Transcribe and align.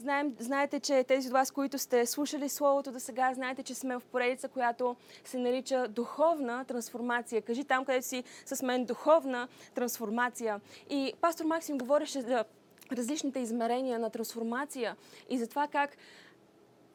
Знаем, 0.00 0.36
знаете, 0.38 0.80
че 0.80 1.04
тези 1.04 1.28
от 1.28 1.32
вас, 1.32 1.50
които 1.50 1.78
сте 1.78 2.06
слушали 2.06 2.48
Словото 2.48 2.92
до 2.92 3.00
сега, 3.00 3.34
знаете, 3.34 3.62
че 3.62 3.74
сме 3.74 3.98
в 3.98 4.02
поредица, 4.12 4.48
която 4.48 4.96
се 5.24 5.38
нарича 5.38 5.88
духовна 5.88 6.64
трансформация. 6.64 7.42
Кажи 7.42 7.64
там, 7.64 7.84
където 7.84 8.06
си 8.06 8.24
с 8.46 8.62
мен 8.62 8.84
духовна 8.84 9.48
трансформация. 9.74 10.60
И 10.90 11.12
пастор 11.20 11.44
Максим 11.44 11.78
говореше 11.78 12.20
за 12.20 12.44
различните 12.92 13.40
измерения 13.40 13.98
на 13.98 14.10
трансформация 14.10 14.96
и 15.30 15.38
за 15.38 15.46
това 15.46 15.68
как 15.68 15.96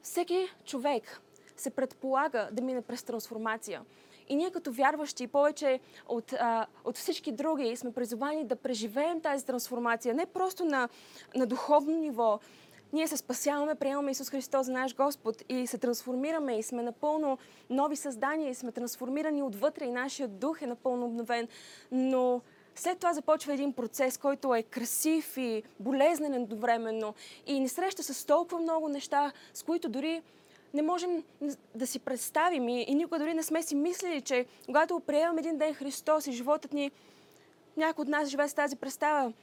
всеки 0.02 0.48
човек 0.66 1.22
се 1.58 1.70
предполага 1.70 2.50
да 2.52 2.62
мине 2.62 2.82
през 2.82 3.04
трансформация. 3.04 3.82
И 4.30 4.36
ние 4.36 4.52
като 4.52 4.72
вярващи, 4.72 5.28
повече 5.28 5.80
от, 6.08 6.34
а, 6.34 6.66
от 6.86 6.98
всички 6.98 7.32
други, 7.32 7.76
сме 7.76 7.94
призовани 7.94 8.44
да 8.44 8.56
преживеем 8.56 9.22
тази 9.22 9.46
трансформация 9.46 10.14
не 10.14 10.26
просто 10.26 10.66
на, 10.66 10.90
на 11.36 11.46
духовно 11.46 11.98
ниво, 11.98 12.40
ние 12.94 13.08
се 13.08 13.18
спасяваме, 13.18 13.76
приемаме 13.76 14.12
Исус 14.12 14.30
Христос 14.30 14.66
за 14.66 14.72
наш 14.72 14.96
Господ 14.96 15.44
и 15.50 15.68
се 15.68 15.78
трансформираме 15.78 16.58
и 16.58 16.64
сме 16.64 16.84
напълно 16.84 17.38
нови 17.70 17.96
създания 17.96 18.50
и 18.50 18.56
сме 18.56 18.72
трансформирани 18.72 19.44
отвътре 19.44 19.86
и 19.86 19.92
нашия 19.92 20.28
дух 20.28 20.62
е 20.62 20.68
напълно 20.68 21.06
обновен. 21.06 21.48
Но 21.92 22.42
след 22.76 22.98
това 22.98 23.14
започва 23.14 23.54
един 23.54 23.74
процес, 23.74 24.18
който 24.18 24.56
е 24.56 24.64
красив 24.64 25.38
и 25.38 25.64
болезнен 25.80 26.34
едновременно 26.34 27.14
и 27.46 27.60
ни 27.60 27.70
среща 27.70 28.04
с 28.04 28.26
толкова 28.26 28.62
много 28.62 28.90
неща, 28.90 29.32
с 29.54 29.64
които 29.64 29.90
дори 29.90 30.22
не 30.74 30.82
можем 30.82 31.24
да 31.76 31.88
си 31.88 32.00
представим 32.00 32.70
и, 32.70 32.82
и 32.82 32.96
никога 32.96 33.20
дори 33.20 33.34
не 33.34 33.44
сме 33.44 33.64
си 33.64 33.76
мислили, 33.76 34.22
че 34.22 34.46
когато 34.66 35.00
приемам 35.00 35.38
един 35.38 35.58
ден 35.58 35.74
Христос 35.74 36.28
и 36.28 36.32
животът 36.32 36.74
ни, 36.74 36.92
някой 37.78 38.02
от 38.02 38.08
нас 38.08 38.30
живее 38.30 38.48
с 38.48 38.54
тази 38.54 38.76
представа, 38.76 39.34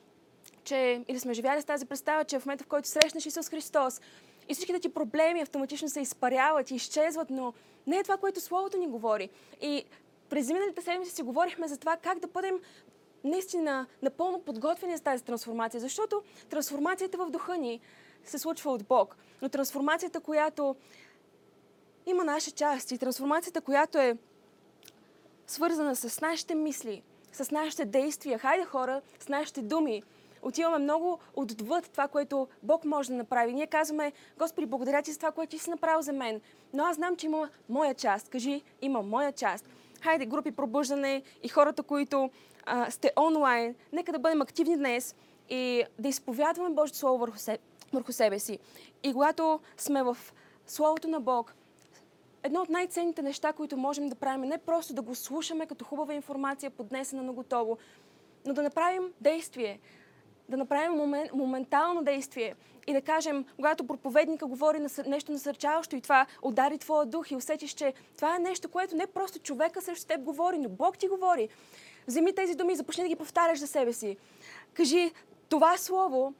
че, 0.64 1.04
или 1.08 1.20
сме 1.20 1.34
живяли 1.34 1.62
с 1.62 1.64
тази 1.64 1.86
представа, 1.86 2.24
че 2.24 2.38
в 2.38 2.46
момента, 2.46 2.64
в 2.64 2.66
който 2.66 2.88
срещнеш 2.88 3.26
Исус 3.26 3.48
Христос 3.48 4.00
и 4.48 4.54
всичките 4.54 4.80
ти 4.80 4.88
проблеми 4.88 5.40
автоматично 5.40 5.88
се 5.88 6.00
изпаряват 6.00 6.70
и 6.70 6.74
изчезват, 6.74 7.30
но 7.30 7.52
не 7.86 7.96
е 7.96 8.02
това, 8.02 8.16
което 8.16 8.40
Словото 8.40 8.78
ни 8.78 8.86
говори. 8.86 9.30
И 9.60 9.84
през 10.28 10.48
миналите 10.48 10.82
седмици 10.82 11.10
си 11.10 11.22
говорихме 11.22 11.68
за 11.68 11.78
това 11.78 11.96
как 11.96 12.18
да 12.18 12.26
бъдем 12.26 12.60
наистина 13.24 13.86
напълно 14.02 14.40
подготвени 14.40 14.96
за 14.96 15.02
тази 15.02 15.24
трансформация, 15.24 15.80
защото 15.80 16.22
трансформацията 16.50 17.18
в 17.18 17.30
духа 17.30 17.58
ни 17.58 17.80
се 18.24 18.38
случва 18.38 18.72
от 18.72 18.84
Бог. 18.84 19.16
Но 19.42 19.48
трансформацията, 19.48 20.20
която 20.20 20.76
има 22.06 22.24
наша 22.24 22.50
част 22.50 22.90
и 22.90 22.98
трансформацията, 22.98 23.60
която 23.60 23.98
е 23.98 24.16
свързана 25.46 25.96
с 25.96 26.20
нашите 26.20 26.54
мисли, 26.54 27.02
с 27.32 27.50
нашите 27.50 27.84
действия, 27.84 28.38
хайде 28.38 28.64
хора, 28.64 29.00
с 29.20 29.28
нашите 29.28 29.62
думи, 29.62 30.02
отиваме 30.42 30.78
много 30.78 31.18
отвъд 31.34 31.90
това, 31.90 32.08
което 32.08 32.48
Бог 32.62 32.84
може 32.84 33.08
да 33.08 33.14
направи. 33.14 33.52
Ние 33.52 33.66
казваме, 33.66 34.12
Господи, 34.38 34.66
благодаря 34.66 35.02
ти 35.02 35.12
за 35.12 35.18
това, 35.18 35.32
което 35.32 35.50
ти 35.50 35.58
си 35.58 35.70
направил 35.70 36.02
за 36.02 36.12
мен. 36.12 36.40
Но 36.72 36.84
аз 36.84 36.96
знам, 36.96 37.16
че 37.16 37.26
има 37.26 37.48
моя 37.68 37.94
част. 37.94 38.28
Кажи, 38.28 38.62
има 38.82 39.02
моя 39.02 39.32
част. 39.32 39.64
Хайде, 40.00 40.26
групи 40.26 40.50
пробуждане 40.50 41.22
и 41.42 41.48
хората, 41.48 41.82
които 41.82 42.30
а, 42.66 42.90
сте 42.90 43.12
онлайн, 43.18 43.74
нека 43.92 44.12
да 44.12 44.18
бъдем 44.18 44.42
активни 44.42 44.76
днес 44.76 45.14
и 45.48 45.84
да 45.98 46.08
изповядваме 46.08 46.74
Божието 46.74 46.98
Слово 46.98 47.18
върху, 47.18 47.38
се, 47.38 47.58
върху 47.92 48.12
себе 48.12 48.38
си. 48.38 48.58
И 49.02 49.12
когато 49.12 49.60
сме 49.76 50.02
в 50.02 50.16
Словото 50.66 51.08
на 51.08 51.20
Бог, 51.20 51.54
едно 52.42 52.60
от 52.60 52.68
най-ценните 52.68 53.22
неща, 53.22 53.52
които 53.52 53.76
можем 53.76 54.08
да 54.08 54.14
правим, 54.14 54.44
е 54.44 54.46
не 54.46 54.58
просто 54.58 54.94
да 54.94 55.02
го 55.02 55.14
слушаме 55.14 55.66
като 55.66 55.84
хубава 55.84 56.14
информация, 56.14 56.70
поднесена 56.70 57.22
на 57.22 57.32
готово, 57.32 57.78
но 58.46 58.54
да 58.54 58.62
направим 58.62 59.12
действие, 59.20 59.78
да 60.50 60.56
направим 60.56 60.92
момент, 60.92 61.32
моментално 61.32 62.02
действие 62.02 62.54
и 62.86 62.92
да 62.92 63.00
кажем, 63.00 63.44
когато 63.56 63.86
проповедника 63.86 64.46
говори 64.46 64.78
нещо 65.06 65.32
насърчаващо 65.32 65.96
и 65.96 66.00
това 66.00 66.26
удари 66.42 66.78
твоя 66.78 67.06
дух 67.06 67.30
и 67.30 67.36
усетиш, 67.36 67.70
че 67.72 67.94
това 68.16 68.36
е 68.36 68.38
нещо, 68.38 68.68
което 68.68 68.96
не 68.96 69.06
просто 69.06 69.38
човека 69.38 69.82
срещу 69.82 70.06
теб 70.06 70.20
говори, 70.20 70.58
но 70.58 70.68
Бог 70.68 70.98
ти 70.98 71.08
говори. 71.08 71.48
Вземи 72.06 72.34
тези 72.34 72.54
думи 72.54 72.72
и 72.72 72.76
започни 72.76 73.04
да 73.04 73.08
ги 73.08 73.16
повтаряш 73.16 73.58
за 73.58 73.66
себе 73.66 73.92
си. 73.92 74.16
Кажи, 74.74 75.12
това 75.48 75.76
слово 75.76 76.34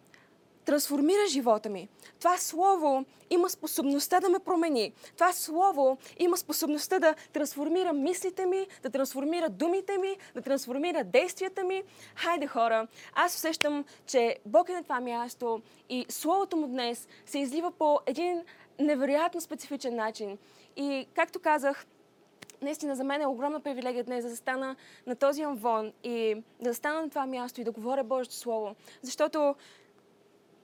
трансформира 0.71 1.27
живота 1.29 1.69
ми. 1.69 1.89
Това 2.19 2.39
слово 2.39 3.05
има 3.31 3.51
способността 3.51 4.21
да 4.21 4.29
ме 4.29 4.39
промени. 4.39 4.93
Това 5.15 5.33
слово 5.33 5.99
има 6.19 6.37
способността 6.37 6.99
да 6.99 7.15
трансформира 7.33 7.93
мислите 7.93 8.47
ми, 8.47 8.67
да 8.83 8.91
трансформира 8.91 9.49
думите 9.49 9.99
ми, 9.99 10.17
да 10.35 10.43
трансформира 10.43 11.05
действията 11.05 11.65
ми. 11.65 11.83
Хайде 12.17 12.47
хора, 12.47 12.87
аз 13.15 13.35
усещам, 13.35 13.85
че 14.07 14.37
Бог 14.47 14.69
е 14.69 14.73
на 14.73 14.83
това 14.83 15.01
място 15.01 15.63
и 15.89 16.07
словото 16.09 16.57
му 16.57 16.67
днес 16.67 17.09
се 17.27 17.39
излива 17.39 17.71
по 17.71 18.01
един 18.07 18.43
невероятно 18.79 19.41
специфичен 19.41 19.97
начин. 19.97 20.39
И 20.77 21.07
както 21.15 21.41
казах, 21.41 21.87
наистина 22.63 22.97
за 22.97 23.05
мен 23.05 23.23
е 23.23 23.27
огромна 23.27 23.61
привилегия 23.61 24.05
днес 24.05 24.25
да 24.25 24.31
застана 24.31 24.77
на 25.07 25.17
този 25.17 25.43
амвон 25.43 25.93
и 26.05 26.43
да 26.61 26.71
застана 26.71 27.03
на 27.03 27.09
това 27.09 27.27
място 27.27 27.61
и 27.61 27.65
да 27.65 27.73
говоря 27.73 28.05
Божието 28.05 28.35
Слово. 28.35 28.75
Защото 29.03 29.55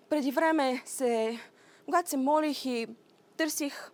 преди 0.09 0.31
време 0.31 0.83
се, 0.84 1.39
когато 1.84 2.11
се 2.11 2.17
молих 2.17 2.67
и 2.67 2.87
търсих, 3.37 3.91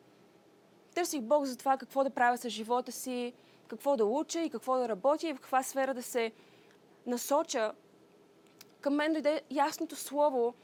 търсих 0.95 1.21
Бог 1.21 1.45
за 1.45 1.57
това 1.57 1.77
какво 1.77 2.05
да 2.05 2.11
правя 2.11 2.39
с 2.39 2.49
живота 2.49 2.93
си, 2.93 3.33
какво 3.69 3.97
да 3.97 4.05
уча 4.05 4.41
и 4.41 4.51
какво 4.51 4.77
да 4.77 4.89
работя 4.89 5.29
и 5.29 5.33
в 5.33 5.37
каква 5.37 5.63
сфера 5.63 5.95
да 5.95 6.03
се 6.03 6.33
насоча, 7.07 7.73
към 8.81 8.95
мен 8.95 9.13
дойде 9.13 9.43
ясното 9.51 9.97
слово, 9.97 10.55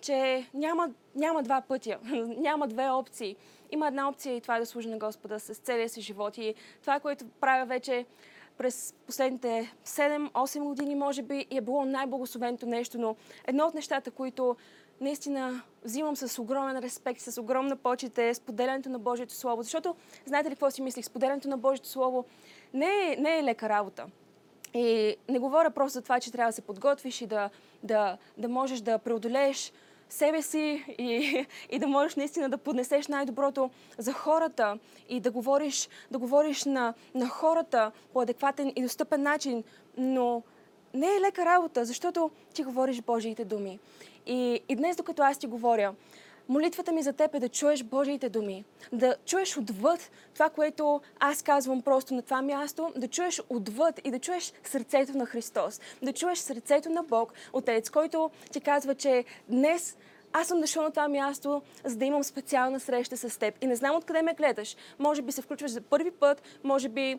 че 0.00 0.48
няма, 0.54 0.90
няма 1.14 1.42
два 1.42 1.60
пътя, 1.60 1.98
няма 2.38 2.68
две 2.68 2.90
опции. 2.90 3.36
Има 3.70 3.88
една 3.88 4.08
опция 4.08 4.36
и 4.36 4.40
това 4.40 4.56
е 4.56 4.60
да 4.60 4.66
служа 4.66 4.88
на 4.88 4.98
Господа 4.98 5.40
с 5.40 5.54
целия 5.54 5.88
си 5.88 6.00
живот. 6.00 6.38
И 6.38 6.54
това, 6.80 7.00
което 7.00 7.24
правя 7.40 7.66
вече 7.66 8.06
през 8.58 8.94
последните 9.06 9.74
7-8 9.86 10.62
години, 10.62 10.94
може 10.94 11.22
би, 11.22 11.46
и 11.50 11.56
е 11.56 11.60
било 11.60 11.84
най-благословеното 11.84 12.66
нещо, 12.66 12.98
но 12.98 13.16
едно 13.46 13.66
от 13.66 13.74
нещата, 13.74 14.10
които 14.10 14.56
наистина 15.00 15.62
взимам 15.84 16.16
с 16.16 16.38
огромен 16.38 16.78
респект, 16.78 17.20
с 17.20 17.40
огромна 17.40 17.76
почет 17.76 18.18
е 18.18 18.34
споделянето 18.34 18.88
на 18.88 18.98
Божието 18.98 19.34
Слово. 19.34 19.62
Защото, 19.62 19.96
знаете 20.26 20.50
ли 20.50 20.54
какво 20.54 20.70
си 20.70 20.82
мислих? 20.82 21.04
Споделянето 21.04 21.48
на 21.48 21.58
Божието 21.58 21.88
Слово 21.88 22.24
не 22.74 22.86
е, 22.86 23.16
не 23.16 23.38
е 23.38 23.44
лека 23.44 23.68
работа. 23.68 24.06
И 24.74 25.16
не 25.28 25.38
говоря 25.38 25.70
просто 25.70 25.92
за 25.92 26.02
това, 26.02 26.20
че 26.20 26.32
трябва 26.32 26.48
да 26.48 26.54
се 26.54 26.62
подготвиш 26.62 27.20
и 27.20 27.26
да, 27.26 27.50
да, 27.82 28.18
да 28.38 28.48
можеш 28.48 28.80
да 28.80 28.98
преодолееш 28.98 29.72
себе 30.08 30.42
си 30.42 30.84
и, 30.98 31.46
и 31.70 31.78
да 31.78 31.86
можеш 31.86 32.16
наистина 32.16 32.48
да 32.48 32.58
поднесеш 32.58 33.08
най-доброто 33.08 33.70
за 33.98 34.12
хората 34.12 34.78
и 35.08 35.20
да 35.20 35.30
говориш, 35.30 35.88
да 36.10 36.18
говориш 36.18 36.64
на, 36.64 36.94
на 37.14 37.28
хората 37.28 37.92
по 38.12 38.20
адекватен 38.20 38.72
и 38.76 38.82
достъпен 38.82 39.22
начин. 39.22 39.64
Но 39.96 40.42
не 40.94 41.06
е 41.06 41.20
лека 41.20 41.44
работа, 41.44 41.84
защото 41.84 42.30
ти 42.54 42.64
говориш 42.64 43.02
Божиите 43.02 43.44
думи. 43.44 43.78
И, 44.26 44.60
и 44.68 44.76
днес, 44.76 44.96
докато 44.96 45.22
аз 45.22 45.38
ти 45.38 45.46
говоря, 45.46 45.94
молитвата 46.48 46.92
ми 46.92 47.02
за 47.02 47.12
теб 47.12 47.34
е 47.34 47.40
да 47.40 47.48
чуеш 47.48 47.82
Божиите 47.82 48.28
думи, 48.28 48.64
да 48.92 49.16
чуеш 49.26 49.56
отвъд 49.56 50.10
това, 50.34 50.50
което 50.50 51.00
аз 51.20 51.42
казвам 51.42 51.82
просто 51.82 52.14
на 52.14 52.22
това 52.22 52.42
място, 52.42 52.92
да 52.96 53.08
чуеш 53.08 53.42
отвъд 53.48 54.00
и 54.04 54.10
да 54.10 54.18
чуеш 54.18 54.52
сърцето 54.64 55.18
на 55.18 55.26
Христос, 55.26 55.80
да 56.02 56.12
чуеш 56.12 56.38
сърцето 56.38 56.90
на 56.90 57.02
Бог, 57.02 57.32
Отец, 57.52 57.90
който 57.90 58.30
ти 58.52 58.60
казва, 58.60 58.94
че 58.94 59.24
днес 59.48 59.96
аз 60.36 60.48
съм 60.48 60.60
дошъл 60.60 60.82
на 60.82 60.90
това 60.90 61.08
място, 61.08 61.62
за 61.84 61.96
да 61.96 62.04
имам 62.04 62.24
специална 62.24 62.80
среща 62.80 63.16
с 63.16 63.38
теб. 63.38 63.54
И 63.60 63.66
не 63.66 63.76
знам 63.76 63.96
откъде 63.96 64.22
ме 64.22 64.34
гледаш. 64.34 64.76
Може 64.98 65.22
би 65.22 65.32
се 65.32 65.42
включваш 65.42 65.70
за 65.70 65.80
първи 65.80 66.10
път, 66.10 66.42
може 66.64 66.88
би 66.88 67.18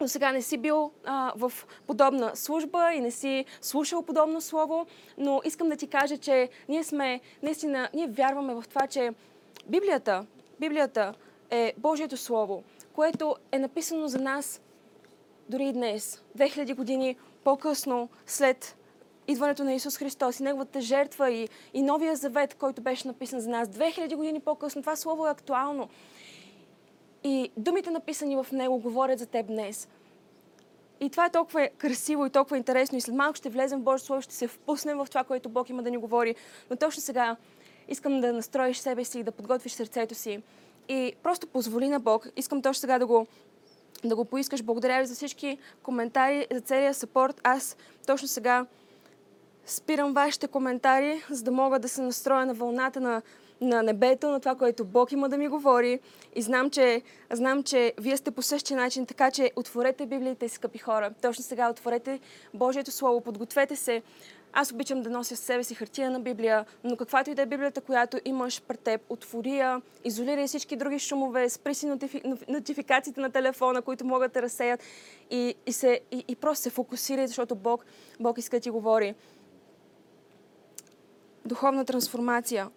до 0.00 0.08
сега 0.08 0.32
не 0.32 0.42
си 0.42 0.56
бил 0.56 0.90
а, 1.04 1.32
в 1.36 1.52
подобна 1.86 2.36
служба 2.36 2.92
и 2.94 3.00
не 3.00 3.10
си 3.10 3.44
слушал 3.60 4.02
подобно 4.02 4.40
слово, 4.40 4.86
но 5.18 5.40
искам 5.44 5.68
да 5.68 5.76
ти 5.76 5.86
кажа, 5.86 6.18
че 6.18 6.48
ние 6.68 6.84
сме, 6.84 7.20
наистина, 7.42 7.88
ние 7.94 8.06
вярваме 8.06 8.54
в 8.54 8.64
това, 8.68 8.86
че 8.86 9.10
Библията, 9.66 10.26
Библията 10.60 11.14
е 11.50 11.72
Божието 11.78 12.16
Слово, 12.16 12.62
което 12.92 13.36
е 13.52 13.58
написано 13.58 14.08
за 14.08 14.18
нас 14.18 14.60
дори 15.48 15.64
и 15.64 15.72
днес, 15.72 16.22
2000 16.38 16.74
години 16.74 17.16
по-късно, 17.44 18.08
след 18.26 18.76
идването 19.28 19.64
на 19.64 19.74
Исус 19.74 19.96
Христос 19.96 20.40
и 20.40 20.42
Неговата 20.42 20.80
жертва 20.80 21.30
и, 21.30 21.48
и 21.74 21.82
Новия 21.82 22.16
завет, 22.16 22.54
който 22.54 22.82
беше 22.82 23.08
написан 23.08 23.40
за 23.40 23.50
нас 23.50 23.68
2000 23.68 24.16
години 24.16 24.40
по-късно. 24.40 24.82
Това 24.82 24.96
слово 24.96 25.26
е 25.26 25.30
актуално. 25.30 25.88
И 27.26 27.50
думите 27.56 27.90
написани 27.90 28.36
в 28.36 28.46
него 28.52 28.78
говорят 28.78 29.18
за 29.18 29.26
теб 29.26 29.46
днес. 29.46 29.88
И 31.00 31.10
това 31.10 31.26
е 31.26 31.30
толкова 31.30 31.68
красиво 31.78 32.26
и 32.26 32.30
толкова 32.30 32.56
интересно. 32.56 32.98
И 32.98 33.00
след 33.00 33.14
малко 33.14 33.36
ще 33.36 33.48
влезем 33.48 33.80
в 33.80 33.82
Божието 33.82 34.06
Слово, 34.06 34.22
ще 34.22 34.34
се 34.34 34.48
впуснем 34.48 34.98
в 34.98 35.06
това, 35.08 35.24
което 35.24 35.48
Бог 35.48 35.70
има 35.70 35.82
да 35.82 35.90
ни 35.90 35.96
говори. 35.96 36.34
Но 36.70 36.76
точно 36.76 37.02
сега 37.02 37.36
искам 37.88 38.20
да 38.20 38.32
настроиш 38.32 38.78
себе 38.78 39.04
си 39.04 39.18
и 39.18 39.22
да 39.22 39.32
подготвиш 39.32 39.72
сърцето 39.72 40.14
си. 40.14 40.42
И 40.88 41.12
просто 41.22 41.46
позволи 41.46 41.88
на 41.88 42.00
Бог. 42.00 42.28
Искам 42.36 42.62
точно 42.62 42.80
сега 42.80 42.98
да 42.98 43.06
го, 43.06 43.26
да 44.04 44.16
го 44.16 44.24
поискаш. 44.24 44.62
Благодаря 44.62 45.00
ви 45.00 45.06
за 45.06 45.14
всички 45.14 45.58
коментари, 45.82 46.46
за 46.52 46.60
целия 46.60 46.94
сапорт. 46.94 47.40
Аз 47.44 47.76
точно 48.06 48.28
сега 48.28 48.66
спирам 49.64 50.12
вашите 50.12 50.48
коментари, 50.48 51.22
за 51.30 51.42
да 51.42 51.50
мога 51.50 51.78
да 51.78 51.88
се 51.88 52.02
настроя 52.02 52.46
на 52.46 52.54
вълната 52.54 53.00
на, 53.00 53.22
на 53.60 53.82
небето, 53.82 54.30
на 54.30 54.40
това, 54.40 54.54
което 54.54 54.84
Бог 54.84 55.12
има 55.12 55.28
да 55.28 55.38
ми 55.38 55.48
говори. 55.48 56.00
И 56.34 56.42
знам 56.42 56.70
че, 56.70 57.02
знам, 57.32 57.62
че 57.62 57.92
вие 58.00 58.16
сте 58.16 58.30
по 58.30 58.42
същия 58.42 58.76
начин, 58.76 59.06
така 59.06 59.30
че 59.30 59.50
отворете 59.56 60.06
Библиите, 60.06 60.48
скъпи 60.48 60.78
хора. 60.78 61.10
Точно 61.22 61.44
сега 61.44 61.70
отворете 61.70 62.20
Божието 62.54 62.90
Слово, 62.90 63.20
подгответе 63.20 63.76
се. 63.76 64.02
Аз 64.52 64.72
обичам 64.72 65.02
да 65.02 65.10
нося 65.10 65.36
с 65.36 65.40
себе 65.40 65.64
си 65.64 65.74
хартия 65.74 66.10
на 66.10 66.20
Библия, 66.20 66.64
но 66.84 66.96
каквато 66.96 67.30
и 67.30 67.34
да 67.34 67.42
е 67.42 67.46
Библията, 67.46 67.80
която 67.80 68.18
имаш 68.24 68.62
пред 68.62 68.80
теб, 68.80 69.00
отвори 69.08 69.56
я, 69.56 69.82
изолирай 70.04 70.46
всички 70.46 70.76
други 70.76 70.98
шумове, 70.98 71.48
спри 71.48 71.74
си 71.74 71.86
нотифи... 71.86 72.22
нотификациите 72.48 73.20
на 73.20 73.30
телефона, 73.30 73.82
които 73.82 74.04
могат 74.04 74.32
да 74.32 74.42
разсеят 74.42 74.82
и, 75.30 75.54
и, 75.66 75.72
се, 75.72 76.00
и, 76.12 76.24
и 76.28 76.36
просто 76.36 76.62
се 76.62 76.70
фокусирай, 76.70 77.26
защото 77.26 77.54
Бог, 77.54 77.84
Бог 78.20 78.38
иска 78.38 78.56
да 78.56 78.60
ти 78.60 78.70
говори 78.70 79.14
духовна 81.46 81.84
трансформация. 81.84 82.70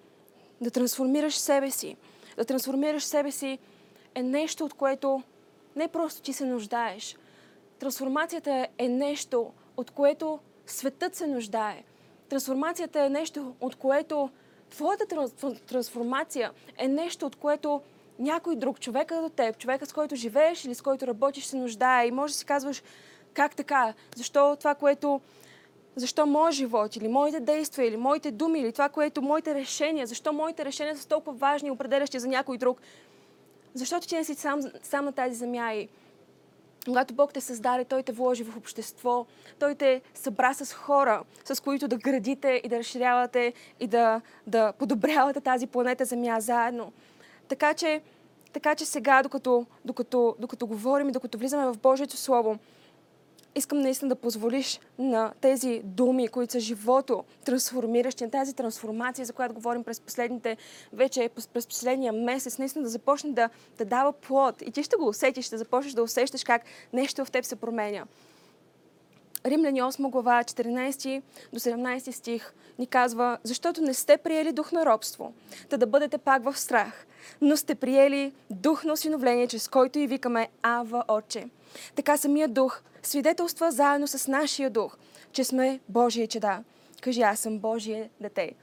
Да 0.61 0.71
трансформираш 0.71 1.37
себе 1.37 1.71
си. 1.71 1.97
Да 2.37 2.45
трансформираш 2.45 3.03
себе 3.03 3.31
си 3.31 3.59
е 4.15 4.23
нещо, 4.23 4.65
от 4.65 4.73
което 4.73 5.23
не 5.75 5.87
просто 5.87 6.21
ти 6.21 6.33
се 6.33 6.45
нуждаеш. 6.45 7.17
Трансформацията 7.79 8.67
е 8.77 8.87
нещо, 8.87 9.51
от 9.77 9.91
което 9.91 10.39
светът 10.65 11.15
се 11.15 11.27
нуждае. 11.27 11.83
Трансформацията 12.29 13.03
е 13.03 13.09
нещо, 13.09 13.55
от 13.61 13.75
което 13.75 14.29
твоята 14.69 15.05
трансформация 15.67 16.51
е 16.77 16.87
нещо, 16.87 17.25
от 17.25 17.35
което 17.35 17.81
някой 18.19 18.55
друг, 18.55 18.79
човека 18.79 19.21
до 19.21 19.29
теб, 19.29 19.57
човека 19.57 19.85
с 19.85 19.93
който 19.93 20.15
живееш 20.15 20.65
или 20.65 20.75
с 20.75 20.81
който 20.81 21.07
работиш, 21.07 21.45
се 21.45 21.57
нуждае. 21.57 22.07
И 22.07 22.11
може 22.11 22.33
да 22.33 22.37
си 22.37 22.45
казваш, 22.45 22.83
как 23.33 23.55
така? 23.55 23.93
Защо 24.15 24.55
това, 24.59 24.75
което 24.75 25.21
защо 25.99 26.25
моят 26.25 26.55
живот 26.55 26.95
или 26.95 27.07
моите 27.07 27.39
действия 27.39 27.87
или 27.87 27.97
моите 27.97 28.31
думи 28.31 28.59
или 28.59 28.71
това, 28.71 28.89
което 28.89 29.21
моите 29.21 29.55
решения, 29.55 30.07
защо 30.07 30.33
моите 30.33 30.65
решения 30.65 30.97
са 30.97 31.07
толкова 31.07 31.37
важни 31.37 31.67
и 31.67 31.71
определящи 31.71 32.19
за 32.19 32.27
някой 32.27 32.57
друг. 32.57 32.81
Защото 33.73 34.07
ти 34.07 34.15
не 34.15 34.23
си 34.23 34.35
сам, 34.35 34.61
сам 34.83 35.05
на 35.05 35.11
тази 35.11 35.35
земя 35.35 35.73
и 35.73 35.89
когато 36.85 37.13
Бог 37.13 37.33
те 37.33 37.41
създаде, 37.41 37.85
Той 37.85 38.03
те 38.03 38.11
вложи 38.11 38.43
в 38.43 38.57
общество, 38.57 39.25
Той 39.59 39.75
те 39.75 40.01
събра 40.13 40.53
с 40.53 40.73
хора, 40.73 41.23
с 41.45 41.63
които 41.63 41.87
да 41.87 41.97
градите 41.97 42.61
и 42.63 42.69
да 42.69 42.79
разширявате 42.79 43.53
и 43.79 43.87
да, 43.87 44.21
да 44.47 44.71
подобрявате 44.71 45.41
тази 45.41 45.67
планета 45.67 46.05
Земя 46.05 46.39
заедно. 46.39 46.91
Така 47.47 47.73
че, 47.73 48.01
така 48.53 48.75
че 48.75 48.85
сега, 48.85 49.23
докато, 49.23 49.65
докато, 49.85 50.35
докато 50.39 50.67
говорим 50.67 51.09
и 51.09 51.11
докато 51.11 51.37
влизаме 51.37 51.65
в 51.65 51.77
Божието 51.77 52.17
Слово, 52.17 52.59
искам 53.55 53.79
наистина 53.79 54.09
да 54.09 54.15
позволиш 54.15 54.79
на 54.99 55.33
тези 55.41 55.81
думи, 55.83 56.27
които 56.27 56.51
са 56.51 56.59
живото 56.59 57.23
трансформиращи, 57.45 58.23
на 58.23 58.31
тази 58.31 58.53
трансформация, 58.53 59.25
за 59.25 59.33
която 59.33 59.53
говорим 59.53 59.83
през 59.83 59.99
последните, 59.99 60.57
вече 60.93 61.29
през 61.53 61.67
последния 61.67 62.13
месец, 62.13 62.57
наистина 62.57 62.83
да 62.83 62.89
започне 62.89 63.31
да, 63.31 63.49
да 63.77 63.85
дава 63.85 64.11
плод. 64.11 64.61
И 64.61 64.71
ти 64.71 64.83
ще 64.83 64.95
го 64.95 65.07
усетиш, 65.07 65.45
ще 65.45 65.57
започнеш 65.57 65.93
да 65.93 66.03
усещаш 66.03 66.43
как 66.43 66.61
нещо 66.93 67.25
в 67.25 67.31
теб 67.31 67.45
се 67.45 67.55
променя. 67.55 68.05
Римляни 69.45 69.81
8 69.81 70.09
глава, 70.09 70.43
14 70.43 71.21
до 71.53 71.59
17 71.59 72.11
стих 72.11 72.53
ни 72.79 72.87
казва, 72.87 73.37
защото 73.43 73.81
не 73.81 73.93
сте 73.93 74.17
приели 74.17 74.51
дух 74.51 74.71
на 74.71 74.85
робство, 74.85 75.33
да 75.69 75.77
да 75.77 75.87
бъдете 75.87 76.17
пак 76.17 76.43
в 76.43 76.57
страх, 76.57 77.05
но 77.41 77.57
сте 77.57 77.75
приели 77.75 78.33
дух 78.49 78.83
на 78.83 78.93
осиновление, 78.93 79.47
чрез 79.47 79.67
който 79.67 79.99
и 79.99 80.07
викаме 80.07 80.49
Ава 80.61 81.03
Отче. 81.07 81.45
Така 81.95 82.17
самия 82.17 82.47
дух 82.47 82.81
свидетелства 83.03 83.71
заедно 83.71 84.07
с 84.07 84.27
нашия 84.27 84.69
дух, 84.69 84.97
че 85.31 85.43
сме 85.43 85.79
Божие 85.89 86.27
чеда. 86.27 86.63
Кажи, 87.01 87.21
аз 87.21 87.39
съм 87.39 87.59
Божие 87.59 88.09
дете. 88.21 88.53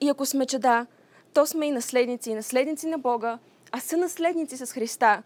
И 0.00 0.08
ако 0.08 0.26
сме 0.26 0.46
чеда, 0.46 0.86
то 1.34 1.46
сме 1.46 1.66
и 1.66 1.70
наследници, 1.70 2.30
и 2.30 2.34
наследници 2.34 2.86
на 2.86 2.98
Бога, 2.98 3.38
а 3.72 3.80
са 3.80 3.96
наследници 3.96 4.56
с 4.56 4.72
Христа. 4.72 5.22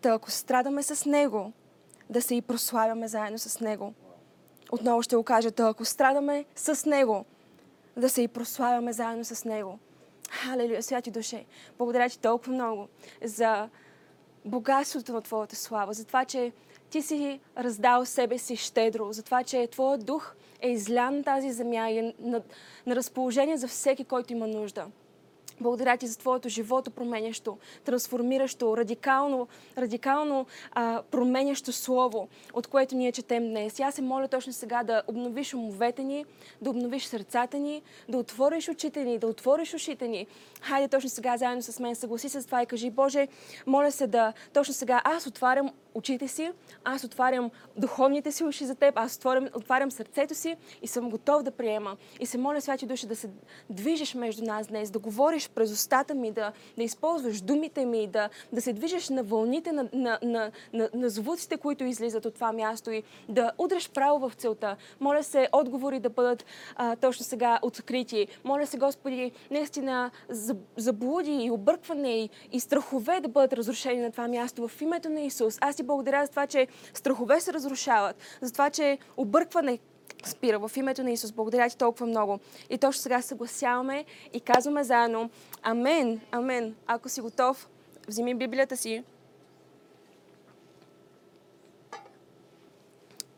Та 0.00 0.10
ако 0.10 0.30
страдаме 0.30 0.82
с 0.82 1.06
Него, 1.06 1.52
да 2.10 2.22
се 2.22 2.34
и 2.34 2.42
прославяме 2.42 3.08
заедно 3.08 3.38
с 3.38 3.60
Него. 3.60 3.94
Отново 4.72 5.02
ще 5.02 5.16
го 5.16 5.22
кажа, 5.22 5.50
та 5.50 5.68
ако 5.68 5.84
страдаме 5.84 6.44
с 6.56 6.86
Него, 6.86 7.24
да 7.96 8.08
се 8.08 8.22
и 8.22 8.28
прославяме 8.28 8.92
заедно 8.92 9.24
с 9.24 9.44
Него. 9.44 9.78
Халелуя, 10.30 10.82
святи 10.82 11.10
душе, 11.10 11.44
благодаря 11.78 12.08
ти 12.08 12.18
толкова 12.18 12.52
много 12.52 12.88
за 13.24 13.68
богатството 14.44 15.12
на 15.12 15.20
Твоята 15.20 15.56
слава, 15.56 15.92
за 15.92 16.04
това, 16.04 16.24
че 16.24 16.52
Ти 16.90 17.02
си 17.02 17.40
раздал 17.58 18.04
себе 18.04 18.38
си 18.38 18.56
щедро, 18.56 19.12
за 19.12 19.22
това, 19.22 19.44
че 19.44 19.66
Твоят 19.66 20.04
дух 20.04 20.34
е 20.60 20.70
излян 20.70 21.16
на 21.16 21.22
тази 21.22 21.52
земя 21.52 21.90
и 21.90 21.98
е 21.98 22.14
на, 22.18 22.42
на 22.86 22.96
разположение 22.96 23.56
за 23.56 23.68
всеки, 23.68 24.04
който 24.04 24.32
има 24.32 24.46
нужда. 24.46 24.86
Благодаря 25.60 25.96
ти 25.96 26.06
за 26.06 26.18
Твоето 26.18 26.48
живото 26.48 26.90
променящо, 26.90 27.58
трансформиращо, 27.84 28.76
радикално, 28.76 29.48
радикално 29.78 30.46
а, 30.72 31.02
променящо 31.10 31.72
Слово, 31.72 32.28
от 32.52 32.66
което 32.66 32.96
ние 32.96 33.12
четем 33.12 33.48
днес. 33.48 33.80
Аз 33.80 33.94
се 33.94 34.02
моля 34.02 34.28
точно 34.28 34.52
сега 34.52 34.82
да 34.82 35.02
обновиш 35.06 35.54
умовете 35.54 36.04
ни, 36.04 36.24
да 36.62 36.70
обновиш 36.70 37.04
сърцата 37.04 37.58
ни, 37.58 37.82
да 38.08 38.18
отвориш 38.18 38.68
очите 38.68 39.04
ни, 39.04 39.18
да 39.18 39.26
отвориш 39.26 39.74
ушите 39.74 40.08
ни. 40.08 40.26
Хайде 40.60 40.88
точно 40.88 41.10
сега 41.10 41.36
заедно 41.36 41.62
с 41.62 41.80
мен, 41.80 41.94
съгласи 41.94 42.28
се 42.28 42.40
с 42.40 42.46
това 42.46 42.62
и 42.62 42.66
кажи, 42.66 42.90
Боже, 42.90 43.28
моля 43.66 43.92
се 43.92 44.06
да 44.06 44.32
точно 44.52 44.74
сега 44.74 45.02
аз 45.04 45.26
отварям 45.26 45.70
очите 45.94 46.28
си, 46.28 46.52
аз 46.84 47.04
отварям 47.04 47.50
духовните 47.76 48.32
си 48.32 48.44
уши 48.44 48.64
за 48.64 48.74
теб, 48.74 48.98
аз 48.98 49.16
отварям, 49.16 49.48
отварям 49.54 49.90
сърцето 49.90 50.34
си 50.34 50.56
и 50.82 50.86
съм 50.86 51.10
готов 51.10 51.42
да 51.42 51.50
приема. 51.50 51.96
И 52.20 52.26
се 52.26 52.38
моля, 52.38 52.60
Святи 52.60 52.86
Душа, 52.86 53.06
да 53.06 53.16
се 53.16 53.30
движиш 53.70 54.14
между 54.14 54.44
нас 54.44 54.66
днес, 54.66 54.90
да 54.90 54.98
говориш 54.98 55.48
през 55.48 55.72
устата 55.72 56.14
ми, 56.14 56.32
да, 56.32 56.52
да 56.76 56.82
използваш 56.82 57.40
думите 57.40 57.84
ми, 57.84 58.06
да, 58.06 58.28
да 58.52 58.60
се 58.60 58.72
движиш 58.72 59.08
на 59.08 59.22
вълните, 59.22 59.72
на, 59.72 59.88
на, 59.92 60.18
на, 60.22 60.50
на, 60.72 60.88
на 60.94 61.10
звуците, 61.10 61.56
които 61.56 61.84
излизат 61.84 62.24
от 62.24 62.34
това 62.34 62.52
място 62.52 62.90
и 62.90 63.02
да 63.28 63.52
удреш 63.58 63.90
право 63.90 64.28
в 64.28 64.34
целта. 64.34 64.76
Моля 65.00 65.22
се 65.22 65.48
отговори 65.52 66.00
да 66.00 66.10
бъдат 66.10 66.44
а, 66.76 66.96
точно 66.96 67.24
сега 67.24 67.58
открити. 67.62 68.28
Моля 68.44 68.66
се, 68.66 68.78
Господи, 68.78 69.32
наистина 69.50 70.10
заблуди 70.76 71.32
и 71.32 71.50
объркване 71.50 72.24
и, 72.24 72.30
и 72.52 72.60
страхове 72.60 73.20
да 73.20 73.28
бъдат 73.28 73.52
разрушени 73.52 74.00
на 74.00 74.10
това 74.10 74.28
място 74.28 74.68
в 74.68 74.80
името 74.80 75.08
на 75.08 75.20
Исус. 75.20 75.58
Аз 75.60 75.79
ти 75.80 75.86
благодаря 75.86 76.24
за 76.26 76.30
това, 76.30 76.46
че 76.46 76.66
страхове 76.94 77.40
се 77.40 77.52
разрушават, 77.52 78.16
за 78.40 78.52
това, 78.52 78.70
че 78.70 78.98
объркване 79.16 79.78
спира 80.24 80.68
в 80.68 80.76
името 80.76 81.02
на 81.02 81.10
Исус. 81.10 81.32
Благодаря 81.32 81.68
ти 81.68 81.76
толкова 81.76 82.06
много. 82.06 82.38
И 82.70 82.78
точно 82.78 83.02
сега 83.02 83.22
съгласяваме 83.22 84.04
и 84.32 84.40
казваме 84.40 84.84
заедно 84.84 85.30
Амен, 85.62 86.20
Амен. 86.30 86.76
Ако 86.86 87.08
си 87.08 87.20
готов, 87.20 87.68
вземи 88.08 88.34
Библията 88.34 88.76
си. 88.76 89.04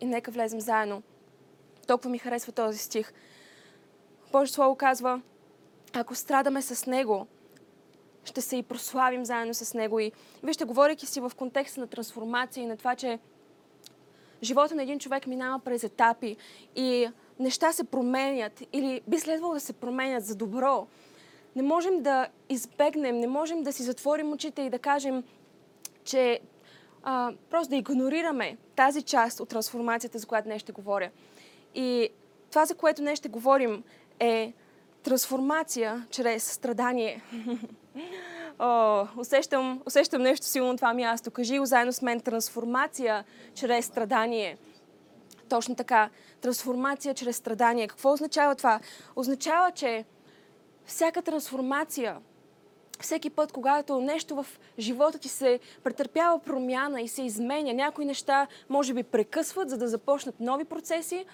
И 0.00 0.06
нека 0.06 0.30
влезем 0.30 0.60
заедно. 0.60 1.02
Толкова 1.86 2.10
ми 2.10 2.18
харесва 2.18 2.52
този 2.52 2.78
стих. 2.78 3.12
Божие 4.32 4.52
Слово 4.52 4.76
казва, 4.76 5.20
ако 5.92 6.14
страдаме 6.14 6.62
с 6.62 6.86
Него, 6.86 7.26
ще 8.24 8.40
се 8.40 8.56
и 8.56 8.62
прославим 8.62 9.24
заедно 9.24 9.54
с 9.54 9.74
Него. 9.74 10.00
И 10.00 10.12
вижте, 10.42 10.64
говорейки 10.64 11.06
си 11.06 11.20
в 11.20 11.32
контекста 11.36 11.80
на 11.80 11.86
трансформация 11.86 12.62
и 12.62 12.66
на 12.66 12.76
това, 12.76 12.94
че 12.94 13.18
живота 14.42 14.74
на 14.74 14.82
един 14.82 14.98
човек 14.98 15.26
минава 15.26 15.58
през 15.58 15.84
етапи 15.84 16.36
и 16.76 17.08
неща 17.38 17.72
се 17.72 17.84
променят 17.84 18.62
или 18.72 19.00
би 19.08 19.18
следвало 19.18 19.54
да 19.54 19.60
се 19.60 19.72
променят 19.72 20.24
за 20.24 20.34
добро. 20.34 20.86
Не 21.56 21.62
можем 21.62 22.02
да 22.02 22.28
избегнем, 22.48 23.18
не 23.18 23.26
можем 23.26 23.62
да 23.62 23.72
си 23.72 23.82
затворим 23.82 24.32
очите 24.32 24.62
и 24.62 24.70
да 24.70 24.78
кажем, 24.78 25.24
че 26.04 26.40
а, 27.02 27.32
просто 27.50 27.70
да 27.70 27.76
игнорираме 27.76 28.56
тази 28.76 29.02
част 29.02 29.40
от 29.40 29.48
трансформацията, 29.48 30.18
за 30.18 30.26
която 30.26 30.48
днес 30.48 30.62
ще 30.62 30.72
говоря. 30.72 31.10
И 31.74 32.08
това, 32.50 32.64
за 32.64 32.74
което 32.74 33.02
днес 33.02 33.18
ще 33.18 33.28
говорим, 33.28 33.84
е 34.20 34.52
трансформация 35.02 36.06
чрез 36.10 36.52
страдание. 36.52 37.22
О, 38.58 39.06
усещам, 39.16 39.82
усещам 39.86 40.22
нещо 40.22 40.46
силно 40.46 40.70
на 40.70 40.76
това 40.76 40.94
място. 40.94 41.30
Кажи 41.30 41.58
го 41.58 41.66
заедно 41.66 41.92
с 41.92 42.02
мен. 42.02 42.20
Трансформация 42.20 43.24
чрез 43.54 43.86
страдание. 43.86 44.58
Точно 45.48 45.74
така. 45.74 46.10
Трансформация 46.40 47.14
чрез 47.14 47.36
страдание. 47.36 47.88
Какво 47.88 48.12
означава 48.12 48.54
това? 48.54 48.80
Означава, 49.16 49.70
че 49.70 50.04
всяка 50.84 51.22
трансформация, 51.22 52.16
всеки 53.00 53.30
път, 53.30 53.52
когато 53.52 54.00
нещо 54.00 54.34
в 54.34 54.46
живота 54.78 55.18
ти 55.18 55.28
се 55.28 55.60
претърпява 55.84 56.38
промяна 56.38 57.00
и 57.00 57.08
се 57.08 57.22
изменя, 57.22 57.72
някои 57.72 58.04
неща 58.04 58.46
може 58.68 58.94
би 58.94 59.02
прекъсват, 59.02 59.70
за 59.70 59.78
да 59.78 59.88
започнат 59.88 60.40
нови 60.40 60.64
процеси, 60.64 61.24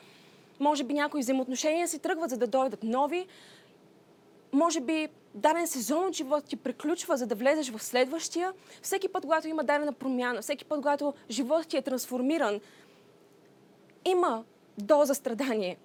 може 0.60 0.84
би 0.84 0.94
някои 0.94 1.20
взаимоотношения 1.20 1.88
си 1.88 1.98
тръгват, 1.98 2.30
за 2.30 2.36
да 2.36 2.46
дойдат 2.46 2.82
нови, 2.82 3.26
може 4.52 4.80
би 4.80 5.08
даден 5.38 5.66
сезон 5.66 6.06
от 6.06 6.14
живота 6.14 6.46
ти 6.46 6.56
приключва, 6.56 7.16
за 7.16 7.26
да 7.26 7.34
влезеш 7.34 7.70
в 7.70 7.82
следващия. 7.82 8.52
Всеки 8.82 9.08
път, 9.08 9.22
когато 9.22 9.48
има 9.48 9.64
дадена 9.64 9.92
промяна, 9.92 10.42
всеки 10.42 10.64
път, 10.64 10.78
когато 10.78 11.14
животът 11.30 11.68
ти 11.68 11.76
е 11.76 11.82
трансформиран, 11.82 12.60
има 14.04 14.44
доза 14.78 15.14
страдание. 15.14 15.76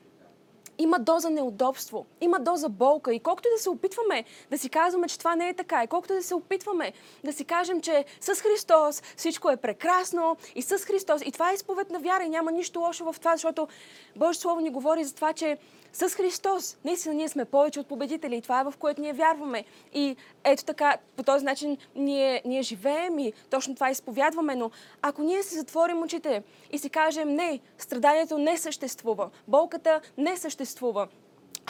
има 0.78 1.00
доза 1.00 1.30
неудобство, 1.30 2.06
има 2.22 2.40
доза 2.40 2.70
болка 2.70 3.14
и 3.14 3.20
колкото 3.20 3.50
да 3.56 3.62
се 3.62 3.70
опитваме 3.70 4.24
да 4.52 4.58
си 4.58 4.70
казваме, 4.70 5.08
че 5.08 5.20
това 5.20 5.36
не 5.36 5.50
е 5.50 5.54
така, 5.54 5.84
и 5.84 5.88
колкото 5.88 6.14
да 6.14 6.24
се 6.24 6.36
опитваме 6.36 6.94
да 7.24 7.34
си 7.34 7.46
кажем, 7.46 7.82
че 7.82 8.06
с 8.22 8.36
Христос 8.42 9.04
всичко 9.18 9.50
е 9.50 9.58
прекрасно 9.58 10.38
и 10.56 10.62
с 10.62 10.78
Христос, 10.78 11.22
и 11.26 11.32
това 11.32 11.52
е 11.52 11.54
изповед 11.54 11.90
на 11.92 12.00
вяра 12.00 12.24
и 12.24 12.30
няма 12.30 12.52
нищо 12.52 12.80
лошо 12.80 13.14
в 13.14 13.20
това, 13.20 13.36
защото 13.36 13.68
Божието 14.16 14.42
Слово 14.42 14.60
ни 14.60 14.70
говори 14.70 15.04
за 15.04 15.16
това, 15.16 15.34
че 15.34 15.58
с 15.94 16.10
Христос. 16.10 16.78
Наистина 16.86 17.16
ние 17.16 17.30
сме 17.30 17.46
повече 17.46 17.80
от 17.80 17.88
победители 17.88 18.36
и 18.36 18.42
това 18.42 18.60
е 18.60 18.64
в 18.64 18.74
което 18.80 19.02
ние 19.02 19.14
вярваме. 19.14 19.64
И 19.94 20.16
ето 20.44 20.64
така, 20.66 20.98
по 21.16 21.24
този 21.24 21.46
начин 21.46 21.78
ние, 21.96 22.42
ние 22.46 22.62
живеем 22.62 23.20
и 23.20 23.34
точно 23.50 23.76
това 23.76 23.90
изповядваме. 23.90 24.56
Но 24.56 24.72
ако 25.02 25.24
ние 25.24 25.44
си 25.44 25.56
затворим 25.56 26.02
очите 26.02 26.44
и 26.72 26.78
си 26.78 26.90
кажем 26.90 27.30
не, 27.30 27.60
страданието 27.78 28.38
не 28.38 28.58
съществува, 28.58 29.30
болката 29.48 30.02
не 30.18 30.38
съществува, 30.38 31.08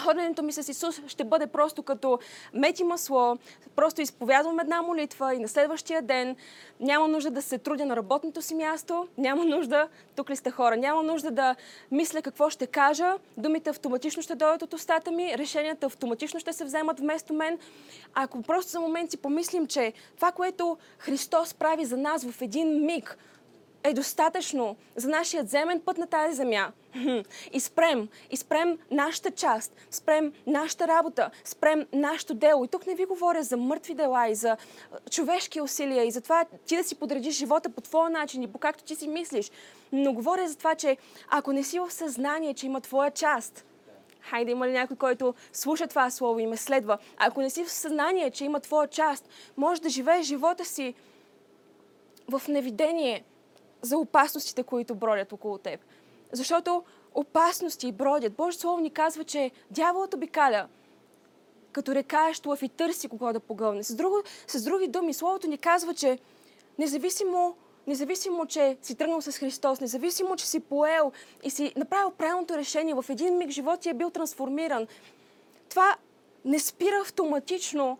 Ходенето 0.02 0.44
ми 0.44 0.52
с 0.54 0.70
Исус 0.70 1.02
ще 1.08 1.24
бъде 1.24 1.48
просто 1.48 1.84
като 1.84 2.20
мети 2.54 2.84
масло, 2.84 3.38
просто 3.76 4.02
изповядвам 4.02 4.60
една 4.60 4.82
молитва 4.82 5.36
и 5.36 5.40
на 5.40 5.48
следващия 5.48 6.02
ден 6.02 6.36
няма 6.80 7.08
нужда 7.08 7.32
да 7.32 7.42
се 7.42 7.58
трудя 7.58 7.86
на 7.86 7.96
работното 7.96 8.42
си 8.42 8.56
място, 8.56 9.08
няма 9.18 9.46
нужда, 9.46 9.88
тук 10.16 10.30
ли 10.30 10.36
сте 10.36 10.52
хора, 10.52 10.78
няма 10.78 11.04
нужда 11.04 11.32
да 11.32 11.56
мисля 11.92 12.22
какво 12.22 12.50
ще 12.50 12.68
кажа, 12.68 13.14
думите 13.38 13.70
автоматично 13.70 14.22
ще 14.22 14.36
дойдат 14.36 14.62
от 14.62 14.74
устата 14.74 15.12
ми, 15.12 15.38
решенията 15.38 15.86
автоматично 15.86 16.40
ще 16.40 16.54
се 16.54 16.66
вземат 16.66 17.00
вместо 17.00 17.34
мен. 17.34 17.60
Ако 18.14 18.42
просто 18.42 18.72
за 18.72 18.80
момент 18.80 19.12
си 19.12 19.18
помислим, 19.18 19.68
че 19.68 19.94
това, 20.16 20.32
което 20.32 20.78
Христос 20.98 21.54
прави 21.54 21.86
за 21.86 21.98
нас 21.98 22.26
в 22.26 22.42
един 22.42 22.86
миг, 22.86 23.18
е 23.84 23.94
достатъчно 23.94 24.76
за 24.96 25.10
нашия 25.10 25.44
земен 25.44 25.82
път 25.86 25.98
на 25.98 26.08
тази 26.08 26.36
земя. 26.36 26.72
И 27.52 27.60
спрем, 27.60 28.10
и 28.32 28.38
спрем 28.38 28.78
нашата 28.92 29.32
част, 29.32 29.76
спрем 29.92 30.34
нашата 30.48 30.88
работа, 30.88 31.30
спрем 31.44 31.88
нашето 31.94 32.34
дело. 32.34 32.66
И 32.66 32.68
тук 32.68 32.88
не 32.88 32.96
ви 32.96 33.06
говоря 33.06 33.44
за 33.44 33.58
мъртви 33.58 33.94
дела 33.94 34.28
и 34.28 34.36
за 34.36 34.58
човешки 35.10 35.62
усилия 35.62 36.04
и 36.04 36.12
за 36.12 36.22
това 36.22 36.46
ти 36.66 36.78
да 36.78 36.84
си 36.84 36.96
подредиш 36.96 37.36
живота 37.36 37.70
по 37.70 37.82
твоя 37.82 38.10
начин 38.10 38.44
и 38.44 38.52
по 38.52 38.58
както 38.58 38.84
ти 38.84 38.96
си 38.96 39.08
мислиш. 39.08 39.52
Но 39.92 40.14
говоря 40.14 40.48
за 40.48 40.58
това, 40.58 40.76
че 40.76 40.98
ако 41.30 41.54
не 41.54 41.64
си 41.64 41.80
в 41.80 41.92
съзнание, 41.92 42.54
че 42.54 42.66
има 42.66 42.82
твоя 42.82 43.12
част, 43.12 43.66
Хайде, 44.22 44.52
има 44.52 44.68
ли 44.68 44.72
някой, 44.72 44.98
който 44.98 45.34
слуша 45.54 45.88
това 45.88 46.10
слово 46.10 46.40
и 46.40 46.48
ме 46.48 46.58
следва? 46.58 46.98
Ако 47.18 47.42
не 47.42 47.50
си 47.50 47.64
в 47.64 47.72
съзнание, 47.72 48.32
че 48.32 48.46
има 48.46 48.60
твоя 48.60 48.88
част, 48.88 49.30
може 49.58 49.82
да 49.82 49.90
живееш 49.90 50.26
живота 50.26 50.66
си 50.66 50.94
в 52.30 52.42
невидение, 52.48 53.24
за 53.84 53.98
опасностите, 53.98 54.64
които 54.64 54.96
бродят 54.96 55.34
около 55.34 55.58
теб. 55.58 55.80
Защото 56.32 56.84
опасности 57.16 57.92
бродят. 57.92 58.34
Божието 58.34 58.62
Слово 58.62 58.80
ни 58.80 58.90
казва, 58.90 59.24
че 59.24 59.52
дяволът 59.72 60.14
обикаля 60.14 60.68
като 61.72 61.96
рекаещ 61.96 62.46
лъв 62.46 62.62
и 62.62 62.70
търси 62.70 63.08
кого 63.08 63.34
да 63.34 63.40
погълне. 63.40 63.84
С, 63.84 63.96
друго, 63.96 64.24
с 64.48 64.64
други 64.64 64.88
думи, 64.88 65.14
Словото 65.14 65.48
ни 65.48 65.58
казва, 65.58 65.94
че 65.94 66.20
независимо, 66.80 67.56
независимо, 67.88 68.46
че 68.46 68.78
си 68.82 68.96
тръгнал 68.96 69.22
с 69.22 69.32
Христос, 69.32 69.80
независимо, 69.80 70.36
че 70.36 70.48
си 70.48 70.60
поел 70.60 71.12
и 71.44 71.50
си 71.50 71.74
направил 71.76 72.12
правилното 72.12 72.58
решение, 72.58 72.94
в 72.94 73.06
един 73.10 73.38
миг 73.38 73.50
живот 73.50 73.80
ти 73.80 73.90
е 73.90 73.94
бил 73.94 74.10
трансформиран, 74.10 74.88
това 75.70 75.96
не 76.46 76.60
спира 76.60 76.96
автоматично 77.02 77.98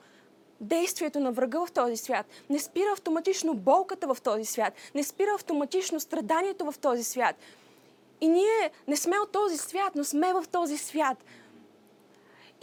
действието 0.64 1.20
на 1.20 1.32
врага 1.32 1.66
в 1.66 1.72
този 1.72 1.98
свят. 1.98 2.26
Не 2.50 2.60
спира 2.60 2.92
автоматично 2.94 3.54
болката 3.54 4.14
в 4.14 4.22
този 4.22 4.46
свят. 4.46 4.74
Не 4.96 5.04
спира 5.04 5.32
автоматично 5.36 6.00
страданието 6.00 6.72
в 6.72 6.78
този 6.78 7.04
свят. 7.04 7.36
И 8.22 8.28
ние 8.28 8.72
не 8.88 8.98
сме 8.98 9.20
от 9.20 9.32
този 9.32 9.58
свят, 9.58 9.96
но 9.96 10.04
сме 10.04 10.34
в 10.34 10.46
този 10.52 10.78
свят. 10.78 11.24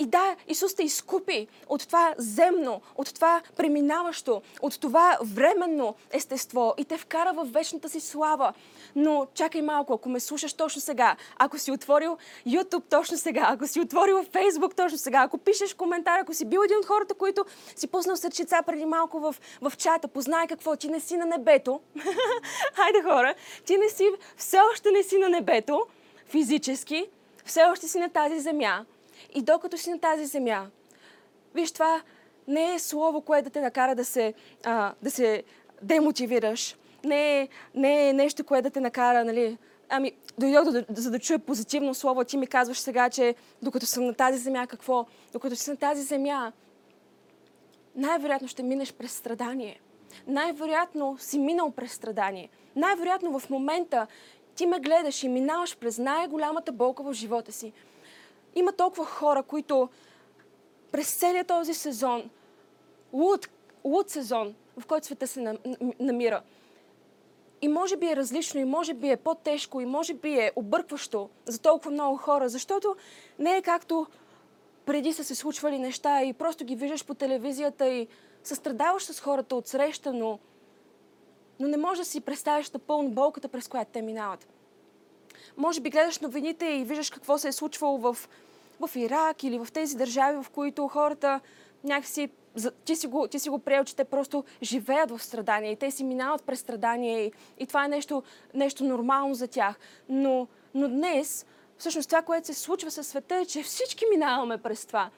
И 0.01 0.07
да, 0.07 0.37
Исус 0.49 0.75
те 0.75 0.83
изкупи 0.83 1.49
от 1.69 1.87
това 1.87 2.15
земно, 2.19 2.81
от 2.97 3.15
това 3.15 3.43
преминаващо, 3.57 4.43
от 4.63 4.81
това 4.81 5.19
временно 5.23 5.95
естество 6.11 6.75
и 6.79 6.85
те 6.85 6.99
вкара 6.99 7.33
в 7.33 7.45
вечната 7.53 7.89
си 7.89 8.01
слава. 8.01 8.53
Но 8.97 9.27
чакай 9.35 9.63
малко, 9.63 9.93
ако 9.93 10.09
ме 10.09 10.21
слушаш 10.21 10.53
точно 10.53 10.81
сега, 10.81 11.17
ако 11.39 11.59
си 11.59 11.73
отворил 11.73 12.19
YouTube 12.47 12.85
точно 12.91 13.17
сега, 13.17 13.47
ако 13.51 13.67
си 13.67 13.81
отворил 13.81 14.25
Facebook 14.25 14.77
точно 14.77 14.99
сега, 14.99 15.19
ако 15.23 15.39
пишеш 15.39 15.75
коментар, 15.75 16.19
ако 16.19 16.35
си 16.35 16.45
бил 16.45 16.61
един 16.65 16.79
от 16.79 16.87
хората, 16.87 17.15
които 17.15 17.45
си 17.77 17.87
пуснал 17.87 18.17
сърчица 18.17 18.63
преди 18.67 18.87
малко 18.87 19.21
в, 19.21 19.35
в 19.61 19.73
чата, 19.77 20.09
познай 20.09 20.47
какво, 20.47 20.77
ти 20.77 20.89
не 20.89 21.01
си 21.01 21.17
на 21.17 21.27
небето. 21.27 21.81
Хайде 22.75 23.03
хора, 23.03 23.35
ти 23.65 23.77
не 23.77 23.89
си, 23.89 24.09
все 24.37 24.59
още 24.73 24.91
не 24.91 25.03
си 25.03 25.19
на 25.19 25.29
небето, 25.29 25.87
физически, 26.27 27.07
все 27.45 27.63
още 27.63 27.89
си 27.89 27.99
на 27.99 28.09
тази 28.09 28.41
земя, 28.41 28.85
и 29.35 29.43
докато 29.43 29.79
си 29.79 29.91
на 29.91 29.99
тази 30.01 30.27
земя, 30.27 30.67
виж, 31.55 31.73
това 31.73 32.03
не 32.49 32.75
е 32.75 32.79
слово, 32.79 33.21
което 33.21 33.45
да 33.45 33.51
те 33.51 33.61
накара 33.61 33.95
да 33.95 34.05
се, 34.05 34.35
а, 34.65 34.93
да 35.03 35.11
се 35.11 35.43
демотивираш. 35.83 36.77
Не 37.05 37.41
е, 37.41 37.49
не 37.75 38.09
е 38.09 38.13
нещо, 38.13 38.45
което 38.45 38.63
да 38.63 38.71
те 38.71 38.81
накара, 38.81 39.25
нали, 39.25 39.59
ами, 39.89 40.13
дойдох 40.39 40.71
да, 40.71 40.85
за 40.89 41.11
да 41.11 41.19
чуя 41.19 41.39
позитивно 41.39 41.95
слово, 41.95 42.25
ти 42.25 42.37
ми 42.37 42.47
казваш 42.47 42.79
сега, 42.79 43.11
че 43.11 43.35
докато 43.63 43.87
съм 43.87 44.05
на 44.05 44.15
тази 44.15 44.39
земя, 44.39 44.67
какво? 44.67 45.07
Докато 45.33 45.57
си 45.57 45.71
на 45.71 45.77
тази 45.77 46.03
земя, 46.03 46.53
най-вероятно 47.97 48.49
ще 48.49 48.63
минеш 48.63 48.93
през 48.93 49.13
страдание. 49.13 49.81
Най-вероятно 50.27 51.17
си 51.19 51.39
минал 51.39 51.71
през 51.71 51.93
страдание. 51.93 52.49
Най-вероятно 52.77 53.39
в 53.39 53.51
момента 53.51 54.07
ти 54.55 54.67
ме 54.67 54.81
гледаш 54.81 55.23
и 55.23 55.29
минаваш 55.29 55.77
през 55.77 55.99
най-голямата 55.99 56.73
болка 56.73 57.03
в 57.03 57.13
живота 57.13 57.53
си. 57.53 57.73
Има 58.55 58.73
толкова 58.73 59.05
хора, 59.05 59.43
които 59.43 59.89
през 60.93 61.15
целият 61.15 61.47
този 61.47 61.75
сезон, 61.75 62.31
луд, 63.13 63.49
луд 63.85 64.11
сезон, 64.11 64.55
в 64.79 64.87
който 64.87 65.07
света 65.07 65.27
се 65.27 65.59
намира, 66.01 66.43
и 67.63 67.69
може 67.69 67.97
би 67.97 68.07
е 68.07 68.17
различно, 68.17 68.61
и 68.61 68.65
може 68.65 68.95
би 68.95 69.11
е 69.11 69.17
по-тежко, 69.17 69.81
и 69.81 69.87
може 69.87 70.15
би 70.15 70.35
е 70.35 70.53
объркващо 70.57 71.29
за 71.47 71.59
толкова 71.61 71.91
много 71.91 72.17
хора, 72.17 72.49
защото 72.49 72.97
не 73.39 73.57
е 73.57 73.63
както 73.63 74.07
преди 74.87 75.13
са 75.13 75.25
се 75.25 75.35
случвали 75.35 75.79
неща 75.79 76.23
и 76.23 76.33
просто 76.33 76.65
ги 76.65 76.77
виждаш 76.77 77.05
по 77.05 77.15
телевизията 77.15 77.89
и 77.89 78.09
състрадаваш 78.45 79.05
с 79.05 79.21
хората 79.21 79.57
от 79.57 79.67
среща, 79.67 80.13
но, 80.13 80.39
но 81.61 81.69
не 81.69 81.77
можеш 81.77 81.99
да 81.99 82.05
си 82.05 82.21
представиш 82.21 82.71
напълно 82.71 83.11
болката, 83.11 83.49
през 83.49 83.69
която 83.69 83.91
те 83.93 84.03
минават. 84.03 84.47
Може 85.61 85.81
би 85.81 85.91
гледаш 85.91 86.19
новините 86.19 86.67
и 86.67 86.85
виждаш 86.85 87.11
какво 87.11 87.39
се 87.39 87.49
е 87.49 87.53
случвало 87.53 87.99
в, 87.99 88.17
в 88.81 88.97
Ирак 88.97 89.45
или 89.45 89.59
в 89.59 89.69
тези 89.73 89.97
държави, 89.97 90.43
в 90.43 90.51
които 90.51 90.89
хората 90.89 91.41
някакси 91.85 92.31
ти 92.85 92.97
си, 92.97 93.07
го, 93.07 93.29
ти 93.29 93.39
си 93.39 93.51
го 93.51 93.59
приел, 93.59 93.85
че 93.85 93.97
те 93.97 94.05
просто 94.05 94.45
живеят 94.63 95.11
в 95.11 95.23
страдания 95.23 95.73
и 95.73 95.77
те 95.77 95.91
си 95.91 96.05
минават 96.05 96.43
през 96.43 96.61
страдания 96.61 97.25
и, 97.25 97.33
и 97.59 97.67
това 97.67 97.85
е 97.85 97.89
нещо, 97.89 98.23
нещо 98.55 98.85
нормално 98.85 99.35
за 99.35 99.49
тях. 99.49 99.79
Но, 100.09 100.47
но 100.75 100.89
днес, 100.89 101.47
всъщност 101.79 102.09
това, 102.09 102.23
което 102.23 102.47
се 102.47 102.55
случва 102.55 102.91
със 102.91 103.07
света 103.07 103.37
е, 103.37 103.47
че 103.47 103.63
всички 103.63 104.05
минаваме 104.11 104.59
през 104.59 104.87
това. 104.87 105.11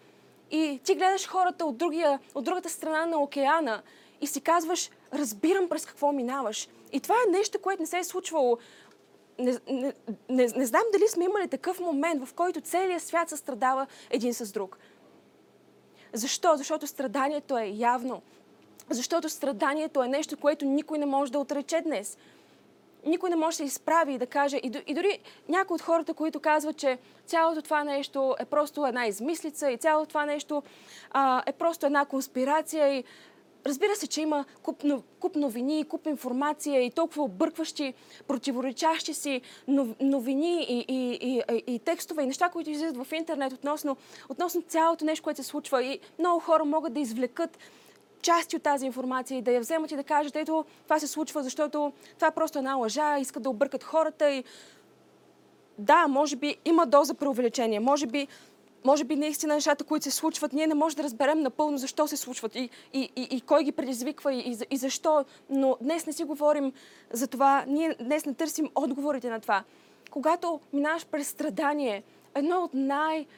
И 0.50 0.80
ти 0.84 0.94
гледаш 0.94 1.28
хората 1.28 1.64
от, 1.64 1.76
другия, 1.76 2.18
от 2.34 2.44
другата 2.44 2.70
страна 2.70 3.06
на 3.06 3.18
океана 3.18 3.82
и 4.20 4.26
си 4.26 4.40
казваш, 4.40 4.90
разбирам 5.12 5.68
през 5.68 5.86
какво 5.86 6.12
минаваш. 6.12 6.68
И 6.92 7.00
това 7.00 7.14
е 7.14 7.30
нещо, 7.30 7.58
което 7.58 7.82
не 7.82 7.86
се 7.86 7.98
е 7.98 8.04
случвало 8.04 8.58
не, 9.38 9.58
не, 9.68 9.92
не, 10.28 10.46
не 10.56 10.66
знам 10.66 10.82
дали 10.92 11.08
сме 11.08 11.24
имали 11.24 11.48
такъв 11.48 11.80
момент, 11.80 12.26
в 12.26 12.34
който 12.34 12.60
целият 12.60 13.02
свят 13.02 13.28
се 13.28 13.36
страдава 13.36 13.86
един 14.10 14.34
с 14.34 14.52
друг. 14.52 14.78
Защо? 16.12 16.56
Защото 16.56 16.86
страданието 16.86 17.58
е 17.58 17.66
явно. 17.66 18.22
Защото 18.90 19.28
страданието 19.28 20.02
е 20.02 20.08
нещо, 20.08 20.36
което 20.36 20.64
никой 20.64 20.98
не 20.98 21.06
може 21.06 21.32
да 21.32 21.38
отрече 21.38 21.80
днес. 21.80 22.18
Никой 23.06 23.30
не 23.30 23.36
може 23.36 23.54
да 23.54 23.56
се 23.56 23.64
изправи 23.64 24.14
и 24.14 24.18
да 24.18 24.26
каже, 24.26 24.60
и 24.86 24.94
дори 24.94 25.18
някои 25.48 25.74
от 25.74 25.82
хората, 25.82 26.14
които 26.14 26.40
казват, 26.40 26.76
че 26.76 26.98
цялото 27.26 27.62
това 27.62 27.84
нещо 27.84 28.36
е 28.38 28.44
просто 28.44 28.86
една 28.86 29.06
измислица 29.06 29.70
и 29.70 29.76
цялото 29.76 30.08
това 30.08 30.26
нещо 30.26 30.62
а, 31.10 31.42
е 31.46 31.52
просто 31.52 31.86
една 31.86 32.04
конспирация 32.04 32.98
и 32.98 33.04
Разбира 33.66 33.96
се, 33.96 34.06
че 34.06 34.20
има 34.20 34.44
куп, 34.62 34.84
куп 35.20 35.36
новини, 35.36 35.84
куп 35.84 36.06
информация 36.06 36.82
и 36.82 36.90
толкова 36.90 37.22
объркващи, 37.22 37.94
противоречащи 38.28 39.14
си 39.14 39.40
новини 40.00 40.66
и, 40.68 40.84
и, 40.88 41.18
и, 41.20 41.74
и 41.74 41.78
текстове 41.78 42.22
и 42.22 42.26
неща, 42.26 42.48
които 42.48 42.70
излизат 42.70 42.96
в 42.96 43.12
интернет 43.12 43.52
относно, 43.52 43.96
относно 44.28 44.62
цялото 44.62 45.04
нещо, 45.04 45.24
което 45.24 45.42
се 45.42 45.48
случва. 45.48 45.82
И 45.82 45.98
много 46.18 46.40
хора 46.40 46.64
могат 46.64 46.92
да 46.92 47.00
извлекат 47.00 47.58
части 48.22 48.56
от 48.56 48.62
тази 48.62 48.86
информация 48.86 49.38
и 49.38 49.42
да 49.42 49.52
я 49.52 49.60
вземат 49.60 49.90
и 49.90 49.96
да 49.96 50.04
кажат, 50.04 50.36
ето, 50.36 50.64
това 50.84 50.98
се 50.98 51.06
случва, 51.06 51.42
защото 51.42 51.92
това 52.14 52.28
е 52.28 52.34
просто 52.34 52.58
една 52.58 52.74
лъжа, 52.74 53.18
искат 53.18 53.42
да 53.42 53.50
объркат 53.50 53.84
хората 53.84 54.30
и 54.30 54.44
да, 55.78 56.06
може 56.08 56.36
би 56.36 56.56
има 56.64 56.86
доза 56.86 57.14
преувеличение, 57.14 57.80
може 57.80 58.06
би 58.06 58.28
може 58.84 59.04
би 59.04 59.16
наистина 59.16 59.54
нещата, 59.54 59.84
които 59.84 60.04
се 60.04 60.10
случват, 60.10 60.52
ние 60.52 60.66
не 60.66 60.74
можем 60.74 60.96
да 60.96 61.02
разберем 61.02 61.40
напълно 61.40 61.78
защо 61.78 62.06
се 62.06 62.16
случват 62.16 62.54
и, 62.54 62.70
и, 62.92 63.10
и, 63.16 63.28
и 63.30 63.40
кой 63.40 63.64
ги 63.64 63.72
предизвиква 63.72 64.34
и, 64.34 64.58
и, 64.70 64.76
защо. 64.76 65.24
Но 65.50 65.76
днес 65.80 66.06
не 66.06 66.12
си 66.12 66.24
говорим 66.24 66.72
за 67.12 67.26
това, 67.26 67.64
ние 67.68 67.96
днес 68.00 68.26
не 68.26 68.34
търсим 68.34 68.70
отговорите 68.74 69.30
на 69.30 69.40
това. 69.40 69.64
Когато 70.10 70.60
минаваш 70.72 71.06
през 71.06 71.28
страдание, 71.28 72.02
едно 72.34 72.62
от 72.62 72.74
най-лошите 72.74 73.30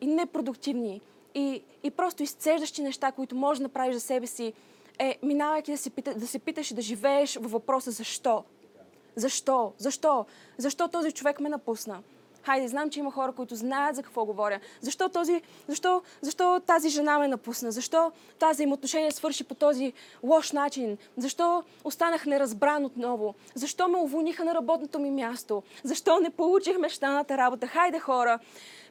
и 0.00 0.06
непродуктивни 0.06 1.00
и, 1.34 1.62
и 1.82 1.90
просто 1.90 2.22
изцеждащи 2.22 2.82
неща, 2.82 3.12
които 3.12 3.36
можеш 3.36 3.58
да 3.58 3.64
направиш 3.64 3.94
за 3.94 4.00
себе 4.00 4.26
си, 4.26 4.52
е 4.98 5.18
минавайки 5.22 5.70
да 5.70 5.78
се, 5.78 5.90
пита, 5.90 6.14
да 6.14 6.26
се 6.26 6.38
питаш 6.38 6.70
и 6.70 6.74
да 6.74 6.82
живееш 6.82 7.36
във 7.36 7.50
въпроса 7.50 7.90
защо. 7.90 8.44
Защо? 9.16 9.72
Защо? 9.78 10.26
Защо 10.58 10.88
този 10.88 11.12
човек 11.12 11.40
ме 11.40 11.48
напусна? 11.48 12.02
Хайде, 12.48 12.68
знам, 12.68 12.90
че 12.90 13.00
има 13.00 13.10
хора, 13.10 13.32
които 13.32 13.54
знаят 13.54 13.96
за 13.96 14.02
какво 14.02 14.24
говоря. 14.24 14.60
Защо, 14.80 15.08
този, 15.08 15.42
защо, 15.66 16.02
защо 16.20 16.60
тази 16.66 16.88
жена 16.88 17.18
ме 17.18 17.28
напусна? 17.28 17.72
Защо 17.72 18.12
тази 18.38 18.56
взаимоотношение 18.56 19.10
свърши 19.10 19.44
по 19.44 19.54
този 19.54 19.92
лош 20.22 20.52
начин? 20.52 20.98
Защо 21.16 21.62
останах 21.84 22.26
неразбран 22.26 22.84
отново? 22.84 23.34
Защо 23.54 23.88
ме 23.88 23.98
уволниха 23.98 24.44
на 24.44 24.54
работното 24.54 24.98
ми 24.98 25.10
място? 25.10 25.62
Защо 25.84 26.20
не 26.20 26.30
получих 26.30 26.78
мечтаната 26.78 27.36
работа? 27.36 27.66
Хайде, 27.66 27.98
хора, 27.98 28.38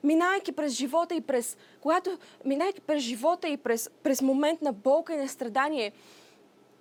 минайки 0.03 0.51
през 0.51 0.73
живота 0.73 1.15
и 1.15 1.21
през, 1.21 1.57
когато, 1.81 2.17
минайки 2.45 2.81
през 2.81 3.03
живота 3.03 3.47
и 3.47 3.57
през, 3.57 3.89
през 4.03 4.21
момент 4.21 4.61
на 4.61 4.73
болка 4.73 5.13
и 5.13 5.17
на 5.17 5.27
страдание, 5.27 5.91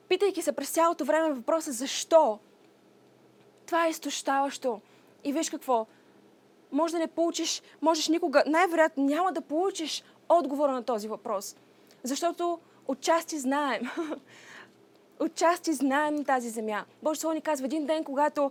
питайки 0.09 0.43
се 0.43 0.53
през 0.53 0.71
цялото 0.71 1.05
време 1.05 1.33
въпроса 1.33 1.73
защо, 1.73 2.39
това 3.67 3.87
е 3.87 3.91
изтощаващо. 3.91 4.81
И 5.25 5.33
виж 5.33 5.51
какво, 5.51 5.87
може 6.73 6.93
да 6.93 6.99
не 6.99 7.07
получиш, 7.07 7.63
можеш 7.83 8.09
никога, 8.09 8.43
най-вероятно 8.47 9.05
няма 9.05 9.33
да 9.33 9.41
получиш 9.41 10.05
отговора 10.29 10.73
на 10.73 10.83
този 10.83 11.09
въпрос. 11.09 11.57
Защото 12.03 12.59
отчасти 12.89 13.39
знаем. 13.39 13.83
отчасти 15.21 15.73
знаем 15.73 16.15
на 16.15 16.25
тази 16.25 16.49
земя. 16.49 16.85
Божие 17.03 17.21
Слово 17.21 17.35
ни 17.35 17.41
казва 17.41 17.67
един 17.67 17.87
ден, 17.87 18.05
когато 18.05 18.51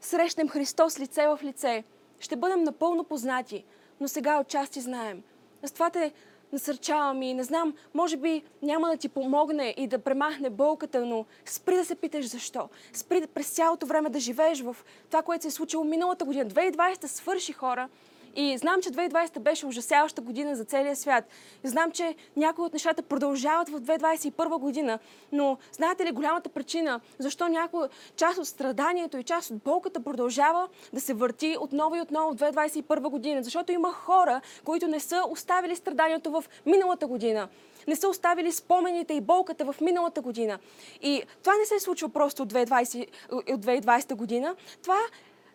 срещнем 0.00 0.48
Христос 0.48 0.98
лице 0.98 1.26
в 1.26 1.38
лице, 1.42 1.84
ще 2.18 2.36
бъдем 2.36 2.62
напълно 2.62 3.04
познати, 3.04 3.64
но 4.00 4.08
сега 4.08 4.40
отчасти 4.40 4.80
знаем. 4.80 5.22
Затова 5.62 5.90
те 5.90 6.12
насърчавам 6.54 7.22
и 7.22 7.34
не 7.34 7.44
знам, 7.44 7.74
може 7.94 8.16
би 8.16 8.42
няма 8.62 8.88
да 8.88 8.96
ти 8.96 9.08
помогне 9.08 9.74
и 9.76 9.86
да 9.86 9.98
премахне 9.98 10.50
болката, 10.50 11.06
но 11.06 11.24
спри 11.44 11.76
да 11.76 11.84
се 11.84 11.94
питаш 11.94 12.26
защо. 12.26 12.68
Спри 12.92 13.26
през 13.26 13.50
цялото 13.50 13.86
време 13.86 14.10
да 14.10 14.20
живееш 14.20 14.60
в 14.60 14.76
това, 15.10 15.22
което 15.22 15.42
се 15.42 15.48
е 15.48 15.50
случило 15.50 15.84
миналата 15.84 16.24
година. 16.24 16.50
2020 16.50 17.06
свърши 17.06 17.52
хора 17.52 17.88
и 18.36 18.58
знам, 18.58 18.82
че 18.82 18.90
2020 18.90 19.38
беше 19.38 19.66
ужасяваща 19.66 20.22
година 20.22 20.56
за 20.56 20.64
целия 20.64 20.96
свят. 20.96 21.24
И 21.64 21.68
знам, 21.68 21.90
че 21.90 22.14
някои 22.36 22.64
от 22.64 22.72
нещата 22.72 23.02
продължават 23.02 23.68
в 23.68 23.80
2021 23.80 24.58
година. 24.58 24.98
Но 25.32 25.58
знаете 25.72 26.04
ли 26.04 26.12
голямата 26.12 26.48
причина, 26.48 27.00
защо 27.18 27.48
някой 27.48 27.88
част 28.16 28.38
от 28.38 28.46
страданието 28.46 29.18
и 29.18 29.24
част 29.24 29.50
от 29.50 29.56
болката 29.56 30.04
продължава 30.04 30.68
да 30.92 31.00
се 31.00 31.14
върти 31.14 31.56
отново 31.60 31.96
и 31.96 32.00
отново 32.00 32.32
в 32.32 32.36
2021 32.36 33.10
година? 33.10 33.42
Защото 33.42 33.72
има 33.72 33.92
хора, 33.92 34.40
които 34.64 34.88
не 34.88 35.00
са 35.00 35.22
оставили 35.30 35.76
страданието 35.76 36.30
в 36.30 36.44
миналата 36.66 37.06
година 37.06 37.48
не 37.88 37.96
са 37.96 38.08
оставили 38.08 38.52
спомените 38.52 39.14
и 39.14 39.20
болката 39.20 39.72
в 39.72 39.80
миналата 39.80 40.20
година. 40.20 40.58
И 41.02 41.22
това 41.40 41.52
не 41.56 41.66
се 41.66 41.80
случва 41.80 42.08
просто 42.08 42.42
от 42.42 42.52
2020, 42.52 43.06
от 43.32 43.64
2020 43.64 44.14
година. 44.14 44.56
Това 44.82 44.98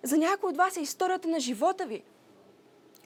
за 0.04 0.18
някои 0.18 0.50
от 0.50 0.58
вас 0.58 0.78
е 0.78 0.82
историята 0.82 1.28
на 1.28 1.40
живота 1.40 1.86
ви. 1.86 2.04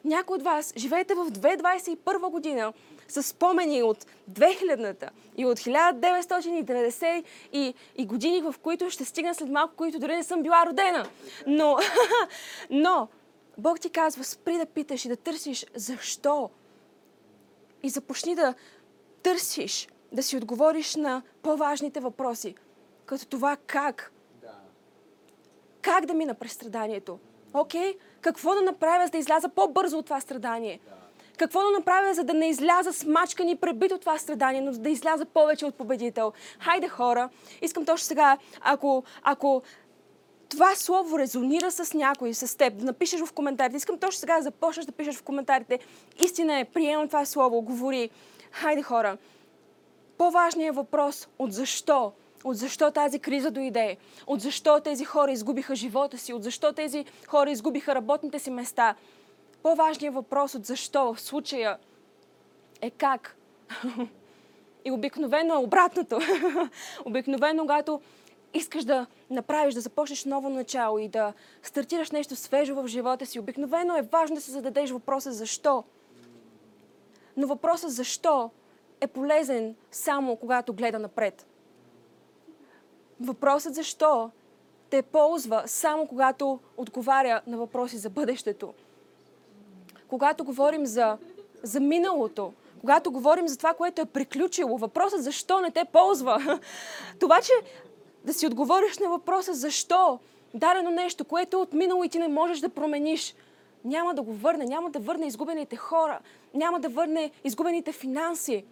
Някои 0.05 0.35
от 0.35 0.43
вас 0.43 0.73
живеете 0.77 1.15
в 1.15 1.31
2021 1.31 2.29
година 2.29 2.73
с 3.07 3.23
спомени 3.23 3.83
от 3.83 4.05
2000-та 4.31 5.09
и 5.37 5.45
от 5.45 5.59
1990 5.59 7.23
и, 7.53 7.73
и 7.95 8.05
години, 8.05 8.41
в 8.41 8.55
които 8.61 8.89
ще 8.89 9.05
стигна 9.05 9.35
след 9.35 9.49
малко, 9.49 9.75
които 9.75 9.99
дори 9.99 10.15
не 10.15 10.23
съм 10.23 10.43
била 10.43 10.65
родена. 10.65 11.05
Но, 11.47 11.77
но 12.69 13.07
Бог 13.57 13.79
ти 13.79 13.89
казва, 13.89 14.23
спри 14.23 14.57
да 14.57 14.65
питаш 14.65 15.05
и 15.05 15.09
да 15.09 15.15
търсиш 15.15 15.65
защо. 15.75 16.49
И 17.83 17.89
започни 17.89 18.35
да 18.35 18.53
търсиш, 19.23 19.87
да 20.11 20.23
си 20.23 20.37
отговориш 20.37 20.95
на 20.95 21.21
по-важните 21.41 21.99
въпроси, 21.99 22.55
като 23.05 23.27
това 23.27 23.57
как. 23.67 24.11
Как 25.81 26.05
да 26.05 26.13
мина 26.13 26.33
през 26.33 26.51
страданието? 26.51 27.19
Окей? 27.53 27.93
Okay? 27.93 27.97
Какво 28.23 28.55
да 28.55 28.61
направя, 28.61 29.05
за 29.05 29.11
да 29.11 29.17
изляза 29.17 29.49
по-бързо 29.49 29.97
от 29.97 30.05
това 30.05 30.19
страдание? 30.21 30.79
Какво 31.37 31.63
да 31.63 31.71
направя, 31.71 32.13
за 32.13 32.23
да 32.23 32.33
не 32.33 32.49
изляза 32.49 32.93
смачкан 32.93 33.49
и 33.49 33.55
пребит 33.55 33.91
от 33.91 33.99
това 33.99 34.17
страдание, 34.17 34.61
но 34.61 34.71
да 34.71 34.89
изляза 34.89 35.25
повече 35.25 35.65
от 35.65 35.75
победител? 35.75 36.33
Хайде, 36.59 36.87
хора, 36.87 37.29
искам 37.61 37.85
точно 37.85 38.05
сега, 38.05 38.37
ако, 38.61 39.03
ако 39.23 39.61
това 40.49 40.75
слово 40.75 41.19
резонира 41.19 41.71
с 41.71 41.93
някой, 41.93 42.33
с 42.33 42.57
теб, 42.57 42.77
да 42.77 42.85
напишеш 42.85 43.21
в 43.21 43.33
коментарите. 43.33 43.77
Искам 43.77 43.97
точно 43.97 44.19
сега 44.19 44.37
да 44.37 44.43
започнеш 44.43 44.85
да 44.85 44.91
пишеш 44.91 45.15
в 45.15 45.23
коментарите. 45.23 45.79
Истина 46.19 46.59
е, 46.59 46.65
приемам 46.65 47.07
това 47.07 47.25
слово, 47.25 47.61
говори. 47.61 48.09
Хайде, 48.51 48.81
хора. 48.81 49.17
По-важният 50.17 50.75
въпрос 50.75 51.27
от 51.39 51.53
защо 51.53 52.11
от 52.43 52.57
защо 52.57 52.91
тази 52.91 53.19
криза 53.19 53.51
дойде, 53.51 53.97
от 54.27 54.41
защо 54.41 54.79
тези 54.79 55.05
хора 55.05 55.31
изгубиха 55.31 55.75
живота 55.75 56.17
си, 56.17 56.33
от 56.33 56.43
защо 56.43 56.73
тези 56.73 57.05
хора 57.27 57.51
изгубиха 57.51 57.95
работните 57.95 58.39
си 58.39 58.51
места. 58.51 58.95
По-важният 59.63 60.15
въпрос 60.15 60.55
от 60.55 60.65
защо 60.65 61.13
в 61.13 61.21
случая 61.21 61.77
е 62.81 62.89
как. 62.89 63.37
И 64.85 64.91
обикновено 64.91 65.53
е 65.53 65.57
обратното. 65.57 66.19
обикновено, 67.05 67.63
когато 67.63 68.01
искаш 68.53 68.83
да 68.83 69.05
направиш, 69.29 69.73
да 69.73 69.81
започнеш 69.81 70.25
ново 70.25 70.49
начало 70.49 70.99
и 70.99 71.07
да 71.07 71.33
стартираш 71.63 72.11
нещо 72.11 72.35
свежо 72.35 72.75
в 72.75 72.87
живота 72.87 73.25
си, 73.25 73.39
обикновено 73.39 73.97
е 73.97 74.01
важно 74.01 74.35
да 74.35 74.41
се 74.41 74.51
зададеш 74.51 74.89
въпроса 74.91 75.31
защо. 75.31 75.83
Но 77.37 77.47
въпросът 77.47 77.91
защо 77.91 78.49
е 79.01 79.07
полезен 79.07 79.75
само 79.91 80.35
когато 80.35 80.73
гледа 80.73 80.99
напред. 80.99 81.45
Въпросът 83.21 83.75
защо 83.75 84.29
те 84.89 85.01
ползва 85.01 85.63
само 85.65 86.07
когато 86.07 86.59
отговаря 86.77 87.41
на 87.47 87.57
въпроси 87.57 87.97
за 87.97 88.09
бъдещето. 88.09 88.73
Когато 90.07 90.43
говорим 90.43 90.85
за, 90.85 91.17
за 91.63 91.79
миналото, 91.79 92.53
когато 92.79 93.11
говорим 93.11 93.47
за 93.47 93.57
това, 93.57 93.73
което 93.73 94.01
е 94.01 94.05
приключило, 94.05 94.77
въпросът 94.77 95.23
защо 95.23 95.61
не 95.61 95.71
те 95.71 95.85
ползва. 95.85 96.59
Това, 97.19 97.41
че 97.41 97.51
да 98.23 98.33
си 98.33 98.47
отговориш 98.47 98.97
на 98.97 99.09
въпроса 99.09 99.53
защо 99.53 100.19
дадено 100.53 100.91
нещо, 100.91 101.25
което 101.25 101.57
е 101.57 101.59
от 101.59 101.73
минало 101.73 102.03
и 102.03 102.09
ти 102.09 102.19
не 102.19 102.27
можеш 102.27 102.59
да 102.59 102.69
промениш, 102.69 103.35
няма 103.85 104.13
да 104.13 104.21
го 104.21 104.33
върне, 104.33 104.65
няма 104.65 104.89
да 104.89 104.99
върне 104.99 105.27
изгубените 105.27 105.75
хора, 105.75 106.19
няма 106.53 106.79
да 106.79 106.89
върне 106.89 107.31
изгубените 107.43 107.91
финанси, 107.91 108.65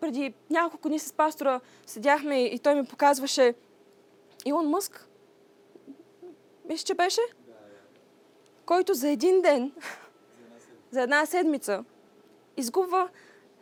преди 0.00 0.34
няколко 0.50 0.88
дни 0.88 0.98
с 0.98 1.12
пастора 1.12 1.60
седяхме 1.86 2.44
и 2.44 2.58
той 2.58 2.74
ми 2.74 2.84
показваше 2.84 3.54
Илон 4.44 4.68
Мъск. 4.68 5.08
Мисля, 6.68 6.84
че 6.84 6.94
беше? 6.94 7.20
Който 8.66 8.94
за 8.94 9.08
един 9.08 9.42
ден, 9.42 9.72
за 10.90 11.02
една 11.02 11.26
седмица, 11.26 11.84
изгубва 12.56 13.08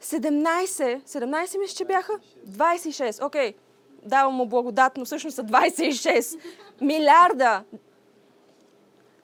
17, 0.03 1.03
17 1.03 1.59
мисля, 1.59 1.77
че 1.77 1.85
бяха? 1.85 2.13
26, 2.49 3.27
окей. 3.27 3.53
Okay. 3.53 3.57
Давам 4.03 4.35
му 4.35 4.47
благодат, 4.47 4.97
но 4.97 5.05
всъщност 5.05 5.35
са 5.35 5.45
26 5.45 6.41
милиарда. 6.81 7.65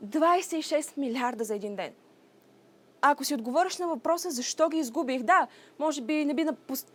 26 0.05 0.99
милиарда 0.99 1.45
за 1.45 1.55
един 1.55 1.77
ден 1.77 1.93
ако 3.03 3.25
си 3.25 3.35
отговориш 3.35 3.79
на 3.79 3.89
въпроса 3.89 4.31
защо 4.31 4.69
ги 4.69 4.79
изгубих, 4.79 5.23
да, 5.23 5.47
може 5.79 6.01
би 6.01 6.25
не 6.25 6.35
би, 6.35 6.47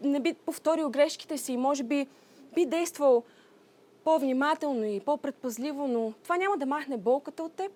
не 0.01 0.19
би 0.19 0.33
повторил 0.33 0.89
грешките 0.89 1.37
си, 1.37 1.57
може 1.57 1.83
би 1.83 2.07
би 2.55 2.65
действал 2.65 3.23
по-внимателно 4.03 4.85
и 4.85 4.99
по-предпазливо, 4.99 5.87
но 5.87 6.13
това 6.23 6.37
няма 6.37 6.57
да 6.57 6.65
махне 6.65 6.97
болката 6.97 7.43
от 7.43 7.53
теб 7.53 7.71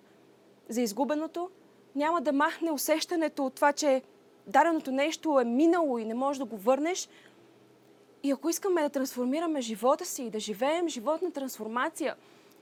за 0.68 0.80
изгубеното, 0.80 1.50
няма 1.94 2.20
да 2.20 2.32
махне 2.32 2.70
усещането 2.70 3.46
от 3.46 3.54
това, 3.54 3.72
че 3.72 4.02
даденото 4.46 4.90
нещо 4.90 5.40
е 5.40 5.44
минало 5.44 5.98
и 5.98 6.04
не 6.04 6.14
можеш 6.14 6.38
да 6.38 6.44
го 6.44 6.56
върнеш. 6.56 7.08
И 8.22 8.30
ако 8.30 8.48
искаме 8.48 8.82
да 8.82 8.88
трансформираме 8.88 9.60
живота 9.60 10.04
си 10.04 10.22
и 10.22 10.30
да 10.30 10.40
живеем 10.40 10.88
живот 10.88 11.22
на 11.22 11.30
трансформация 11.30 12.14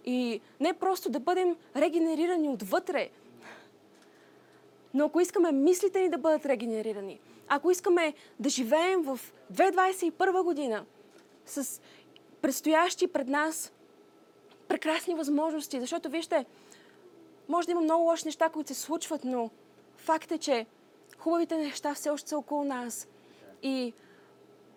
и 0.05 0.41
не 0.61 0.73
просто 0.73 1.11
да 1.11 1.21
бъдем 1.21 1.57
регенерирани 1.77 2.49
отвътре, 2.49 3.09
но 4.95 5.05
ако 5.05 5.21
искаме 5.21 5.53
мислите 5.53 6.01
ни 6.01 6.09
да 6.09 6.19
бъдат 6.19 6.47
регенерирани, 6.47 7.21
ако 7.49 7.71
искаме 7.71 8.15
да 8.41 8.49
живеем 8.49 9.03
в 9.03 9.21
2021 9.53 10.43
година 10.43 10.85
с 11.47 11.81
предстоящи 12.43 13.07
пред 13.07 13.29
нас 13.29 13.73
прекрасни 14.69 15.15
възможности, 15.15 15.81
защото 15.81 16.09
вижте, 16.09 16.45
може 17.49 17.67
да 17.67 17.73
има 17.73 17.81
много 17.81 18.05
лоши 18.05 18.27
неща, 18.27 18.49
които 18.49 18.75
се 18.75 18.81
случват, 18.81 19.25
но 19.25 19.51
факт 19.97 20.33
е, 20.33 20.39
че 20.39 20.67
хубавите 21.19 21.57
неща 21.57 21.95
все 21.95 22.11
още 22.11 22.29
са 22.29 22.39
около 22.39 22.65
нас. 22.65 23.09
И 23.63 23.93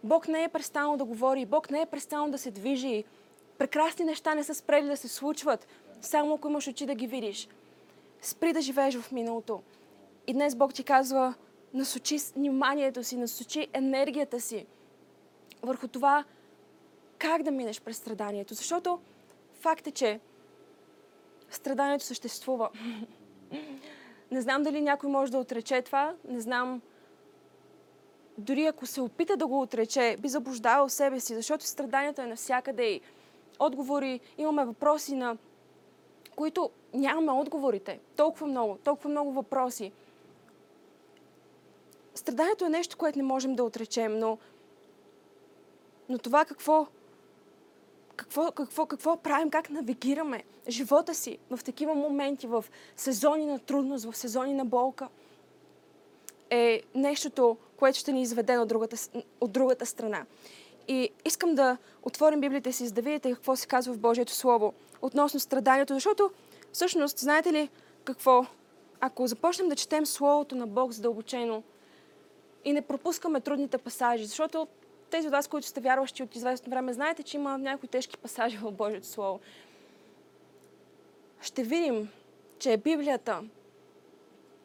Бог 0.03 0.27
не 0.27 0.43
е 0.43 0.49
престанал 0.49 0.97
да 0.97 1.05
говори, 1.05 1.45
Бог 1.45 1.71
не 1.71 1.81
е 1.81 1.85
престанал 1.85 2.29
да 2.29 2.37
се 2.37 2.51
движи. 2.51 3.03
Прекрасни 3.57 4.05
неща 4.05 4.35
не 4.35 4.43
са 4.43 4.55
спрели 4.55 4.87
да 4.87 4.97
се 4.97 5.07
случват. 5.07 5.67
Само 6.01 6.33
ако 6.33 6.47
имаш 6.47 6.67
очи 6.67 6.85
да 6.85 6.95
ги 6.95 7.07
видиш. 7.07 7.47
Спри 8.21 8.53
да 8.53 8.61
живееш 8.61 8.97
в 8.97 9.11
миналото. 9.11 9.61
И 10.27 10.33
днес 10.33 10.55
Бог 10.55 10.73
ти 10.73 10.83
казва, 10.83 11.33
насочи 11.73 12.17
вниманието 12.35 13.03
си, 13.03 13.17
насочи 13.17 13.67
енергията 13.73 14.41
си 14.41 14.65
върху 15.63 15.87
това 15.87 16.23
как 17.17 17.43
да 17.43 17.51
минеш 17.51 17.81
през 17.81 17.97
страданието. 17.97 18.53
Защото 18.53 18.99
факт 19.53 19.87
е, 19.87 19.91
че 19.91 20.19
страданието 21.49 22.05
съществува. 22.05 22.69
Не 24.31 24.41
знам 24.41 24.63
дали 24.63 24.81
някой 24.81 25.09
може 25.09 25.31
да 25.31 25.37
отрече 25.37 25.81
това, 25.81 26.15
не 26.27 26.41
знам 26.41 26.81
дори 28.37 28.65
ако 28.65 28.85
се 28.85 29.01
опита 29.01 29.37
да 29.37 29.47
го 29.47 29.61
отрече, 29.61 30.17
би 30.19 30.29
заблуждавал 30.29 30.89
себе 30.89 31.19
си, 31.19 31.35
защото 31.35 31.65
страданието 31.65 32.21
е 32.21 32.25
навсякъде 32.25 32.83
и 32.83 33.01
отговори, 33.59 34.19
имаме 34.37 34.65
въпроси 34.65 35.15
на 35.15 35.37
които 36.35 36.69
нямаме 36.93 37.31
отговорите. 37.31 37.99
Толкова 38.15 38.47
много, 38.47 38.77
толкова 38.83 39.09
много 39.09 39.31
въпроси. 39.31 39.91
Страданието 42.15 42.65
е 42.65 42.69
нещо, 42.69 42.97
което 42.97 43.19
не 43.19 43.23
можем 43.23 43.55
да 43.55 43.63
отречем, 43.63 44.19
но, 44.19 44.37
но 46.09 46.17
това 46.17 46.45
какво, 46.45 46.87
какво, 48.15 48.51
какво, 48.51 48.85
какво 48.85 49.17
правим, 49.17 49.49
как 49.49 49.69
навигираме 49.69 50.43
живота 50.69 51.15
си 51.15 51.37
в 51.49 51.59
такива 51.63 51.95
моменти, 51.95 52.47
в 52.47 52.65
сезони 52.95 53.45
на 53.45 53.59
трудност, 53.59 54.05
в 54.05 54.17
сезони 54.17 54.53
на 54.53 54.65
болка, 54.65 55.07
е 56.49 56.81
нещото, 56.95 57.57
което 57.77 57.99
ще 57.99 58.11
ни 58.11 58.21
изведе 58.21 58.57
от 58.57 58.67
другата, 58.67 58.97
от 59.41 59.51
другата 59.51 59.85
страна. 59.85 60.25
И 60.87 61.09
искам 61.25 61.55
да 61.55 61.77
отворим 62.03 62.41
Библията 62.41 62.73
си, 62.73 62.87
за 62.87 62.93
да 62.93 63.01
видите 63.01 63.33
какво 63.33 63.55
се 63.55 63.67
казва 63.67 63.93
в 63.93 63.99
Божието 63.99 64.31
Слово 64.31 64.73
относно 65.01 65.39
страданието, 65.39 65.93
защото 65.93 66.31
всъщност, 66.73 67.19
знаете 67.19 67.53
ли 67.53 67.69
какво? 68.03 68.45
Ако 68.99 69.27
започнем 69.27 69.69
да 69.69 69.75
четем 69.75 70.05
Словото 70.05 70.55
на 70.55 70.67
Бог 70.67 70.91
задълбочено 70.91 71.63
и 72.65 72.73
не 72.73 72.81
пропускаме 72.81 73.41
трудните 73.41 73.77
пасажи, 73.77 74.25
защото 74.25 74.67
тези 75.09 75.27
от 75.27 75.31
вас, 75.31 75.47
които 75.47 75.67
сте 75.67 75.81
вярващи 75.81 76.23
от 76.23 76.35
известно 76.35 76.69
време, 76.69 76.93
знаете, 76.93 77.23
че 77.23 77.37
има 77.37 77.57
някои 77.57 77.89
тежки 77.89 78.17
пасажи 78.17 78.57
в 78.57 78.71
Божието 78.71 79.07
Слово. 79.07 79.39
Ще 81.41 81.63
видим, 81.63 82.09
че 82.59 82.77
Библията 82.77 83.43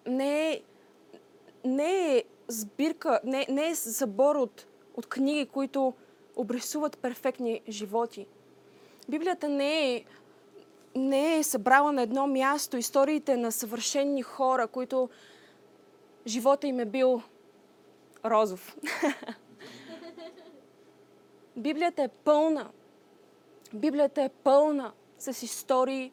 не 0.06 0.52
е, 0.52 0.60
не 1.64 2.16
е 2.16 2.24
сбирка, 2.48 3.20
не, 3.24 3.46
не 3.48 3.68
е 3.68 3.74
събор 3.74 4.36
от, 4.36 4.66
от 4.96 5.06
книги, 5.06 5.46
които 5.46 5.92
обрисуват 6.36 6.98
перфектни 6.98 7.60
животи. 7.68 8.26
Библията 9.08 9.48
не 9.48 9.94
е, 9.94 10.04
не 10.94 11.38
е 11.38 11.42
събрала 11.42 11.92
на 11.92 12.02
едно 12.02 12.26
място 12.26 12.76
историите 12.76 13.36
на 13.36 13.52
съвършенни 13.52 14.22
хора, 14.22 14.66
които 14.66 15.08
живота 16.26 16.66
им 16.66 16.80
е 16.80 16.84
бил 16.84 17.22
розов. 18.24 18.76
Библията 21.56 22.02
е 22.02 22.08
пълна. 22.08 22.70
Библията 23.74 24.22
е 24.22 24.28
пълна 24.28 24.92
с 25.18 25.42
истории, 25.42 26.12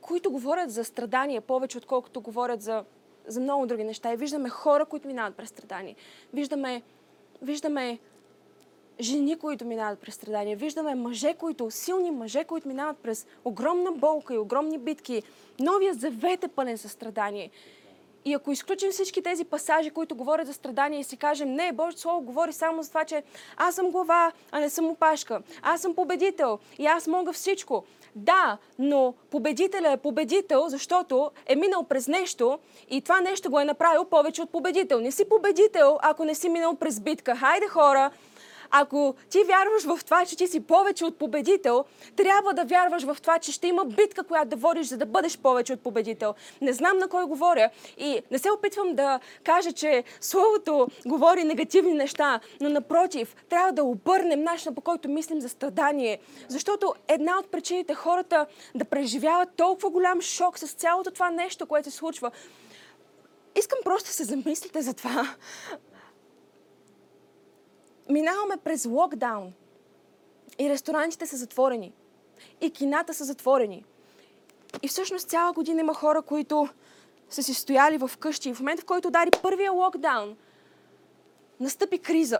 които 0.00 0.30
говорят 0.30 0.70
за 0.70 0.84
страдания 0.84 1.40
повече, 1.40 1.78
отколкото 1.78 2.20
говорят 2.20 2.62
за, 2.62 2.84
за 3.26 3.40
много 3.40 3.66
други 3.66 3.84
неща. 3.84 4.12
И 4.12 4.16
виждаме 4.16 4.48
хора, 4.48 4.86
които 4.86 5.08
минават 5.08 5.36
през 5.36 5.48
страдания. 5.48 5.96
Виждаме, 6.32 6.82
виждаме 7.42 7.98
жени, 9.00 9.38
които 9.38 9.64
минават 9.64 9.98
през 9.98 10.14
страдания. 10.14 10.56
Виждаме 10.56 10.94
мъже, 10.94 11.34
които, 11.34 11.70
силни 11.70 12.10
мъже, 12.10 12.44
които 12.44 12.68
минават 12.68 12.98
през 12.98 13.26
огромна 13.44 13.92
болка 13.92 14.34
и 14.34 14.38
огромни 14.38 14.78
битки. 14.78 15.22
Новия 15.60 15.94
завет 15.94 16.44
е 16.44 16.48
пълен 16.48 16.78
със 16.78 16.92
страдание. 16.92 17.50
И 18.24 18.34
ако 18.34 18.52
изключим 18.52 18.90
всички 18.90 19.22
тези 19.22 19.44
пасажи, 19.44 19.90
които 19.90 20.14
говорят 20.14 20.46
за 20.46 20.52
страдания 20.52 21.00
и 21.00 21.04
си 21.04 21.16
кажем, 21.16 21.52
не, 21.54 21.72
Божието 21.72 22.00
Слово 22.00 22.20
говори 22.20 22.52
само 22.52 22.82
за 22.82 22.88
това, 22.88 23.04
че 23.04 23.22
аз 23.56 23.74
съм 23.74 23.90
глава, 23.90 24.32
а 24.52 24.60
не 24.60 24.70
съм 24.70 24.86
опашка. 24.86 25.42
Аз 25.62 25.80
съм 25.80 25.94
победител 25.94 26.58
и 26.78 26.86
аз 26.86 27.06
мога 27.06 27.32
всичко. 27.32 27.84
Да, 28.14 28.58
но 28.78 29.14
победителя 29.30 29.92
е 29.92 29.96
победител, 29.96 30.68
защото 30.68 31.30
е 31.46 31.56
минал 31.56 31.82
през 31.84 32.08
нещо 32.08 32.58
и 32.90 33.00
това 33.00 33.20
нещо 33.20 33.50
го 33.50 33.60
е 33.60 33.64
направил 33.64 34.04
повече 34.04 34.42
от 34.42 34.50
победител. 34.50 35.00
Не 35.00 35.10
си 35.10 35.28
победител, 35.28 35.98
ако 36.02 36.24
не 36.24 36.34
си 36.34 36.48
минал 36.48 36.74
през 36.74 37.00
битка. 37.00 37.36
Хайде 37.36 37.68
хора, 37.68 38.10
ако 38.70 39.14
ти 39.30 39.38
вярваш 39.44 39.84
в 39.84 40.04
това, 40.04 40.26
че 40.26 40.36
ти 40.36 40.46
си 40.46 40.60
повече 40.60 41.04
от 41.04 41.18
победител, 41.18 41.84
трябва 42.16 42.54
да 42.54 42.64
вярваш 42.64 43.02
в 43.02 43.16
това, 43.22 43.38
че 43.38 43.52
ще 43.52 43.66
има 43.66 43.84
битка, 43.84 44.24
която 44.24 44.48
да 44.48 44.56
водиш, 44.56 44.86
за 44.86 44.96
да 44.96 45.06
бъдеш 45.06 45.38
повече 45.38 45.72
от 45.72 45.80
победител. 45.80 46.34
Не 46.60 46.72
знам 46.72 46.98
на 46.98 47.08
кой 47.08 47.24
говоря 47.24 47.70
и 47.98 48.22
не 48.30 48.38
се 48.38 48.50
опитвам 48.50 48.94
да 48.94 49.20
кажа, 49.44 49.72
че 49.72 50.04
Словото 50.20 50.88
говори 51.06 51.44
негативни 51.44 51.94
неща, 51.94 52.40
но 52.60 52.68
напротив, 52.68 53.36
трябва 53.48 53.72
да 53.72 53.84
обърнем 53.84 54.42
начина 54.42 54.74
по 54.74 54.80
който 54.80 55.08
мислим 55.08 55.40
за 55.40 55.48
страдание. 55.48 56.18
Защото 56.48 56.94
една 57.08 57.38
от 57.38 57.50
причините 57.50 57.94
хората 57.94 58.46
да 58.74 58.84
преживяват 58.84 59.48
толкова 59.56 59.90
голям 59.90 60.20
шок 60.20 60.58
с 60.58 60.72
цялото 60.72 61.10
това 61.10 61.30
нещо, 61.30 61.66
което 61.66 61.90
се 61.90 61.96
случва, 61.96 62.30
искам 63.56 63.78
просто 63.84 64.08
да 64.08 64.12
се 64.12 64.24
замислите 64.24 64.82
за 64.82 64.94
това 64.94 65.36
минаваме 68.10 68.56
през 68.64 68.86
локдаун 68.86 69.52
и 70.58 70.70
ресторантите 70.70 71.26
са 71.26 71.36
затворени. 71.36 71.92
И 72.60 72.70
кината 72.70 73.14
са 73.14 73.24
затворени. 73.24 73.84
И 74.82 74.88
всъщност 74.88 75.28
цяла 75.28 75.52
година 75.52 75.80
има 75.80 75.94
хора, 75.94 76.22
които 76.22 76.68
са 77.30 77.42
си 77.42 77.54
стояли 77.54 77.98
в 77.98 78.10
къщи. 78.18 78.48
И 78.48 78.54
в 78.54 78.60
момента, 78.60 78.82
в 78.82 78.86
който 78.86 79.08
удари 79.08 79.30
първия 79.42 79.72
локдаун, 79.72 80.36
настъпи 81.60 81.98
криза. 81.98 82.38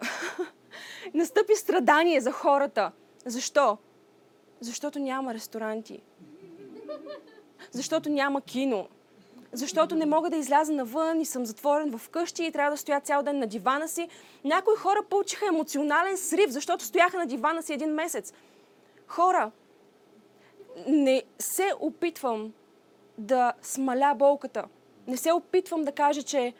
настъпи 1.14 1.56
страдание 1.56 2.20
за 2.20 2.32
хората. 2.32 2.92
Защо? 3.24 3.78
Защото 4.60 4.98
няма 4.98 5.34
ресторанти. 5.34 6.00
Защото 7.72 8.08
няма 8.08 8.40
кино 8.40 8.88
защото 9.52 9.94
не 9.94 10.06
мога 10.06 10.30
да 10.30 10.36
изляза 10.36 10.72
навън 10.72 11.20
и 11.20 11.26
съм 11.26 11.46
затворен 11.46 11.98
в 11.98 12.08
къщи 12.08 12.44
и 12.44 12.52
трябва 12.52 12.70
да 12.70 12.76
стоя 12.76 13.00
цял 13.00 13.22
ден 13.22 13.38
на 13.38 13.46
дивана 13.46 13.88
си. 13.88 14.08
Някои 14.44 14.76
хора 14.76 15.02
получиха 15.10 15.46
емоционален 15.46 16.16
срив, 16.16 16.50
защото 16.50 16.84
стояха 16.84 17.18
на 17.18 17.26
дивана 17.26 17.62
си 17.62 17.72
един 17.72 17.90
месец. 17.90 18.32
Хора, 19.06 19.50
не 20.86 21.22
се 21.38 21.72
опитвам 21.80 22.52
да 23.18 23.52
смаля 23.62 24.14
болката. 24.16 24.64
Не 25.06 25.16
се 25.16 25.32
опитвам 25.32 25.84
да 25.84 25.92
кажа, 25.92 26.22
че 26.22 26.54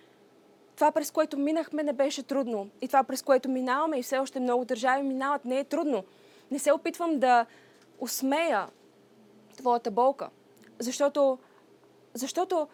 това, 0.77 0.93
през 0.93 1.11
което 1.11 1.39
минахме, 1.39 1.83
не 1.83 1.93
беше 1.93 2.23
трудно. 2.23 2.69
И 2.81 2.87
това, 2.87 3.03
през 3.03 3.23
което 3.23 3.49
минаваме 3.49 3.99
и 3.99 4.03
все 4.03 4.19
още 4.19 4.41
много 4.41 4.65
държави 4.65 5.03
минават, 5.03 5.45
не 5.45 5.59
е 5.59 5.65
трудно. 5.65 6.05
Не 6.51 6.59
се 6.59 6.73
опитвам 6.73 7.19
да 7.19 7.47
усмея 7.99 8.67
твоята 9.57 9.91
болка. 9.91 10.29
Защото, 10.79 11.39
защото 12.15 12.69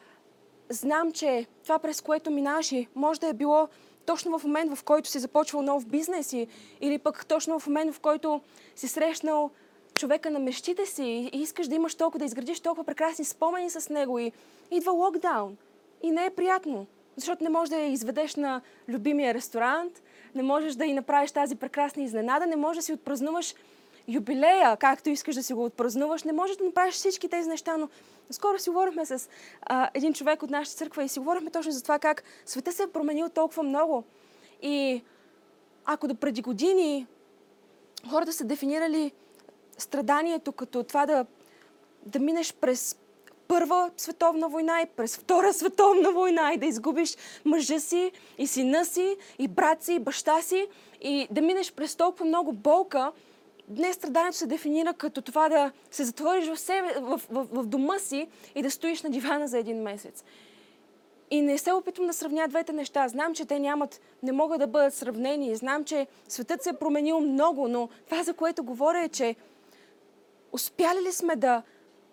знам, 0.69 1.13
че 1.13 1.47
това, 1.63 1.79
през 1.79 2.01
което 2.01 2.31
минаваш, 2.31 2.73
може 2.95 3.21
да 3.21 3.29
е 3.29 3.33
било 3.33 3.69
точно 4.07 4.39
в 4.39 4.45
момент, 4.45 4.75
в 4.75 4.85
който 4.85 5.09
си 5.09 5.19
започвал 5.19 5.63
нов 5.63 5.87
бизнес 5.87 6.33
и, 6.33 6.47
или 6.81 6.99
пък 6.99 7.27
точно 7.27 7.59
в 7.59 7.67
момент, 7.67 7.95
в 7.95 8.01
който 8.01 8.41
си 8.77 8.89
срещнал 8.89 9.51
човека 9.95 10.31
на 10.31 10.39
мечтите 10.39 10.87
си 10.87 11.31
и 11.33 11.43
искаш 11.43 11.69
да 11.69 11.75
имаш 11.75 11.95
толкова, 11.95 12.19
да 12.19 12.25
изградиш 12.25 12.61
толкова 12.61 12.85
прекрасни 12.85 13.25
спомени 13.25 13.71
с 13.71 13.89
него 13.89 14.19
и 14.19 14.33
идва 14.71 14.93
локдаун. 14.93 15.57
И 16.03 16.11
не 16.11 16.25
е 16.25 16.31
приятно, 16.31 16.87
защото 17.17 17.45
не 17.45 17.51
можеш 17.51 17.71
да 17.71 17.77
я 17.77 17.87
изведеш 17.87 18.37
на 18.37 18.61
любимия 18.89 19.35
ресторант, 19.35 20.03
не 20.35 20.43
можеш 20.43 20.75
да 20.75 20.85
и 20.85 20.93
направиш 20.93 21.33
тази 21.33 21.57
прекрасна 21.57 22.03
изненада, 22.03 22.47
не 22.47 22.57
можеш 22.57 22.77
да 22.77 22.83
си 22.83 22.93
отпразнуваш 22.93 23.55
юбилея, 24.09 24.77
както 24.77 25.11
искаш 25.11 25.35
да 25.35 25.43
си 25.43 25.55
го 25.55 25.65
отпразнуваш, 25.65 26.25
не 26.25 26.33
можеш 26.33 26.57
да 26.57 26.65
направиш 26.65 26.95
всички 26.95 27.29
тези 27.29 27.49
неща, 27.49 27.77
но 27.77 27.89
скоро 28.31 28.59
си 28.59 28.71
говорихме 28.71 29.07
с 29.07 29.29
а, 29.63 29.91
един 29.95 30.15
човек 30.15 30.43
от 30.43 30.51
нашата 30.51 30.77
църква 30.77 31.05
и 31.05 31.09
си 31.09 31.19
говорихме 31.19 31.51
точно 31.51 31.73
за 31.73 31.83
това 31.83 31.99
как 31.99 32.25
света 32.47 32.73
се 32.73 32.83
е 32.83 32.87
променил 32.87 33.29
толкова 33.29 33.63
много. 33.63 34.05
И 34.63 35.03
ако 35.85 36.09
до 36.09 36.15
преди 36.15 36.43
години 36.43 37.07
хората 38.11 38.33
са 38.33 38.45
дефинирали 38.45 39.13
страданието 39.79 40.53
като 40.53 40.83
това 40.83 41.07
да, 41.07 41.27
да 42.07 42.19
минеш 42.19 42.55
през 42.55 42.97
Първа 43.49 43.91
световна 43.97 44.49
война 44.49 44.83
и 44.83 44.87
през 44.87 45.17
Втора 45.17 45.53
световна 45.53 46.13
война 46.13 46.53
и 46.53 46.59
да 46.59 46.67
изгубиш 46.67 47.17
мъжа 47.45 47.81
си 47.81 48.13
и 48.39 48.47
сина 48.47 48.85
си 48.85 49.17
и 49.39 49.49
брат 49.49 49.83
си 49.83 49.95
и 49.95 49.99
баща 49.99 50.43
си 50.43 50.67
и 51.01 51.29
да 51.31 51.43
минеш 51.43 51.73
през 51.73 51.97
толкова 51.97 52.25
много 52.25 52.53
болка, 52.53 53.13
Днес 53.69 53.97
страданието 53.97 54.39
се 54.39 54.47
дефинира 54.47 54.95
като 54.95 55.23
това 55.23 55.49
да 55.49 55.73
се 55.91 56.05
затвориш 56.05 56.49
в, 56.49 56.57
себе, 56.57 56.95
в, 57.01 57.21
в, 57.31 57.47
в 57.53 57.67
дома 57.67 57.99
си 57.99 58.29
и 58.55 58.63
да 58.63 58.71
стоиш 58.71 59.03
на 59.03 59.11
дивана 59.11 59.49
за 59.49 59.59
един 59.59 59.83
месец. 59.83 60.25
И 61.31 61.43
не 61.43 61.59
се 61.59 61.73
опитвам 61.73 62.07
да 62.07 62.13
сравня 62.13 62.49
двете 62.49 62.73
неща. 62.73 63.09
Знам, 63.09 63.35
че 63.35 63.45
те 63.45 63.59
нямат, 63.59 64.01
не 64.23 64.33
могат 64.33 64.59
да 64.59 64.67
бъдат 64.67 64.95
сравнени. 64.95 65.57
Знам, 65.57 65.85
че 65.85 66.07
светът 66.29 66.63
се 66.63 66.71
е 66.71 66.73
променил 66.73 67.21
много, 67.21 67.69
но 67.69 67.89
това, 68.05 68.23
за 68.23 68.35
което 68.35 68.65
говоря 68.65 69.03
е, 69.03 69.09
че 69.09 69.37
Успяли 70.57 71.03
ли 71.03 71.13
сме 71.13 71.37
да, 71.37 71.63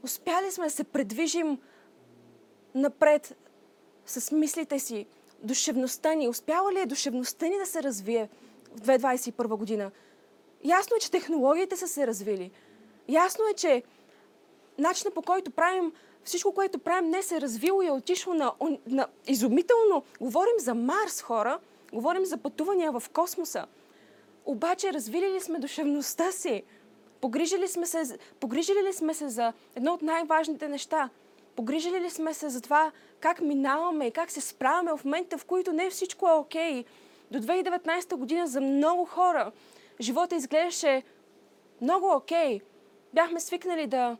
успяли 0.03 0.51
сме 0.51 0.65
да 0.65 0.71
се 0.71 0.83
предвижим 0.83 1.59
напред 2.75 3.35
с 4.05 4.31
мислите 4.31 4.79
си, 4.79 5.05
душевността 5.43 6.13
ни? 6.13 6.27
Успяла 6.27 6.73
ли 6.73 6.79
е 6.79 6.85
душевността 6.85 7.47
ни 7.47 7.57
да 7.57 7.65
се 7.65 7.83
развие 7.83 8.29
в 8.75 8.81
2021 8.81 9.57
година? 9.57 9.91
Ясно 10.63 10.95
е, 10.95 10.99
че 10.99 11.11
технологиите 11.11 11.77
са 11.77 11.87
се 11.87 12.07
развили. 12.07 12.51
Ясно 13.09 13.45
е, 13.51 13.53
че 13.53 13.83
начинът 14.77 15.13
по 15.13 15.21
който 15.21 15.51
правим 15.51 15.91
всичко, 16.23 16.51
което 16.51 16.79
правим 16.79 17.09
днес 17.09 17.31
е 17.31 17.41
развило 17.41 17.81
и 17.81 17.87
е 17.87 17.91
отишло 17.91 18.33
на, 18.33 18.53
на 18.87 19.07
изумително. 19.27 20.03
Говорим 20.21 20.59
за 20.59 20.73
Марс, 20.73 21.21
хора. 21.21 21.59
Говорим 21.93 22.25
за 22.25 22.37
пътувания 22.37 22.91
в 22.91 23.03
космоса. 23.13 23.65
Обаче 24.45 24.93
развили 24.93 25.29
ли 25.29 25.41
сме 25.41 25.59
душевността 25.59 26.31
си? 26.31 26.63
Погрижили, 27.21 27.67
сме 27.67 27.85
се, 27.85 28.17
погрижили 28.39 28.83
ли 28.83 28.93
сме 28.93 29.13
се 29.13 29.29
за 29.29 29.53
едно 29.75 29.93
от 29.93 30.01
най-важните 30.01 30.67
неща? 30.67 31.09
Погрижили 31.55 32.01
ли 32.01 32.09
сме 32.09 32.33
се 32.33 32.49
за 32.49 32.61
това 32.61 32.91
как 33.19 33.41
минаваме 33.41 34.07
и 34.07 34.11
как 34.11 34.31
се 34.31 34.41
справяме 34.41 34.91
в 34.97 35.05
момента, 35.05 35.37
в 35.37 35.45
които 35.45 35.73
не 35.73 35.89
всичко 35.89 36.27
е 36.27 36.33
окей? 36.33 36.73
Okay? 36.73 36.85
До 37.31 37.39
2019 37.39 38.15
година 38.15 38.47
за 38.47 38.61
много 38.61 39.05
хора 39.05 39.51
живота 40.01 40.35
изглеждаше 40.35 41.03
много 41.81 42.15
окей. 42.15 42.59
Okay. 42.59 42.61
Бяхме 43.13 43.39
свикнали 43.39 43.87
да, 43.87 44.17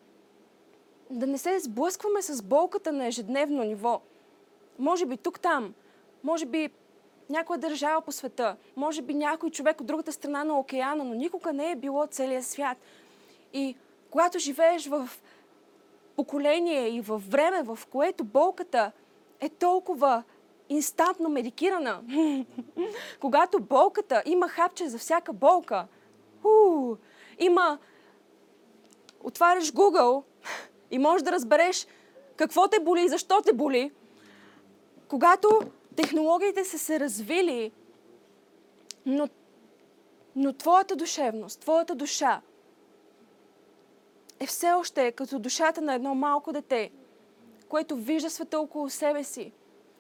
да 1.10 1.28
не 1.28 1.38
се 1.38 1.60
сблъскваме 1.60 2.22
с 2.22 2.44
болката 2.44 2.92
на 2.92 3.08
ежедневно 3.08 3.64
ниво. 3.64 4.02
Може 4.80 5.06
би 5.06 5.18
тук-там, 5.18 5.74
може 6.24 6.46
би 6.46 6.70
някоя 7.30 7.60
държава 7.60 8.02
по 8.02 8.12
света, 8.12 8.56
може 8.76 9.02
би 9.02 9.14
някой 9.14 9.50
човек 9.50 9.82
от 9.82 9.88
другата 9.88 10.12
страна 10.12 10.44
на 10.44 10.60
океана, 10.60 11.04
но 11.04 11.14
никога 11.14 11.54
не 11.54 11.72
е 11.72 11.76
било 11.76 12.08
целия 12.08 12.44
свят. 12.44 12.78
И 13.54 13.76
когато 14.10 14.40
живееш 14.40 14.88
в 14.88 15.10
поколение 16.16 16.90
и 16.90 17.02
в 17.02 17.22
време, 17.30 17.64
в 17.64 17.80
което 17.92 18.24
болката 18.24 18.92
е 19.40 19.50
толкова 19.50 20.24
инстантно 20.70 21.30
медикирана, 21.30 22.02
когато 23.22 23.60
болката 23.60 24.24
има 24.26 24.48
хапче 24.48 24.90
за 24.90 24.98
всяка 24.98 25.34
болка, 25.34 25.88
у, 26.44 26.96
има 27.40 27.80
отваряш 29.24 29.72
Google 29.72 30.24
и 30.92 31.00
можеш 31.00 31.24
да 31.24 31.32
разбереш 31.32 31.88
какво 32.36 32.68
те 32.68 32.80
боли 32.80 33.06
и 33.06 33.10
защо 33.10 33.42
те 33.42 33.54
боли, 33.54 33.92
когато 35.08 35.62
технологиите 35.96 36.64
са 36.64 36.80
се 36.80 37.00
развили, 37.00 37.72
но, 39.06 39.30
но 40.36 40.54
твоята 40.54 40.96
душевност, 40.96 41.60
твоята 41.60 41.96
душа 41.96 42.42
е 44.40 44.48
все 44.48 44.72
още 44.72 45.12
като 45.12 45.40
душата 45.40 45.82
на 45.82 45.94
едно 45.94 46.16
малко 46.16 46.54
дете, 46.54 46.92
което 47.70 47.96
вижда 47.96 48.30
света 48.30 48.60
около 48.60 48.90
себе 48.90 49.24
си, 49.24 49.52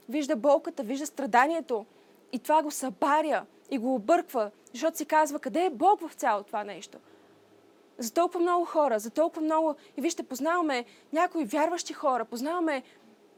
вижда 0.09 0.35
болката, 0.35 0.83
вижда 0.83 1.05
страданието 1.05 1.85
и 2.31 2.39
това 2.39 2.63
го 2.63 2.71
събаря 2.71 3.45
и 3.71 3.77
го 3.77 3.95
обърква, 3.95 4.51
защото 4.71 4.97
си 4.97 5.05
казва 5.05 5.39
къде 5.39 5.65
е 5.65 5.69
Бог 5.69 6.07
в 6.07 6.13
цялото 6.13 6.47
това 6.47 6.63
нещо. 6.63 6.97
За 7.97 8.13
толкова 8.13 8.39
много 8.39 8.65
хора, 8.65 8.99
за 8.99 9.09
толкова 9.09 9.41
много... 9.41 9.75
И 9.97 10.01
вижте, 10.01 10.23
познаваме 10.23 10.85
някои 11.13 11.45
вярващи 11.45 11.93
хора, 11.93 12.25
познаваме 12.25 12.83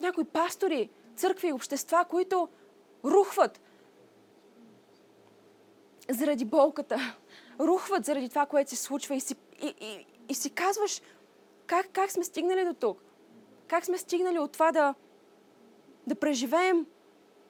някои 0.02 0.24
пастори, 0.24 0.90
църкви 1.16 1.54
общества, 1.54 2.06
които 2.10 2.50
рухват 3.06 3.62
заради 6.10 6.46
болката, 6.46 6.98
рухват 7.60 8.06
заради 8.06 8.30
това, 8.30 8.46
което 8.46 8.70
се 8.70 8.76
случва 8.76 9.16
и 9.16 9.20
си, 9.20 9.36
и, 9.62 9.74
и, 9.82 10.06
и 10.30 10.36
си 10.36 10.50
казваш 10.50 11.02
как, 11.66 11.88
как 11.92 12.12
сме 12.12 12.24
стигнали 12.24 12.66
до 12.66 12.74
тук. 12.74 13.02
Как 13.68 13.86
сме 13.86 13.98
стигнали 13.98 14.40
от 14.40 14.52
това 14.52 14.72
да, 14.72 14.96
да 16.08 16.16
преживеем 16.16 16.86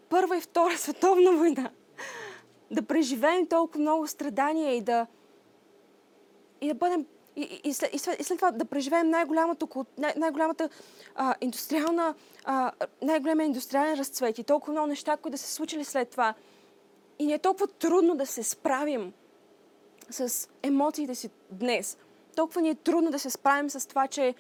Първа 0.09 0.37
и 0.37 0.41
Втора 0.41 0.77
световна 0.77 1.31
война. 1.31 1.69
Да 2.71 2.81
преживеем 2.81 3.47
толкова 3.47 3.79
много 3.79 4.07
страдания 4.07 4.75
и 4.75 4.81
да, 4.81 5.07
и 6.61 6.67
да 6.67 6.73
бъдем 6.73 7.05
и, 7.35 7.41
и, 7.41 7.69
и, 7.69 7.73
след, 7.73 7.93
и, 7.93 7.99
след, 7.99 8.37
това 8.37 8.51
да 8.51 8.65
преживеем 8.65 9.09
най-голямата, 9.09 9.67
най- 9.97 10.13
най-голямата 10.17 10.69
а, 11.15 11.35
индустриална, 11.41 12.15
а, 12.45 12.71
най-големия 13.01 13.45
индустриален 13.45 13.93
разцвет 13.93 14.39
и 14.39 14.43
толкова 14.43 14.73
много 14.73 14.87
неща, 14.87 15.17
които 15.17 15.31
да 15.31 15.37
се 15.37 15.53
случили 15.53 15.83
след 15.83 16.09
това. 16.09 16.33
И 17.19 17.25
ни 17.25 17.33
е 17.33 17.39
толкова 17.39 17.67
трудно 17.67 18.15
да 18.15 18.25
се 18.25 18.43
справим 18.43 19.13
с 20.09 20.49
емоциите 20.63 21.15
си 21.15 21.29
днес. 21.51 21.97
Толкова 22.35 22.61
ни 22.61 22.69
е 22.69 22.75
трудно 22.75 23.11
да 23.11 23.19
се 23.19 23.29
справим 23.29 23.69
с 23.69 23.87
това, 23.87 24.07
че 24.07 24.35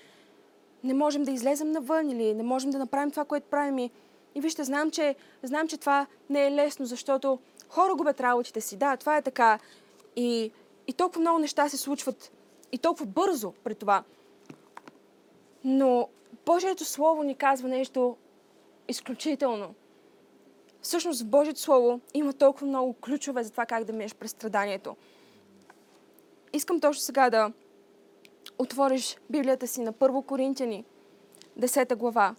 не 0.83 0.93
можем 0.93 1.23
да 1.23 1.31
излезем 1.31 1.71
навън 1.71 2.09
или 2.09 2.33
не 2.33 2.43
можем 2.43 2.71
да 2.71 2.79
направим 2.79 3.11
това, 3.11 3.25
което 3.25 3.47
правим. 3.49 3.77
И, 3.77 3.91
и 4.35 4.41
вижте, 4.41 4.63
знам 4.63 4.91
че, 4.91 5.15
знам, 5.43 5.67
че 5.67 5.77
това 5.77 6.07
не 6.29 6.47
е 6.47 6.51
лесно, 6.51 6.85
защото 6.85 7.39
хора 7.69 7.95
губят 7.95 8.21
работите 8.21 8.61
си. 8.61 8.77
Да, 8.77 8.97
това 8.97 9.17
е 9.17 9.21
така. 9.21 9.59
И, 10.15 10.51
и 10.87 10.93
толкова 10.93 11.21
много 11.21 11.39
неща 11.39 11.69
се 11.69 11.77
случват 11.77 12.31
и 12.71 12.77
толкова 12.77 13.05
бързо 13.05 13.51
при 13.63 13.75
това. 13.75 14.03
Но 15.63 16.09
Божието 16.45 16.85
Слово 16.85 17.23
ни 17.23 17.35
казва 17.35 17.69
нещо 17.69 18.17
изключително. 18.87 19.73
Всъщност 20.81 21.21
в 21.21 21.25
Божието 21.25 21.59
Слово 21.59 21.99
има 22.13 22.33
толкова 22.33 22.67
много 22.67 22.93
ключове 22.93 23.43
за 23.43 23.51
това 23.51 23.65
как 23.65 23.83
да 23.83 23.93
минеш 23.93 24.15
през 24.15 24.31
страданието. 24.31 24.95
Искам 26.53 26.79
точно 26.79 27.01
сега 27.01 27.29
да 27.29 27.51
отвориш 28.59 29.17
Библията 29.29 29.67
си 29.67 29.81
на 29.81 29.91
Първо 29.91 30.21
Коринтияни, 30.21 30.85
10 31.59 31.95
глава. 31.95 32.35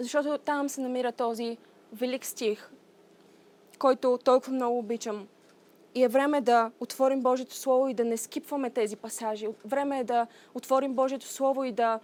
Защото 0.00 0.38
там 0.38 0.68
се 0.68 0.80
намира 0.80 1.12
този 1.12 1.56
велик 1.92 2.24
стих, 2.26 2.70
който 3.78 4.18
толкова 4.24 4.52
много 4.52 4.78
обичам. 4.78 5.28
И 5.94 6.02
е 6.02 6.08
време 6.08 6.40
да 6.40 6.70
отворим 6.80 7.20
Божието 7.20 7.54
Слово 7.54 7.88
и 7.88 7.94
да 7.94 8.04
не 8.04 8.16
скипваме 8.16 8.70
тези 8.70 8.96
пасажи. 8.96 9.48
Време 9.64 9.98
е 9.98 10.04
да 10.04 10.26
отворим 10.54 10.94
Божието 10.94 11.26
Слово 11.26 11.64
и 11.64 11.72
да, 11.72 12.00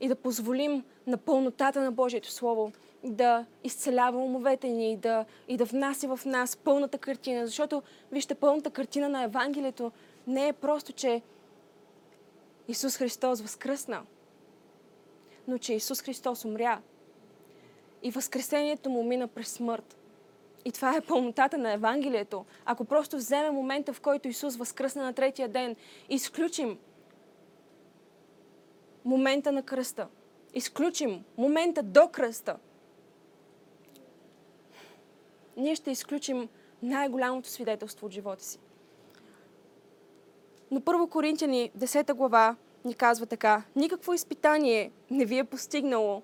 и 0.00 0.08
да 0.08 0.14
позволим 0.14 0.84
на 1.06 1.16
пълнотата 1.16 1.80
на 1.80 1.92
Божието 1.92 2.30
Слово 2.30 2.72
да 3.04 3.46
изцелява 3.64 4.18
умовете 4.18 4.68
ни 4.68 4.92
и 4.92 4.96
да, 4.96 5.24
и 5.48 5.56
да 5.56 5.64
внася 5.64 6.16
в 6.16 6.26
нас 6.26 6.56
пълната 6.56 6.98
картина. 6.98 7.46
Защото, 7.46 7.82
вижте, 8.12 8.34
пълната 8.34 8.70
картина 8.70 9.08
на 9.08 9.22
Евангелието 9.22 9.92
не 10.26 10.48
е 10.48 10.52
просто, 10.52 10.92
че 10.92 11.22
Исус 12.68 12.96
Христос 12.96 13.40
възкръсна, 13.40 14.02
но 15.48 15.58
че 15.58 15.74
Исус 15.74 16.02
Христос 16.02 16.44
умря. 16.44 16.80
И 18.06 18.10
възкресението 18.10 18.90
му 18.90 19.02
мина 19.02 19.28
през 19.28 19.48
смърт. 19.48 19.96
И 20.64 20.72
това 20.72 20.96
е 20.96 21.00
пълнотата 21.00 21.58
на 21.58 21.72
Евангелието. 21.72 22.44
Ако 22.64 22.84
просто 22.84 23.16
вземем 23.16 23.54
момента, 23.54 23.92
в 23.92 24.00
който 24.00 24.28
Исус 24.28 24.56
възкръсна 24.56 25.04
на 25.04 25.12
третия 25.12 25.48
ден, 25.48 25.76
изключим 26.08 26.78
момента 29.04 29.52
на 29.52 29.62
кръста, 29.62 30.08
изключим 30.54 31.24
момента 31.38 31.82
до 31.82 32.08
кръста, 32.08 32.56
ние 35.56 35.74
ще 35.74 35.90
изключим 35.90 36.48
най-голямото 36.82 37.48
свидетелство 37.48 38.06
от 38.06 38.12
живота 38.12 38.44
си. 38.44 38.58
Но 40.70 40.80
първо 40.80 41.08
Коринтияни, 41.08 41.70
10 41.78 42.14
глава, 42.14 42.56
ни 42.84 42.94
казва 42.94 43.26
така. 43.26 43.62
Никакво 43.76 44.12
изпитание 44.12 44.90
не 45.10 45.24
ви 45.24 45.38
е 45.38 45.44
постигнало, 45.44 46.22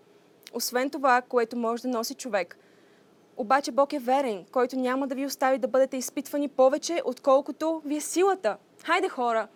освен 0.52 0.90
това, 0.90 1.22
което 1.22 1.56
може 1.56 1.82
да 1.82 1.88
носи 1.88 2.14
човек. 2.14 2.58
Обаче 3.36 3.72
Бог 3.72 3.92
е 3.92 3.98
верен, 3.98 4.44
който 4.52 4.76
няма 4.76 5.08
да 5.08 5.14
ви 5.14 5.26
остави 5.26 5.58
да 5.58 5.68
бъдете 5.68 5.96
изпитвани 5.96 6.48
повече, 6.48 7.02
отколкото 7.04 7.82
ви 7.84 7.96
е 7.96 8.00
силата. 8.00 8.56
Хайде 8.84 9.08
хора! 9.08 9.48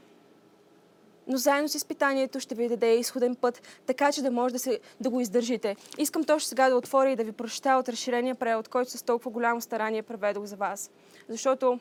Но 1.28 1.36
заедно 1.36 1.68
с 1.68 1.74
изпитанието 1.74 2.40
ще 2.40 2.54
ви 2.54 2.68
даде 2.68 2.94
изходен 2.94 3.34
път, 3.34 3.62
така 3.86 4.12
че 4.12 4.22
да 4.22 4.30
може 4.30 4.52
да, 4.52 4.58
се, 4.58 4.80
да 5.00 5.10
го 5.10 5.20
издържите. 5.20 5.76
Искам 5.98 6.24
точно 6.24 6.48
сега 6.48 6.68
да 6.68 6.76
отворя 6.76 7.10
и 7.10 7.16
да 7.16 7.24
ви 7.24 7.32
прочета 7.32 7.70
от 7.70 7.88
разширения 7.88 8.34
превод, 8.34 8.68
който 8.68 8.90
с 8.90 9.02
толкова 9.02 9.30
голямо 9.30 9.60
старание 9.60 10.02
преведох 10.02 10.44
за 10.44 10.56
вас. 10.56 10.90
Защото, 11.28 11.78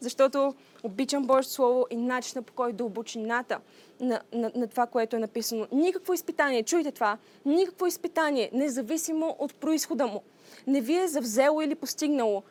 защото 0.00 0.54
обичам 0.82 1.26
Божието 1.26 1.50
Слово 1.50 1.86
и 1.90 1.96
начина 1.96 2.42
по 2.42 2.52
който 2.52 2.76
дълбочината 2.76 3.60
на, 4.00 4.20
на, 4.32 4.52
на 4.54 4.66
това, 4.66 4.86
което 4.86 5.16
е 5.16 5.18
написано. 5.18 5.66
Никакво 5.72 6.12
изпитание, 6.12 6.62
чуйте 6.62 6.92
това, 6.92 7.18
никакво 7.44 7.86
изпитание, 7.86 8.50
независимо 8.52 9.36
от 9.38 9.54
происхода 9.54 10.06
му, 10.06 10.22
не 10.66 10.80
ви 10.80 10.96
е 10.96 11.08
завзело 11.08 11.62
или 11.62 11.74
постигнало, 11.74 12.42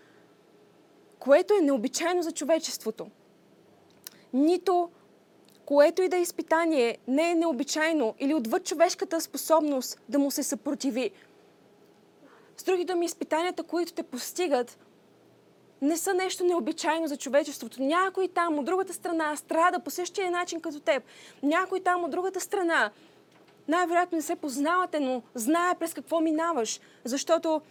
което 1.19 1.53
е 1.53 1.61
необичайно 1.61 2.23
за 2.23 2.31
човечеството. 2.31 3.07
Нито 4.33 4.89
което 5.67 6.01
и 6.01 6.09
да 6.09 6.17
е 6.17 6.21
изпитание 6.21 6.97
не 7.07 7.31
е 7.31 7.35
необичайно 7.35 8.15
или 8.19 8.33
отвъд 8.33 8.65
човешката 8.65 9.21
способност 9.21 10.01
да 10.09 10.19
му 10.19 10.31
се 10.31 10.43
съпротиви. 10.43 11.11
С 12.57 12.63
други 12.63 12.85
думи, 12.85 13.05
изпитанията, 13.05 13.63
които 13.63 13.93
те 13.93 14.03
постигат, 14.03 14.77
не 15.81 15.97
са 15.97 16.13
нещо 16.13 16.43
необичайно 16.43 17.07
за 17.07 17.17
човечеството. 17.17 17.81
Някой 17.81 18.27
там 18.27 18.59
от 18.59 18.65
другата 18.65 18.93
страна 18.93 19.35
страда 19.35 19.79
по 19.79 19.89
същия 19.89 20.31
начин 20.31 20.61
като 20.61 20.79
теб. 20.79 21.03
Някой 21.43 21.79
там 21.79 22.03
от 22.03 22.11
другата 22.11 22.39
страна 22.39 22.91
най-вероятно 23.67 24.15
не 24.15 24.21
се 24.21 24.35
познавате, 24.35 24.99
но 24.99 25.21
знае 25.35 25.75
през 25.75 25.93
какво 25.93 26.21
минаваш. 26.21 26.79
Защото 27.03 27.61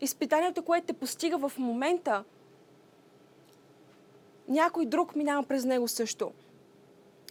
изпитанието, 0.00 0.62
което 0.62 0.86
те 0.86 0.92
постига 0.92 1.48
в 1.48 1.52
момента, 1.58 2.24
някой 4.48 4.86
друг 4.86 5.16
минава 5.16 5.42
през 5.42 5.64
него 5.64 5.88
също. 5.88 6.32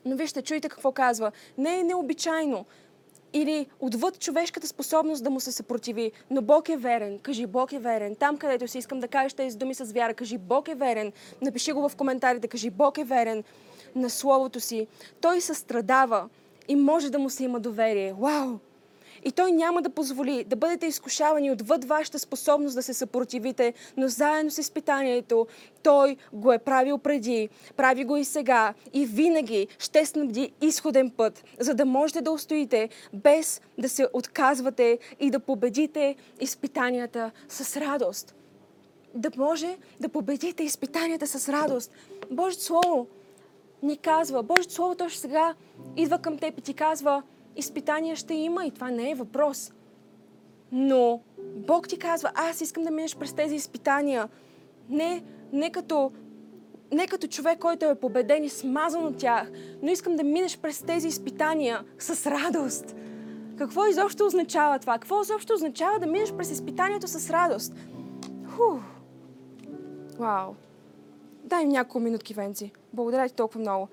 Но 0.05 0.15
вижте, 0.15 0.41
чуйте 0.41 0.69
какво 0.69 0.91
казва. 0.91 1.31
Не 1.57 1.79
е 1.79 1.83
необичайно 1.83 2.65
или 3.33 3.65
отвъд 3.79 4.19
човешката 4.19 4.67
способност 4.67 5.23
да 5.23 5.29
му 5.29 5.39
се 5.39 5.51
съпротиви. 5.51 6.11
Но 6.29 6.41
Бог 6.41 6.69
е 6.69 6.77
верен. 6.77 7.19
Кажи, 7.19 7.45
Бог 7.45 7.73
е 7.73 7.79
верен. 7.79 8.15
Там, 8.15 8.37
където 8.37 8.67
си 8.67 8.77
искам 8.77 8.99
да 8.99 9.07
кажеш 9.07 9.33
тези 9.33 9.57
думи 9.57 9.73
с 9.73 9.91
вяра, 9.93 10.13
кажи, 10.13 10.37
Бог 10.37 10.67
е 10.67 10.75
верен. 10.75 11.11
Напиши 11.41 11.71
го 11.71 11.89
в 11.89 11.95
коментарите, 11.95 12.47
кажи, 12.47 12.69
Бог 12.69 12.97
е 12.97 13.03
верен 13.03 13.43
на 13.95 14.09
Словото 14.09 14.59
си. 14.59 14.87
Той 15.21 15.41
състрадава 15.41 16.29
и 16.67 16.75
може 16.75 17.09
да 17.09 17.19
му 17.19 17.29
се 17.29 17.43
има 17.43 17.59
доверие. 17.59 18.13
Вау! 18.13 18.59
И 19.23 19.31
той 19.31 19.51
няма 19.51 19.81
да 19.81 19.89
позволи 19.89 20.43
да 20.43 20.55
бъдете 20.55 20.85
изкушавани 20.85 21.51
отвъд 21.51 21.85
вашата 21.85 22.19
способност 22.19 22.75
да 22.75 22.83
се 22.83 22.93
съпротивите, 22.93 23.73
но 23.97 24.07
заедно 24.07 24.51
с 24.51 24.57
изпитанието 24.57 25.47
той 25.83 26.17
го 26.33 26.51
е 26.51 26.59
правил 26.59 26.97
преди, 26.97 27.49
прави 27.77 28.03
го 28.03 28.17
и 28.17 28.25
сега 28.25 28.73
и 28.93 29.05
винаги 29.05 29.67
ще 29.79 30.05
снабди 30.05 30.53
изходен 30.61 31.09
път, 31.09 31.43
за 31.59 31.73
да 31.73 31.85
можете 31.85 32.21
да 32.21 32.31
устоите 32.31 32.89
без 33.13 33.61
да 33.77 33.89
се 33.89 34.07
отказвате 34.13 34.99
и 35.19 35.31
да 35.31 35.39
победите 35.39 36.15
изпитанията 36.39 37.31
с 37.49 37.77
радост. 37.77 38.35
Да 39.13 39.29
може 39.37 39.77
да 39.99 40.09
победите 40.09 40.63
изпитанията 40.63 41.27
с 41.27 41.49
радост. 41.49 41.91
Божието 42.31 42.63
Слово 42.63 43.07
ни 43.83 43.97
казва, 43.97 44.43
Божието 44.43 44.73
Слово 44.73 44.95
точно 44.95 45.19
сега 45.19 45.55
идва 45.97 46.19
към 46.19 46.37
теб 46.37 46.57
и 46.57 46.61
ти 46.61 46.73
казва, 46.73 47.23
изпитания 47.55 48.15
ще 48.15 48.33
има 48.33 48.65
и 48.65 48.71
това 48.71 48.91
не 48.91 49.11
е 49.11 49.15
въпрос. 49.15 49.73
Но 50.71 51.21
Бог 51.55 51.87
ти 51.87 51.97
казва, 51.97 52.31
аз 52.35 52.61
искам 52.61 52.83
да 52.83 52.91
минеш 52.91 53.17
през 53.17 53.33
тези 53.33 53.55
изпитания. 53.55 54.29
Не, 54.89 55.23
не 55.53 55.71
като 55.71 56.11
не 56.93 57.07
като 57.07 57.27
човек, 57.27 57.59
който 57.59 57.85
е 57.85 57.95
победен 57.95 58.43
и 58.43 58.49
смазан 58.49 59.05
от 59.05 59.17
тях, 59.17 59.51
но 59.81 59.91
искам 59.91 60.15
да 60.15 60.23
минеш 60.23 60.57
през 60.57 60.81
тези 60.81 61.07
изпитания 61.07 61.83
с 61.99 62.31
радост. 62.31 62.95
Какво 63.57 63.85
изобщо 63.85 64.25
означава 64.25 64.79
това? 64.79 64.93
Какво 64.93 65.21
изобщо 65.21 65.53
означава 65.53 65.99
да 65.99 66.07
минеш 66.07 66.33
през 66.33 66.51
изпитанието 66.51 67.07
с 67.07 67.29
радост? 67.29 67.73
Фух. 68.45 68.81
Вау. 70.19 70.53
Дай 71.43 71.63
им 71.63 71.69
няколко 71.69 71.99
минутки, 71.99 72.33
Венци. 72.33 72.71
Благодаря 72.93 73.27
ти 73.27 73.35
толкова 73.35 73.59
много. 73.59 73.87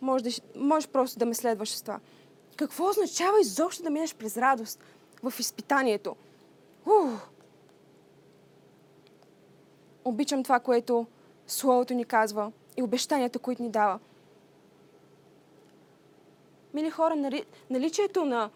Може, 0.00 0.24
да, 0.24 0.30
може 0.56 0.88
просто 0.88 1.18
да 1.18 1.26
ме 1.26 1.34
следваш 1.34 1.68
с 1.68 1.82
това. 1.82 2.00
Какво 2.56 2.88
означава 2.88 3.40
изобщо 3.40 3.82
да 3.82 3.90
минеш 3.90 4.14
през 4.14 4.36
радост 4.36 4.80
в 5.22 5.40
изпитанието? 5.40 6.16
Ух! 6.86 7.28
Обичам 10.04 10.42
това, 10.42 10.60
което 10.60 11.06
Словото 11.46 11.94
ни 11.94 12.04
казва 12.04 12.52
и 12.76 12.82
обещанията, 12.82 13.38
които 13.38 13.62
ни 13.62 13.70
дава. 13.70 13.98
Мили 16.74 16.90
хора, 16.90 17.16
нали, 17.16 17.44
наличието 17.70 18.24
на, 18.24 18.50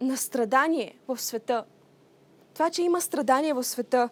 на 0.00 0.16
страдание 0.16 0.98
в 1.08 1.18
света, 1.18 1.64
това, 2.54 2.70
че 2.70 2.82
има 2.82 3.00
страдание 3.00 3.54
в 3.54 3.64
света, 3.64 4.08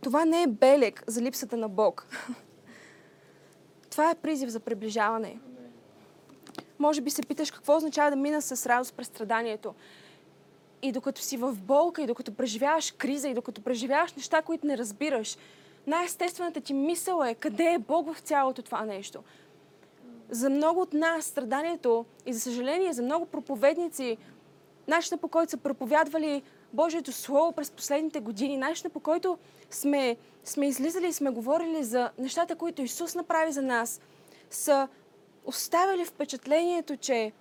това 0.00 0.24
не 0.24 0.42
е 0.42 0.46
белег 0.46 1.04
за 1.06 1.22
липсата 1.22 1.56
на 1.56 1.68
Бог. 1.68 2.06
Това 3.90 4.10
е 4.10 4.14
призив 4.14 4.48
за 4.48 4.60
приближаване. 4.60 5.40
Може 6.78 7.00
би 7.00 7.10
се 7.10 7.22
питаш 7.22 7.50
какво 7.50 7.76
означава 7.76 8.10
да 8.10 8.16
мина 8.16 8.42
с 8.42 8.66
радост 8.66 8.94
през 8.94 9.06
страданието. 9.06 9.74
И 10.82 10.92
докато 10.92 11.20
си 11.20 11.36
в 11.36 11.52
болка, 11.52 12.02
и 12.02 12.06
докато 12.06 12.34
преживяваш 12.34 12.90
криза, 12.90 13.28
и 13.28 13.34
докато 13.34 13.60
преживяваш 13.60 14.12
неща, 14.12 14.42
които 14.42 14.66
не 14.66 14.78
разбираш, 14.78 15.36
най-естествената 15.86 16.60
ти 16.60 16.74
мисъл 16.74 17.22
е 17.22 17.34
къде 17.34 17.64
е 17.64 17.78
Бог 17.78 18.14
в 18.14 18.20
цялото 18.20 18.62
това 18.62 18.84
нещо. 18.84 19.22
За 20.30 20.50
много 20.50 20.80
от 20.80 20.92
нас 20.92 21.24
страданието 21.24 22.04
и 22.26 22.32
за 22.32 22.40
съжаление 22.40 22.92
за 22.92 23.02
много 23.02 23.26
проповедници, 23.26 24.16
начинът 24.88 25.20
по 25.20 25.28
който 25.28 25.50
са 25.50 25.56
проповядвали 25.56 26.42
Божието 26.72 27.12
Слово 27.12 27.52
през 27.52 27.70
последните 27.70 28.20
години, 28.20 28.56
начинът 28.56 28.92
по 28.92 29.00
който 29.00 29.38
сме, 29.70 30.16
сме 30.44 30.66
излизали 30.66 31.06
и 31.06 31.12
сме 31.12 31.30
говорили 31.30 31.84
за 31.84 32.10
нещата, 32.18 32.56
които 32.56 32.82
Исус 32.82 33.14
направи 33.14 33.52
за 33.52 33.62
нас, 33.62 34.00
са 34.50 34.88
оставили 35.46 36.04
впечатлението, 36.04 36.96
че 36.96 37.32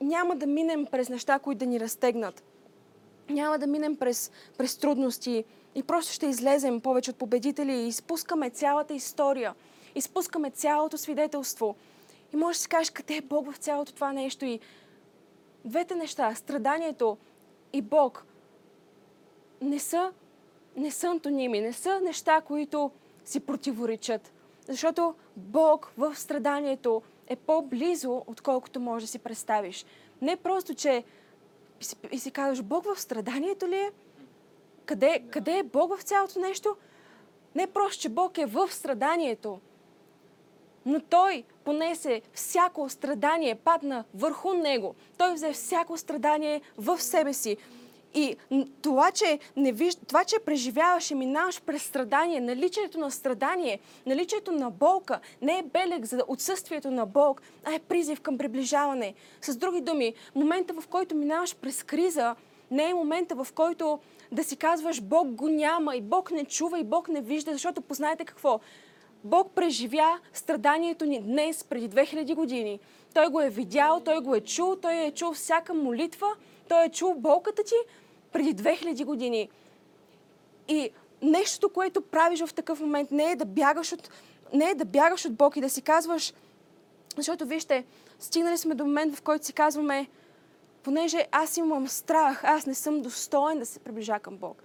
няма 0.00 0.36
да 0.36 0.46
минем 0.46 0.86
през 0.86 1.08
неща, 1.08 1.38
които 1.38 1.58
да 1.58 1.66
ни 1.66 1.80
разтегнат. 1.80 2.42
Няма 3.28 3.58
да 3.58 3.66
минем 3.66 3.96
през, 3.96 4.30
през 4.58 4.76
трудности 4.76 5.44
и 5.74 5.82
просто 5.82 6.12
ще 6.12 6.26
излезем 6.26 6.80
повече 6.80 7.10
от 7.10 7.16
победители 7.16 7.72
и 7.72 7.88
изпускаме 7.88 8.50
цялата 8.50 8.94
история. 8.94 9.54
Изпускаме 9.94 10.50
цялото 10.50 10.98
свидетелство. 10.98 11.76
И 12.32 12.36
можеш 12.36 12.58
да 12.58 12.62
си 12.62 12.68
кажеш 12.68 12.90
къде 12.90 13.16
е 13.16 13.20
Бог 13.20 13.52
в 13.52 13.56
цялото 13.56 13.94
това 13.94 14.12
нещо. 14.12 14.44
И 14.44 14.60
двете 15.64 15.94
неща, 15.94 16.34
страданието 16.34 17.16
и 17.72 17.82
Бог, 17.82 18.26
не 19.60 19.78
са, 19.78 20.12
не 20.76 20.90
са 20.90 21.06
антоними, 21.06 21.60
не 21.60 21.72
са 21.72 22.00
неща, 22.00 22.40
които 22.40 22.90
си 23.24 23.40
противоречат. 23.40 24.33
Защото 24.68 25.14
Бог 25.36 25.92
в 25.96 26.16
страданието 26.16 27.02
е 27.26 27.36
по-близо, 27.36 28.24
отколкото 28.26 28.80
можеш 28.80 29.08
да 29.08 29.10
си 29.10 29.18
представиш. 29.18 29.86
Не 30.22 30.36
просто, 30.36 30.74
че 30.74 31.04
и 32.12 32.18
си, 32.18 32.30
казваш, 32.30 32.62
Бог 32.62 32.84
в 32.84 33.00
страданието 33.00 33.68
ли 33.68 33.76
е? 33.76 33.92
Къде, 34.84 35.24
къде 35.30 35.58
е 35.58 35.62
Бог 35.62 35.98
в 35.98 36.02
цялото 36.02 36.40
нещо? 36.40 36.76
Не 37.54 37.66
просто, 37.66 38.02
че 38.02 38.08
Бог 38.08 38.38
е 38.38 38.46
в 38.46 38.72
страданието, 38.72 39.60
но 40.86 41.00
Той 41.00 41.44
понесе 41.64 42.22
всяко 42.32 42.88
страдание, 42.88 43.54
падна 43.54 44.04
върху 44.14 44.52
Него. 44.52 44.94
Той 45.18 45.34
взе 45.34 45.52
всяко 45.52 45.96
страдание 45.96 46.60
в 46.76 47.00
себе 47.00 47.32
си. 47.32 47.56
И 48.14 48.36
това, 48.82 49.10
че, 49.10 49.38
не 49.56 49.72
виж... 49.72 49.94
това, 50.08 50.24
че 50.24 50.38
преживяваш 50.38 51.10
и 51.10 51.14
минаваш 51.14 51.62
през 51.62 51.82
страдание, 51.82 52.40
наличието 52.40 52.98
на 52.98 53.10
страдание, 53.10 53.78
наличието 54.06 54.52
на 54.52 54.70
болка, 54.70 55.20
не 55.42 55.58
е 55.58 55.62
белег 55.62 56.04
за 56.04 56.24
отсъствието 56.28 56.90
на 56.90 57.06
Бог, 57.06 57.42
а 57.64 57.74
е 57.74 57.78
призив 57.78 58.20
към 58.20 58.38
приближаване. 58.38 59.14
С 59.42 59.56
други 59.56 59.80
думи, 59.80 60.14
момента 60.34 60.74
в 60.80 60.88
който 60.88 61.14
минаваш 61.14 61.56
през 61.56 61.82
криза, 61.82 62.34
не 62.70 62.90
е 62.90 62.94
момента 62.94 63.34
в 63.34 63.46
който 63.54 63.98
да 64.32 64.44
си 64.44 64.56
казваш 64.56 65.00
Бог 65.00 65.28
го 65.28 65.48
няма 65.48 65.96
и 65.96 66.00
Бог 66.00 66.30
не 66.30 66.44
чува 66.44 66.78
и 66.78 66.84
Бог 66.84 67.08
не 67.08 67.20
вижда, 67.20 67.52
защото 67.52 67.80
познаете 67.80 68.24
какво? 68.24 68.60
Бог 69.24 69.50
преживя 69.54 70.18
страданието 70.32 71.04
ни 71.04 71.20
днес, 71.20 71.64
преди 71.64 71.88
2000 71.88 72.34
години. 72.34 72.80
Той 73.14 73.28
го 73.28 73.40
е 73.40 73.48
видял, 73.48 74.00
той 74.00 74.20
го 74.20 74.34
е 74.34 74.40
чул, 74.40 74.76
той 74.76 74.94
е 74.94 75.10
чул 75.10 75.32
всяка 75.32 75.74
молитва, 75.74 76.26
той 76.68 76.84
е 76.84 76.88
чул 76.88 77.14
болката 77.14 77.64
ти, 77.64 77.74
преди 78.34 78.62
2000 78.62 79.04
години. 79.04 79.48
И 80.68 80.90
нещото, 81.22 81.68
което 81.68 82.00
правиш 82.00 82.44
в 82.44 82.54
такъв 82.54 82.80
момент, 82.80 83.10
не 83.10 83.30
е 83.30 83.36
да 83.36 83.44
бягаш 83.44 83.92
от, 83.92 84.10
не 84.52 84.70
е 84.70 84.74
да 84.74 84.84
бягаш 84.84 85.24
от 85.24 85.34
Бог 85.34 85.56
и 85.56 85.60
да 85.60 85.70
си 85.70 85.82
казваш, 85.82 86.34
защото 87.16 87.46
вижте, 87.46 87.84
стигнали 88.18 88.58
сме 88.58 88.74
до 88.74 88.84
момент, 88.84 89.16
в 89.16 89.22
който 89.22 89.46
си 89.46 89.52
казваме, 89.52 90.08
понеже 90.82 91.26
аз 91.32 91.56
имам 91.56 91.88
страх, 91.88 92.44
аз 92.44 92.66
не 92.66 92.74
съм 92.74 93.02
достоен 93.02 93.58
да 93.58 93.66
се 93.66 93.78
приближа 93.78 94.18
към 94.18 94.36
Бог. 94.36 94.62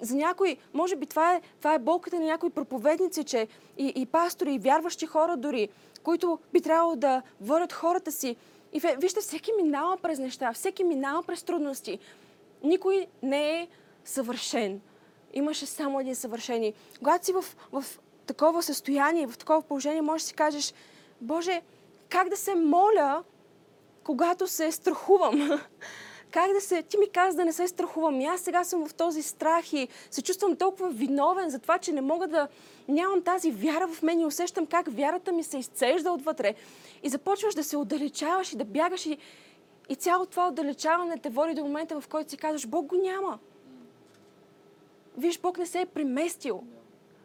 За 0.00 0.16
някои, 0.16 0.56
може 0.72 0.96
би 0.96 1.06
това 1.06 1.34
е, 1.34 1.40
това 1.58 1.74
е 1.74 1.78
болката 1.78 2.20
на 2.20 2.24
някои 2.24 2.50
проповедници, 2.50 3.24
че 3.24 3.48
и, 3.78 3.92
и 3.96 4.06
пастори, 4.06 4.54
и 4.54 4.58
вярващи 4.58 5.06
хора 5.06 5.36
дори, 5.36 5.68
които 6.02 6.38
би 6.52 6.60
трябвало 6.60 6.96
да 6.96 7.22
върят 7.40 7.72
хората 7.72 8.12
си. 8.12 8.36
И 8.72 8.80
вижте, 8.98 9.20
всеки 9.20 9.52
минава 9.62 9.96
през 9.96 10.18
неща, 10.18 10.52
всеки 10.52 10.84
минава 10.84 11.22
през 11.22 11.42
трудности. 11.42 11.98
Никой 12.64 13.06
не 13.22 13.60
е 13.60 13.68
съвършен. 14.04 14.80
Имаше 15.32 15.66
само 15.66 16.00
един 16.00 16.14
съвършен. 16.14 16.72
Когато 16.98 17.26
си 17.26 17.32
в, 17.32 17.44
в 17.72 17.84
такова 18.26 18.62
състояние, 18.62 19.26
в 19.26 19.38
такова 19.38 19.62
положение, 19.62 20.02
можеш 20.02 20.22
да 20.22 20.28
си 20.28 20.34
кажеш, 20.34 20.74
Боже, 21.20 21.62
как 22.08 22.28
да 22.28 22.36
се 22.36 22.54
моля, 22.54 23.22
когато 24.04 24.46
се 24.46 24.72
страхувам? 24.72 25.60
Как 26.30 26.52
да 26.52 26.60
се... 26.60 26.82
Ти 26.82 26.98
ми 26.98 27.08
каза 27.08 27.36
да 27.36 27.44
не 27.44 27.52
се 27.52 27.68
страхувам. 27.68 28.20
И 28.20 28.24
аз 28.24 28.40
сега 28.40 28.64
съм 28.64 28.86
в 28.86 28.94
този 28.94 29.22
страх 29.22 29.72
и 29.72 29.88
се 30.10 30.22
чувствам 30.22 30.56
толкова 30.56 30.90
виновен 30.90 31.50
за 31.50 31.58
това, 31.58 31.78
че 31.78 31.92
не 31.92 32.00
мога 32.00 32.28
да... 32.28 32.48
Нямам 32.88 33.22
тази 33.22 33.50
вяра 33.50 33.88
в 33.88 34.02
мен 34.02 34.20
и 34.20 34.26
усещам 34.26 34.66
как 34.66 34.86
вярата 34.90 35.32
ми 35.32 35.42
се 35.42 35.58
изцежда 35.58 36.12
отвътре. 36.12 36.54
И 37.02 37.08
започваш 37.08 37.54
да 37.54 37.64
се 37.64 37.76
отдалечаваш 37.76 38.52
и 38.52 38.56
да 38.56 38.64
бягаш 38.64 39.06
и, 39.06 39.18
и 39.88 39.94
цяло 39.94 40.26
това 40.26 40.48
отдалечаване 40.48 41.18
те 41.18 41.30
води 41.30 41.54
до 41.54 41.64
момента, 41.64 42.00
в 42.00 42.08
който 42.08 42.30
си 42.30 42.36
казваш, 42.36 42.66
Бог 42.66 42.86
го 42.86 42.96
няма. 42.96 43.38
виж, 45.18 45.40
Бог 45.40 45.58
не 45.58 45.66
се 45.66 45.80
е 45.80 45.86
преместил 45.86 46.62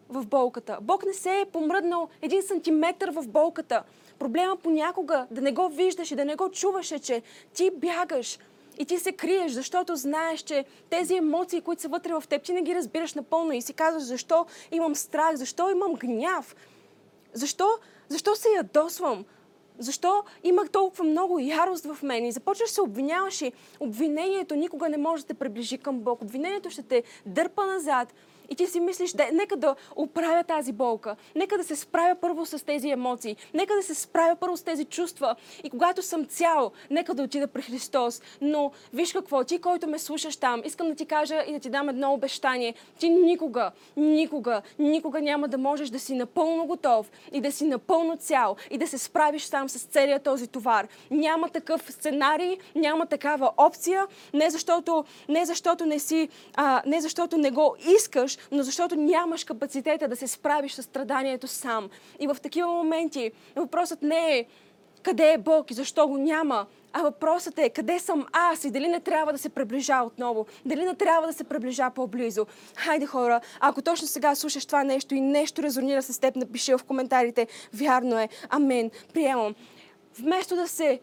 в 0.10 0.26
болката. 0.26 0.78
Бог 0.82 1.06
не 1.06 1.14
се 1.14 1.40
е 1.40 1.46
помръднал 1.46 2.10
един 2.22 2.44
сантиметър 2.44 3.12
в 3.12 3.28
болката. 3.28 3.84
Проблема 4.20 4.58
понякога 4.58 5.28
да 5.32 5.42
не 5.42 5.52
го 5.52 5.70
виждаш 5.70 6.12
и 6.12 6.16
да 6.16 6.26
не 6.26 6.36
го 6.36 6.52
чуваш 6.52 6.92
е, 6.92 7.00
че 7.00 7.22
ти 7.54 7.72
бягаш 7.72 8.40
и 8.78 8.86
ти 8.86 9.00
се 9.00 9.12
криеш, 9.12 9.52
защото 9.52 9.96
знаеш, 9.96 10.42
че 10.42 10.66
тези 10.90 11.16
емоции, 11.16 11.62
които 11.62 11.82
са 11.82 11.88
вътре 11.88 12.14
в 12.14 12.24
теб, 12.30 12.44
ти 12.44 12.54
не 12.54 12.62
ги 12.62 12.76
разбираш 12.76 13.14
напълно 13.14 13.52
и 13.52 13.62
си 13.62 13.74
казваш 13.74 14.04
защо 14.04 14.46
имам 14.72 14.96
страх, 14.96 15.36
защо 15.36 15.70
имам 15.70 15.94
гняв, 15.94 16.56
защо, 17.34 17.70
защо 18.10 18.36
се 18.36 18.48
ядосвам, 18.50 19.26
защо 19.80 20.24
имах 20.44 20.70
толкова 20.70 21.04
много 21.04 21.40
ярост 21.40 21.86
в 21.86 22.04
мен 22.04 22.26
и 22.26 22.32
започваш 22.32 22.70
се 22.70 22.82
обвиняваш 22.82 23.42
и 23.42 23.52
обвинението 23.80 24.56
никога 24.56 24.90
не 24.90 24.98
може 24.98 25.24
да 25.24 25.28
те 25.28 25.34
приближи 25.34 25.78
към 25.78 26.00
Бог. 26.00 26.22
Обвинението 26.22 26.70
ще 26.70 26.84
те 26.84 27.04
дърпа 27.26 27.66
назад 27.66 28.14
и 28.50 28.56
ти 28.56 28.68
си 28.68 28.80
мислиш, 28.80 29.12
да, 29.12 29.28
нека 29.34 29.58
да 29.58 29.76
оправя 29.96 30.44
тази 30.44 30.72
болка, 30.72 31.16
нека 31.36 31.58
да 31.58 31.64
се 31.64 31.76
справя 31.76 32.16
първо 32.16 32.46
с 32.46 32.66
тези 32.66 32.90
емоции, 32.90 33.36
нека 33.54 33.76
да 33.76 33.84
се 33.84 33.96
справя 33.96 34.36
първо 34.36 34.58
с 34.58 34.64
тези 34.64 34.86
чувства. 34.86 35.36
И 35.64 35.70
когато 35.70 36.02
съм 36.02 36.26
цял, 36.26 36.72
нека 36.90 37.14
да 37.14 37.24
отида 37.24 37.48
при 37.48 37.62
Христос. 37.62 38.22
Но 38.42 38.72
виж 38.94 39.14
какво, 39.14 39.44
ти, 39.44 39.60
който 39.60 39.88
ме 39.88 40.00
слушаш 40.00 40.38
там, 40.38 40.62
искам 40.66 40.90
да 40.90 40.96
ти 40.96 41.06
кажа 41.06 41.44
и 41.48 41.54
да 41.54 41.60
ти 41.60 41.70
дам 41.70 41.90
едно 41.90 42.14
обещание. 42.14 42.74
Ти 43.00 43.10
никога, 43.10 43.72
никога, 43.98 44.62
никога 44.80 45.22
няма 45.22 45.48
да 45.48 45.58
можеш 45.58 45.90
да 45.90 46.00
си 46.00 46.14
напълно 46.14 46.66
готов 46.66 47.12
и 47.32 47.42
да 47.42 47.52
си 47.52 47.66
напълно 47.66 48.18
цял 48.18 48.56
и 48.72 48.78
да 48.78 48.88
се 48.88 48.98
справиш 48.98 49.44
сам 49.44 49.70
с 49.70 49.80
целият 49.80 50.24
този 50.24 50.48
товар. 50.48 50.88
Няма 51.12 51.50
такъв 51.50 51.92
сценарий, 51.92 52.58
няма 52.76 53.06
такава 53.06 53.52
опция, 53.58 54.08
не 54.34 54.50
защото 54.50 55.06
не, 55.30 55.46
защото 55.46 55.86
не 55.86 56.00
си, 56.00 56.30
а, 56.56 56.82
не 56.86 57.02
защото 57.02 57.38
не 57.38 57.52
го 57.52 57.76
искаш, 57.98 58.38
но 58.52 58.64
защото 58.64 58.96
нямаш 58.96 59.44
капацитета 59.44 60.08
да 60.08 60.16
се 60.16 60.28
справиш 60.28 60.74
с 60.74 60.84
страданието 60.84 61.48
сам. 61.48 61.90
И 62.20 62.28
в 62.28 62.38
такива 62.44 62.68
моменти 62.68 63.32
въпросът 63.56 64.02
не 64.02 64.38
е 64.38 64.46
къде 65.04 65.34
е 65.34 65.38
Бог 65.38 65.72
и 65.72 65.74
защо 65.74 66.08
го 66.08 66.18
няма, 66.18 66.66
а 66.94 67.02
въпросът 67.02 67.60
е 67.60 67.70
къде 67.70 68.00
съм 68.00 68.26
аз 68.32 68.64
и 68.64 68.72
дали 68.72 68.88
не 68.88 69.00
трябва 69.00 69.32
да 69.32 69.38
се 69.38 69.50
приближа 69.50 70.02
отново, 70.04 70.46
дали 70.66 70.86
не 70.86 70.96
трябва 70.96 71.28
да 71.28 71.34
се 71.34 71.44
приближа 71.44 71.90
по-близо. 71.96 72.46
Хайде 72.76 73.06
хора, 73.06 73.42
ако 73.60 73.82
точно 73.82 74.08
сега 74.08 74.36
слушаш 74.36 74.66
това 74.66 74.84
нещо 74.84 75.16
и 75.16 75.22
нещо 75.22 75.64
резонира 75.64 76.02
с 76.02 76.20
теб, 76.20 76.36
напиши 76.36 76.74
в 76.74 76.84
коментарите. 76.88 77.48
Вярно 77.74 78.20
е. 78.20 78.30
Амен. 78.50 78.92
Приемам. 79.14 79.56
Вместо 80.20 80.56
да 80.56 80.68
се 80.68 81.00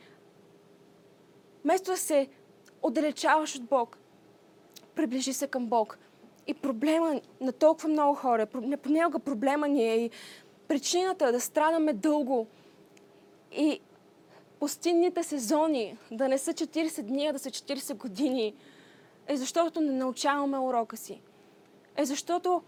вместо 1.64 1.90
да 1.90 1.96
се 1.96 2.28
отдалечаваш 2.82 3.56
от 3.56 3.64
Бог, 3.64 3.98
приближи 4.94 5.32
се 5.32 5.46
към 5.46 5.66
Бог. 5.66 5.98
И 6.46 6.54
проблема 6.54 7.20
на 7.40 7.52
толкова 7.52 7.88
много 7.88 8.14
хора, 8.14 8.46
понякога 8.82 9.18
проблема 9.18 9.68
ни 9.68 9.90
е 9.90 10.04
и 10.04 10.10
причината 10.68 11.32
да 11.32 11.40
страдаме 11.40 11.92
дълго 11.92 12.46
и 13.52 13.80
пустинните 14.60 15.22
сезони 15.22 15.98
да 16.10 16.28
не 16.28 16.38
са 16.38 16.52
40 16.52 17.02
дни, 17.02 17.26
а 17.26 17.32
да 17.32 17.38
са 17.38 17.50
40 17.50 17.94
години, 17.94 18.54
е 19.26 19.36
защото 19.36 19.80
не 19.80 19.92
научаваме 19.92 20.58
урока 20.58 20.96
си. 20.96 21.20
Е 21.96 22.04
защото 22.04 22.62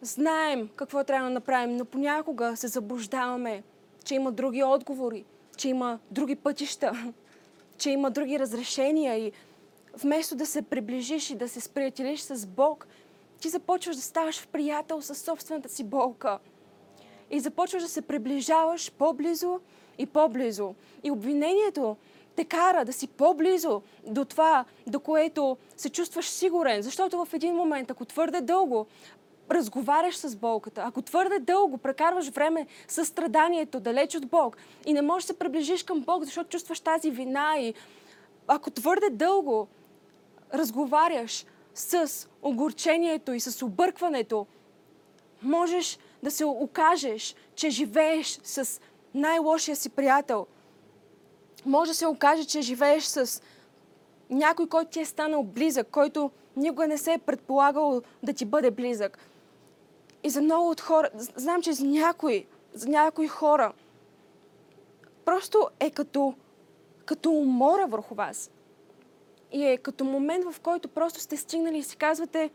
знаем 0.00 0.68
какво 0.76 1.04
трябва 1.04 1.28
да 1.28 1.34
направим, 1.34 1.76
но 1.76 1.84
понякога 1.84 2.56
се 2.56 2.68
заблуждаваме, 2.68 3.62
че 4.04 4.14
има 4.14 4.32
други 4.32 4.64
отговори, 4.64 5.24
че 5.56 5.68
има 5.68 5.98
други 6.10 6.36
пътища, 6.36 7.12
че 7.78 7.90
има 7.90 8.10
други 8.10 8.38
разрешения 8.38 9.26
и 9.26 9.32
вместо 9.96 10.34
да 10.36 10.46
се 10.46 10.62
приближиш 10.62 11.30
и 11.30 11.34
да 11.34 11.48
се 11.48 11.60
сприятелиш 11.60 12.20
с 12.20 12.46
Бог, 12.46 12.86
ти 13.40 13.48
започваш 13.48 13.96
да 13.96 14.02
ставаш 14.02 14.40
в 14.40 14.48
приятел 14.48 15.02
с 15.02 15.14
собствената 15.14 15.68
си 15.68 15.84
болка. 15.84 16.38
И 17.30 17.40
започваш 17.40 17.82
да 17.82 17.88
се 17.88 18.02
приближаваш 18.02 18.92
по-близо 18.92 19.60
и 19.98 20.06
по-близо. 20.06 20.74
И 21.02 21.10
обвинението 21.10 21.96
те 22.36 22.44
кара 22.44 22.84
да 22.84 22.92
си 22.92 23.08
по-близо 23.08 23.82
до 24.06 24.24
това, 24.24 24.64
до 24.86 25.00
което 25.00 25.56
се 25.76 25.90
чувстваш 25.90 26.28
сигурен. 26.28 26.82
Защото 26.82 27.24
в 27.24 27.34
един 27.34 27.54
момент, 27.54 27.90
ако 27.90 28.04
твърде 28.04 28.40
дълго 28.40 28.86
разговаряш 29.50 30.16
с 30.16 30.36
болката, 30.36 30.82
ако 30.86 31.02
твърде 31.02 31.38
дълго 31.38 31.78
прекарваш 31.78 32.28
време 32.28 32.66
с 32.88 33.04
страданието, 33.04 33.80
далеч 33.80 34.14
от 34.14 34.26
Бог 34.26 34.56
и 34.86 34.92
не 34.92 35.02
можеш 35.02 35.26
да 35.26 35.32
се 35.32 35.38
приближиш 35.38 35.82
към 35.82 36.00
Бог, 36.00 36.24
защото 36.24 36.50
чувстваш 36.50 36.80
тази 36.80 37.10
вина 37.10 37.58
и 37.58 37.74
ако 38.46 38.70
твърде 38.70 39.10
дълго 39.10 39.68
разговаряш 40.54 41.44
с 41.74 42.28
огорчението 42.42 43.32
и 43.32 43.40
с 43.40 43.62
объркването, 43.64 44.46
можеш 45.42 45.98
да 46.22 46.30
се 46.30 46.44
окажеш, 46.44 47.34
че 47.54 47.70
живееш 47.70 48.40
с 48.42 48.80
най-лошия 49.14 49.76
си 49.76 49.90
приятел. 49.90 50.46
Може 51.66 51.90
да 51.90 51.94
се 51.94 52.06
окаже, 52.06 52.44
че 52.44 52.60
живееш 52.60 53.04
с 53.04 53.42
някой, 54.30 54.68
който 54.68 54.90
ти 54.90 55.00
е 55.00 55.04
станал 55.04 55.42
близък, 55.42 55.88
който 55.90 56.30
никога 56.56 56.88
не 56.88 56.98
се 56.98 57.12
е 57.12 57.18
предполагал 57.18 58.02
да 58.22 58.32
ти 58.32 58.44
бъде 58.44 58.70
близък. 58.70 59.18
И 60.22 60.30
за 60.30 60.42
много 60.42 60.70
от 60.70 60.80
хора, 60.80 61.10
знам, 61.14 61.62
че 61.62 61.72
за 61.72 61.84
някои, 61.84 62.46
за 62.74 62.88
някои 62.88 63.28
хора, 63.28 63.72
просто 65.24 65.68
е 65.80 65.90
като, 65.90 66.34
като 67.04 67.30
умора 67.30 67.86
върху 67.86 68.14
вас. 68.14 68.50
И 69.52 69.66
е 69.66 69.76
като 69.76 70.04
момент, 70.04 70.44
в 70.52 70.60
който 70.60 70.88
просто 70.88 71.20
сте 71.20 71.36
стигнали 71.36 71.78
и 71.78 71.82
си 71.82 71.96
казвате, 71.96 72.50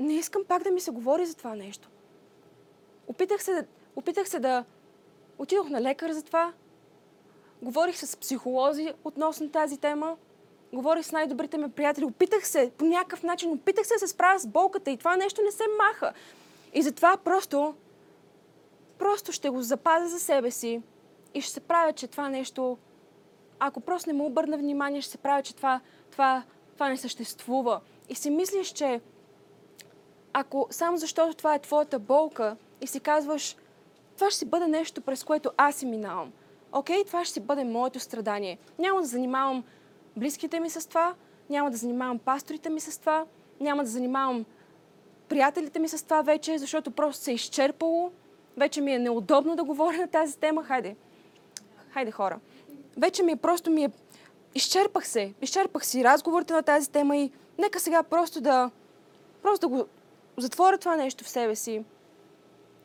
не 0.00 0.14
искам 0.14 0.44
пак 0.44 0.62
да 0.62 0.70
ми 0.70 0.80
се 0.80 0.90
говори 0.90 1.26
за 1.26 1.34
това 1.34 1.54
нещо. 1.54 1.88
Опитах 3.06 3.42
се, 3.42 3.66
опитах 3.96 4.28
се 4.28 4.38
да... 4.38 4.64
Отидох 5.38 5.68
на 5.68 5.80
лекар 5.80 6.12
за 6.12 6.22
това. 6.22 6.52
Говорих 7.62 7.98
с 7.98 8.16
психолози 8.16 8.92
относно 9.04 9.50
тази 9.50 9.78
тема. 9.78 10.16
Говорих 10.72 11.06
с 11.06 11.12
най-добрите 11.12 11.58
ми 11.58 11.70
приятели. 11.70 12.04
Опитах 12.04 12.48
се 12.48 12.72
по 12.78 12.84
някакъв 12.84 13.22
начин, 13.22 13.52
опитах 13.52 13.86
се 13.86 13.94
да 13.94 13.98
се 13.98 14.06
справя 14.06 14.38
с 14.38 14.46
болката 14.46 14.90
и 14.90 14.96
това 14.96 15.16
нещо 15.16 15.42
не 15.42 15.52
се 15.52 15.64
маха. 15.78 16.12
И 16.74 16.82
затова 16.82 17.16
просто, 17.16 17.74
просто 18.98 19.32
ще 19.32 19.50
го 19.50 19.62
запазя 19.62 20.08
за 20.08 20.20
себе 20.20 20.50
си 20.50 20.82
и 21.34 21.40
ще 21.40 21.52
се 21.52 21.60
правя, 21.60 21.92
че 21.92 22.06
това 22.06 22.28
нещо, 22.28 22.78
ако 23.60 23.80
просто 23.80 24.10
не 24.10 24.18
му 24.18 24.26
обърна 24.26 24.58
внимание, 24.58 25.00
ще 25.00 25.10
се 25.10 25.18
правя, 25.18 25.42
че 25.42 25.56
това 25.56 25.80
това, 26.10 26.42
това 26.74 26.88
не 26.88 26.96
съществува. 26.96 27.80
И 28.08 28.14
си 28.14 28.30
мислиш, 28.30 28.68
че 28.68 29.00
ако 30.32 30.66
само 30.70 30.96
защото 30.96 31.34
това 31.34 31.54
е 31.54 31.58
твоята 31.58 31.98
болка 31.98 32.56
и 32.80 32.86
си 32.86 33.00
казваш, 33.00 33.56
това 34.14 34.30
ще 34.30 34.38
си 34.38 34.44
бъде 34.44 34.66
нещо, 34.66 35.00
през 35.00 35.24
което 35.24 35.50
аз 35.56 35.76
си 35.76 35.86
минавам. 35.86 36.32
Окей, 36.72 37.04
това 37.04 37.24
ще 37.24 37.32
си 37.32 37.40
бъде 37.40 37.64
моето 37.64 38.00
страдание. 38.00 38.58
Няма 38.78 39.00
да 39.00 39.06
занимавам 39.06 39.64
близките 40.16 40.60
ми 40.60 40.70
с 40.70 40.88
това, 40.88 41.14
няма 41.50 41.70
да 41.70 41.76
занимавам 41.76 42.18
пасторите 42.18 42.70
ми 42.70 42.80
с 42.80 43.00
това, 43.00 43.24
няма 43.60 43.84
да 43.84 43.90
занимавам 43.90 44.44
приятелите 45.28 45.78
ми 45.78 45.88
с 45.88 46.04
това 46.04 46.22
вече, 46.22 46.58
защото 46.58 46.90
просто 46.90 47.24
се 47.24 47.30
е 47.30 47.34
изчерпало. 47.34 48.10
Вече 48.56 48.80
ми 48.80 48.94
е 48.94 48.98
неудобно 48.98 49.56
да 49.56 49.64
говоря 49.64 49.96
на 49.96 50.08
тази 50.08 50.38
тема. 50.38 50.64
Хайде. 50.64 50.96
Хайде, 51.90 52.10
хора. 52.10 52.40
Вече 52.98 53.22
ми 53.22 53.32
е 53.32 53.36
просто 53.36 53.70
ми 53.70 53.84
е 53.84 53.90
изчерпах 54.54 55.08
се. 55.08 55.34
Изчерпах 55.42 55.86
си 55.86 56.04
разговорите 56.04 56.52
на 56.52 56.62
тази 56.62 56.90
тема 56.90 57.16
и 57.16 57.30
нека 57.58 57.80
сега 57.80 58.02
просто 58.02 58.40
да, 58.40 58.70
просто 59.42 59.68
да 59.68 59.76
го 59.76 59.88
затворя 60.36 60.78
това 60.78 60.96
нещо 60.96 61.24
в 61.24 61.28
себе 61.28 61.56
си 61.56 61.84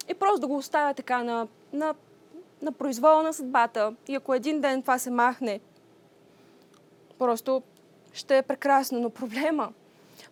и 0.09 0.14
просто 0.14 0.39
да 0.39 0.47
го 0.47 0.57
оставя 0.57 0.93
така 0.93 1.24
на, 1.24 1.47
на, 1.74 1.95
на 2.61 2.72
произвола 2.72 3.24
на 3.24 3.34
съдбата. 3.34 3.95
И 4.07 4.16
ако 4.16 4.34
един 4.34 4.61
ден 4.61 4.82
това 4.82 4.99
се 4.99 5.09
махне, 5.09 5.59
просто 7.20 7.64
ще 8.14 8.38
е 8.38 8.41
прекрасно. 8.41 8.99
Но 8.99 9.09
проблема, 9.09 9.74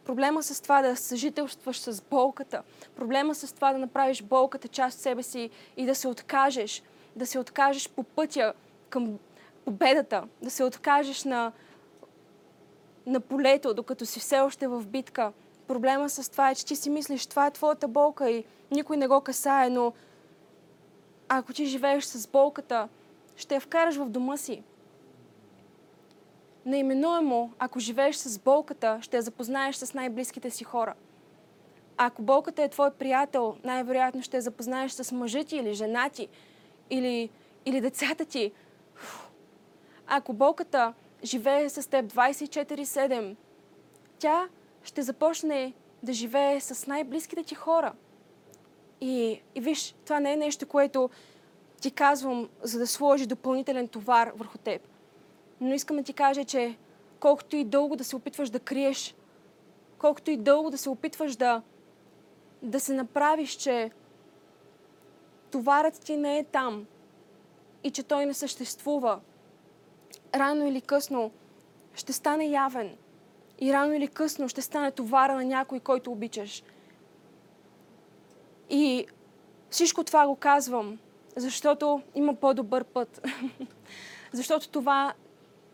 проблема 0.06 0.44
с 0.44 0.62
това 0.62 0.82
да 0.82 0.96
съжителстваш 0.96 1.80
с 1.80 2.02
болката, 2.02 2.64
проблема 2.96 3.36
с 3.36 3.56
това 3.56 3.74
да 3.74 3.80
направиш 3.80 4.24
болката 4.24 4.68
част 4.68 4.98
от 4.98 5.02
себе 5.02 5.24
си 5.24 5.50
и 5.78 5.86
да 5.86 5.96
се 5.96 6.08
откажеш, 6.08 6.84
да 7.16 7.26
се 7.26 7.40
откажеш 7.40 7.90
по 7.90 8.04
пътя 8.04 8.54
към 8.90 9.20
победата, 9.66 10.24
да 10.42 10.50
се 10.50 10.64
откажеш 10.64 11.24
на, 11.24 11.52
на 13.06 13.20
полето, 13.20 13.74
докато 13.74 14.06
си 14.06 14.20
все 14.20 14.40
още 14.40 14.68
в 14.68 14.88
битка. 14.88 15.32
Проблема 15.68 16.10
с 16.10 16.32
това 16.32 16.52
е, 16.52 16.56
че 16.56 16.66
ти 16.66 16.76
си 16.76 16.90
мислиш, 16.90 17.26
това 17.26 17.48
е 17.48 17.52
твоята 17.52 17.88
болка 17.88 18.30
и 18.30 18.44
никой 18.72 18.98
не 18.98 19.08
го 19.08 19.22
касае, 19.22 19.70
но 19.70 19.94
ако 21.30 21.54
ти 21.54 21.66
живееш 21.66 22.04
с 22.04 22.28
болката, 22.28 22.90
ще 23.36 23.56
я 23.56 23.62
вкараш 23.62 23.96
в 23.96 24.10
дома 24.10 24.38
си. 24.38 24.64
Наименуемо, 26.66 27.52
ако 27.60 27.80
живееш 27.80 28.16
с 28.16 28.40
болката, 28.40 29.00
ще 29.02 29.18
я 29.18 29.22
запознаеш 29.22 29.76
с 29.76 29.94
най-близките 29.94 30.50
си 30.50 30.64
хора. 30.64 30.94
Ако 31.98 32.22
болката 32.22 32.64
е 32.64 32.70
твой 32.70 32.92
приятел, 32.92 33.56
най-вероятно 33.64 34.22
ще 34.22 34.38
я 34.38 34.42
запознаеш 34.42 34.92
с 34.92 35.12
мъжа 35.12 35.44
ти 35.44 35.58
или 35.58 35.74
жена 35.74 36.10
ти, 36.10 36.28
или, 36.90 37.30
или 37.66 37.82
децата 37.82 38.26
ти, 38.26 38.52
ако 40.14 40.34
болката 40.34 40.94
живее 41.24 41.70
с 41.70 41.90
теб 41.90 42.06
24-7, 42.14 43.36
тя 44.20 44.48
ще 44.84 45.02
започне 45.02 45.74
да 46.04 46.14
живее 46.14 46.60
с 46.60 46.88
най-близките 46.88 47.44
ти 47.44 47.56
хора. 47.56 47.94
И, 49.02 49.42
и 49.56 49.62
виж, 49.62 49.96
това 50.06 50.20
не 50.20 50.34
е 50.34 50.38
нещо, 50.38 50.68
което 50.68 51.10
ти 51.82 51.92
казвам, 51.92 52.50
за 52.62 52.80
да 52.80 52.88
сложи 52.88 53.26
допълнителен 53.26 53.88
товар 53.88 54.32
върху 54.36 54.58
теб. 54.58 54.82
Но 55.62 55.74
искам 55.74 55.98
да 55.98 56.04
ти 56.04 56.14
кажа, 56.14 56.46
че 56.46 56.78
колкото 57.20 57.56
и 57.56 57.64
дълго 57.64 57.96
да 57.96 58.04
се 58.04 58.16
опитваш 58.16 58.50
да 58.50 58.60
криеш, 58.60 59.16
колкото 59.98 60.32
и 60.32 60.38
дълго 60.38 60.70
да 60.70 60.78
се 60.78 60.90
опитваш 60.90 61.36
да, 61.36 61.62
да 62.62 62.80
се 62.80 62.94
направиш, 62.94 63.52
че 63.52 63.92
товарът 65.52 66.02
ти 66.02 66.18
не 66.18 66.38
е 66.38 66.44
там 66.44 66.86
и 67.84 67.92
че 67.92 68.04
той 68.04 68.26
не 68.26 68.34
съществува, 68.34 69.20
рано 70.36 70.68
или 70.68 70.82
късно 70.82 71.32
ще 71.96 72.14
стане 72.14 72.46
явен. 72.46 72.96
И 73.60 73.74
рано 73.74 73.94
или 73.94 74.08
късно 74.08 74.50
ще 74.50 74.62
стане 74.62 74.92
товара 74.92 75.36
на 75.36 75.46
някой, 75.46 75.80
който 75.80 76.12
обичаш. 76.12 76.64
И 78.70 79.06
всичко 79.70 80.04
това 80.04 80.28
го 80.28 80.36
казвам, 80.36 81.00
защото 81.36 82.02
има 82.16 82.36
по-добър 82.36 82.84
път. 82.84 83.28
защото 84.34 84.70
това 84.70 85.14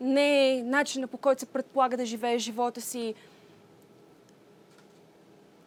не 0.00 0.50
е 0.50 0.62
начина 0.62 1.06
по 1.06 1.16
който 1.16 1.40
се 1.40 1.46
предполага 1.46 1.96
да 1.96 2.06
живееш 2.06 2.42
живота 2.42 2.80
си. 2.80 3.14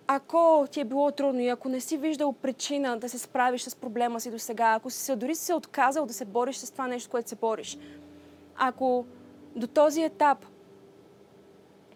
Ако 0.07 0.67
ти 0.71 0.79
е 0.79 0.85
било 0.85 1.11
трудно 1.11 1.41
и 1.41 1.47
ако 1.47 1.69
не 1.69 1.81
си 1.81 1.97
виждал 1.97 2.33
причина 2.33 2.97
да 2.97 3.09
се 3.09 3.19
справиш 3.19 3.61
с 3.61 3.75
проблема 3.75 4.21
си 4.21 4.31
до 4.31 4.39
сега, 4.39 4.73
ако 4.73 4.89
си 4.89 5.15
дори 5.15 5.35
си 5.35 5.45
се 5.45 5.53
отказал 5.53 6.05
да 6.05 6.13
се 6.13 6.25
бориш 6.25 6.55
с 6.55 6.71
това 6.71 6.87
нещо, 6.87 7.09
което 7.09 7.29
се 7.29 7.35
бориш, 7.35 7.77
ако 8.63 9.05
до 9.55 9.67
този 9.67 10.03
етап 10.03 10.45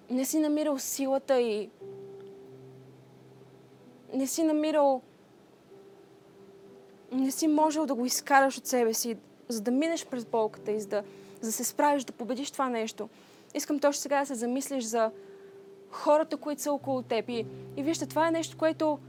не 0.10 0.26
си 0.26 0.40
намирал 0.40 0.80
силата 0.80 1.42
и 1.42 1.70
не 4.14 4.28
си 4.28 4.44
намирал 4.44 5.02
не 7.12 7.32
си 7.32 7.48
можел 7.48 7.86
да 7.86 7.96
го 7.96 8.06
изкараш 8.06 8.58
от 8.58 8.66
себе 8.66 8.94
си, 8.94 9.18
за 9.48 9.62
да 9.62 9.72
минеш 9.72 10.06
през 10.06 10.26
болката 10.26 10.72
и 10.72 10.80
за 10.80 10.88
да, 10.88 11.04
за 11.42 11.50
да 11.50 11.52
се 11.52 11.64
справиш, 11.64 12.04
да 12.04 12.14
победиш 12.14 12.52
това 12.52 12.70
нещо. 12.70 13.10
Искам 13.54 13.80
точно 13.80 14.02
сега 14.02 14.20
да 14.20 14.26
се 14.26 14.36
замислиш 14.36 14.84
за 14.84 15.12
хората, 15.90 16.38
които 16.38 16.62
са 16.62 16.72
около 16.72 17.02
теб. 17.02 17.30
И, 17.30 17.46
и 17.78 17.84
вижте, 17.84 18.06
това 18.06 18.28
е 18.28 18.32
нещо, 18.32 18.58
което 18.58 19.00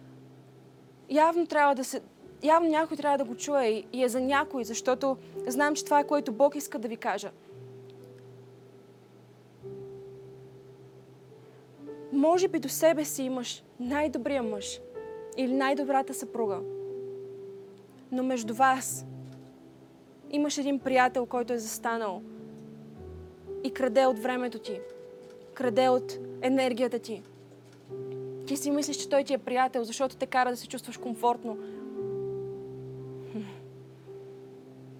явно 1.11 1.46
трябва 1.46 1.74
да 1.74 1.84
се... 1.84 2.02
Явно 2.42 2.68
някой 2.68 2.96
трябва 2.96 3.18
да 3.18 3.24
го 3.24 3.36
чуе 3.36 3.66
и, 3.66 3.86
и 3.92 4.04
е 4.04 4.09
за 4.09 4.20
някой, 4.20 4.64
защото 4.64 5.16
знам, 5.46 5.74
че 5.74 5.84
това 5.84 6.00
е 6.00 6.07
което 6.07 6.32
Бог 6.32 6.57
иска 6.57 6.78
да 6.78 6.88
ви 6.88 6.96
кажа. 6.96 7.30
Може 12.16 12.48
би 12.48 12.58
до 12.58 12.68
себе 12.68 13.04
си 13.04 13.22
имаш 13.22 13.64
най-добрия 13.80 14.42
мъж 14.42 14.80
или 15.36 15.52
най-добрата 15.52 16.14
съпруга. 16.14 16.60
Но 18.12 18.22
между 18.22 18.54
вас 18.54 19.06
имаш 20.30 20.58
един 20.58 20.78
приятел, 20.78 21.26
който 21.26 21.52
е 21.52 21.58
застанал 21.58 22.22
и 23.64 23.70
краде 23.70 24.06
от 24.06 24.18
времето 24.18 24.58
ти, 24.58 24.80
краде 25.54 25.88
от 25.88 26.18
енергията 26.42 26.98
ти. 26.98 27.22
Ти 28.46 28.56
си 28.56 28.70
мислиш, 28.70 28.96
че 28.96 29.08
той 29.08 29.24
ти 29.24 29.34
е 29.34 29.38
приятел, 29.38 29.84
защото 29.84 30.16
те 30.16 30.26
кара 30.26 30.50
да 30.50 30.56
се 30.56 30.68
чувстваш 30.68 30.96
комфортно. 30.96 31.58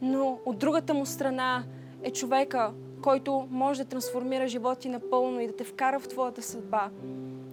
Но 0.03 0.39
от 0.45 0.59
другата 0.59 0.95
му 0.95 1.07
страна 1.07 1.65
е 2.03 2.11
човека, 2.11 2.73
който 3.07 3.49
може 3.51 3.83
да 3.83 3.89
трансформира 3.89 4.49
живота 4.49 4.81
ти 4.81 4.89
напълно 4.89 5.41
и 5.41 5.47
да 5.47 5.57
те 5.57 5.65
вкара 5.65 6.01
в 6.01 6.09
твоята 6.09 6.43
съдба. 6.43 6.91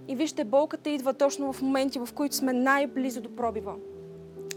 И 0.07 0.15
вижте, 0.15 0.43
болката 0.43 0.89
идва 0.89 1.13
точно 1.13 1.53
в 1.53 1.61
моменти, 1.61 1.99
в 1.99 2.09
които 2.13 2.35
сме 2.35 2.53
най-близо 2.53 3.21
до 3.21 3.35
пробива. 3.35 3.75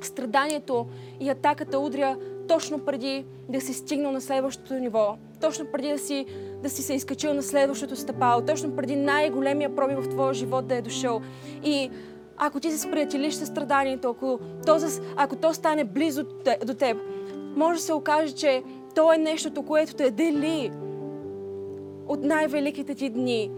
Страданието 0.00 0.86
и 1.20 1.28
атаката 1.28 1.78
удря 1.78 2.16
точно 2.48 2.78
преди 2.78 3.24
да 3.48 3.60
си 3.60 3.74
стигнал 3.74 4.12
на 4.12 4.20
следващото 4.20 4.74
ниво, 4.74 5.16
точно 5.40 5.66
преди 5.72 5.88
да 5.88 5.98
си, 5.98 6.26
да 6.62 6.70
си 6.70 6.82
се 6.82 6.94
изкачил 6.94 7.34
на 7.34 7.42
следващото 7.42 7.96
стъпало, 7.96 8.42
точно 8.42 8.76
преди 8.76 8.96
най-големия 8.96 9.76
пробив 9.76 9.98
в 9.98 10.08
твоя 10.08 10.34
живот 10.34 10.66
да 10.66 10.74
е 10.74 10.82
дошъл. 10.82 11.20
И 11.64 11.90
ако 12.36 12.60
ти 12.60 12.70
се 12.70 12.78
сприятелиш 12.78 13.34
с 13.34 13.46
страданието, 13.46 14.10
ако 14.10 14.38
то, 14.66 14.78
ако 15.16 15.36
то 15.36 15.54
стане 15.54 15.84
близо 15.84 16.24
до 16.64 16.74
теб, 16.74 16.96
може 17.56 17.78
да 17.78 17.84
се 17.84 17.92
окаже, 17.92 18.34
че 18.34 18.62
то 18.94 19.12
е 19.12 19.18
нещото, 19.18 19.62
което 19.62 19.94
те 19.94 20.10
дели 20.10 20.70
от 22.08 22.22
най-великите 22.22 22.94
ти 22.94 23.08
дни, 23.08 23.50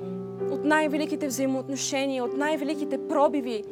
от 0.51 0.65
най-великите 0.65 1.27
взаимоотношения, 1.27 2.25
от 2.25 2.37
най-великите 2.37 3.09
пробиви, 3.09 3.65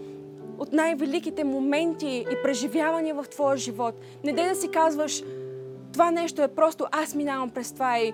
от 0.59 0.73
най-великите 0.73 1.45
моменти 1.45 2.25
и 2.33 2.43
преживявания 2.43 3.15
в 3.15 3.29
твоя 3.29 3.57
живот. 3.57 3.95
Не 4.25 4.33
дай 4.33 4.49
да 4.49 4.55
си 4.55 4.69
казваш, 4.69 5.23
това 5.93 6.11
нещо 6.11 6.43
е 6.43 6.49
просто 6.49 6.87
аз 6.93 7.15
минавам 7.15 7.51
през 7.51 7.73
това 7.73 7.99
и 7.99 8.13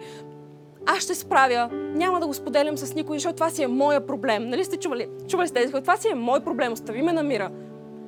аз 0.86 0.98
ще 0.98 1.14
справя, 1.14 1.68
няма 1.72 2.20
да 2.20 2.26
го 2.26 2.34
споделям 2.34 2.76
с 2.76 2.94
никой, 2.94 3.16
защото 3.16 3.34
това 3.34 3.50
си 3.50 3.62
е 3.62 3.66
моя 3.66 4.06
проблем. 4.06 4.48
Нали 4.48 4.64
сте 4.64 4.76
чували? 4.76 5.08
Чували 5.28 5.48
сте 5.48 5.60
тези 5.60 5.72
Това 5.72 5.96
си 5.96 6.08
е 6.12 6.14
мой 6.14 6.40
проблем, 6.40 6.72
остави 6.72 7.02
ме 7.02 7.12
на 7.12 7.22
мира. 7.22 7.50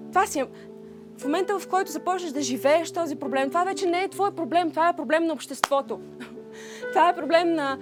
Това 0.08 0.26
си 0.26 0.40
е... 0.40 0.46
В 1.18 1.24
момента, 1.24 1.58
в 1.58 1.68
който 1.68 1.90
започнеш 1.90 2.32
да 2.32 2.42
живееш 2.42 2.90
този 2.90 3.16
проблем, 3.16 3.48
това 3.48 3.64
вече 3.64 3.86
не 3.86 4.02
е 4.02 4.08
твой 4.08 4.30
проблем, 4.30 4.70
това 4.70 4.88
е 4.88 4.96
проблем 4.96 5.24
на 5.24 5.32
обществото. 5.32 6.00
това 6.92 7.08
е 7.08 7.16
проблем 7.16 7.52
на 7.54 7.78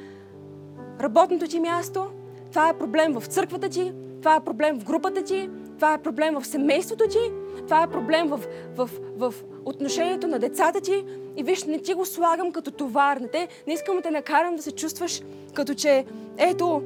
работното 1.01 1.47
ти 1.47 1.61
място, 1.61 2.07
това 2.51 2.68
е 2.68 2.78
проблем 2.78 3.12
в 3.12 3.26
църквата 3.26 3.68
ти, 3.68 3.93
това 4.18 4.36
е 4.36 4.40
проблем 4.40 4.80
в 4.80 4.84
групата 4.84 5.22
ти, 5.22 5.51
това 5.76 5.95
е 5.95 6.03
проблем 6.03 6.34
в 6.34 6.47
семейството 6.47 7.09
ти, 7.09 7.18
това 7.64 7.82
е 7.82 7.90
проблем 7.90 8.28
в, 8.28 8.40
в, 8.76 8.90
в 9.16 9.34
отношението 9.64 10.26
на 10.26 10.38
децата 10.38 10.80
ти. 10.80 11.05
И 11.36 11.43
виж, 11.43 11.64
не 11.64 11.78
ти 11.78 11.95
го 11.95 12.05
слагам 12.05 12.53
като 12.53 12.70
товар. 12.70 13.16
Не, 13.16 13.28
те, 13.28 13.49
не 13.66 13.72
искам 13.72 13.97
да 13.97 14.03
те 14.03 14.11
накарам 14.11 14.57
да 14.57 14.62
се 14.62 14.72
чувстваш 14.72 15.22
като 15.55 15.74
че, 15.74 16.05
ето, 16.38 16.82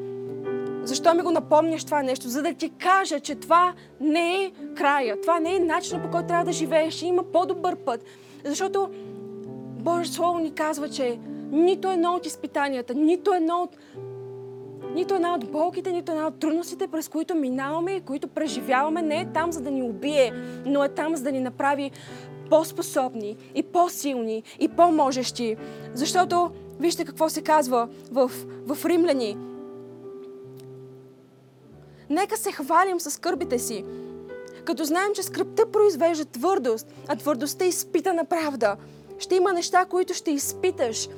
защо 0.82 1.14
ми 1.14 1.22
го 1.22 1.30
напомняш 1.30 1.84
това 1.84 2.02
нещо? 2.02 2.28
За 2.28 2.42
да 2.42 2.54
ти 2.54 2.70
кажа, 2.70 3.20
че 3.20 3.34
това 3.34 3.74
не 4.00 4.44
е 4.44 4.52
края. 4.76 5.20
Това 5.20 5.40
не 5.40 5.56
е 5.56 5.60
начинът 5.60 6.04
по 6.04 6.10
който 6.10 6.26
трябва 6.26 6.44
да 6.44 6.52
живееш. 6.52 7.02
И 7.02 7.06
има 7.06 7.22
по-добър 7.22 7.76
път. 7.76 8.04
Защото 8.44 8.90
Божието 9.86 10.12
Слово 10.12 10.38
ни 10.38 10.54
казва, 10.54 10.88
че 10.88 11.18
нито 11.50 11.90
едно 11.90 12.14
от 12.14 12.26
изпитанията, 12.26 12.94
нито 12.94 13.34
едно 13.34 13.62
от 13.62 13.76
нито 14.94 15.14
една 15.14 15.34
от 15.34 15.50
болките, 15.50 15.92
нито 15.92 16.12
една 16.12 16.26
от 16.26 16.40
трудностите, 16.40 16.86
през 16.88 17.08
които 17.08 17.34
минаваме 17.34 17.92
и 17.92 18.00
които 18.00 18.28
преживяваме, 18.28 19.02
не 19.02 19.20
е 19.20 19.32
там 19.32 19.52
за 19.52 19.60
да 19.60 19.70
ни 19.70 19.82
убие, 19.82 20.32
но 20.66 20.84
е 20.84 20.88
там 20.88 21.16
за 21.16 21.22
да 21.22 21.32
ни 21.32 21.40
направи 21.40 21.90
по-способни 22.50 23.36
и 23.54 23.62
по-силни 23.62 24.42
и 24.60 24.68
по-можещи. 24.68 25.56
Защото 25.94 26.50
вижте 26.80 27.04
какво 27.04 27.28
се 27.28 27.42
казва 27.42 27.88
в, 28.12 28.30
в 28.66 28.84
Римляни. 28.84 29.36
Нека 32.10 32.36
се 32.36 32.52
хвалим 32.52 33.00
с 33.00 33.10
скърбите 33.10 33.58
си, 33.58 33.84
като 34.64 34.84
знаем, 34.84 35.14
че 35.14 35.22
скръпта 35.22 35.66
произвежда 35.66 36.24
твърдост, 36.24 36.94
а 37.08 37.16
твърдостта 37.16 37.64
изпита 37.64 38.14
на 38.14 38.24
правда. 38.24 38.76
Ще 39.18 39.34
има 39.34 39.52
неща, 39.52 39.84
които 39.84 40.14
ще 40.14 40.30
изпиташ, 40.30 41.08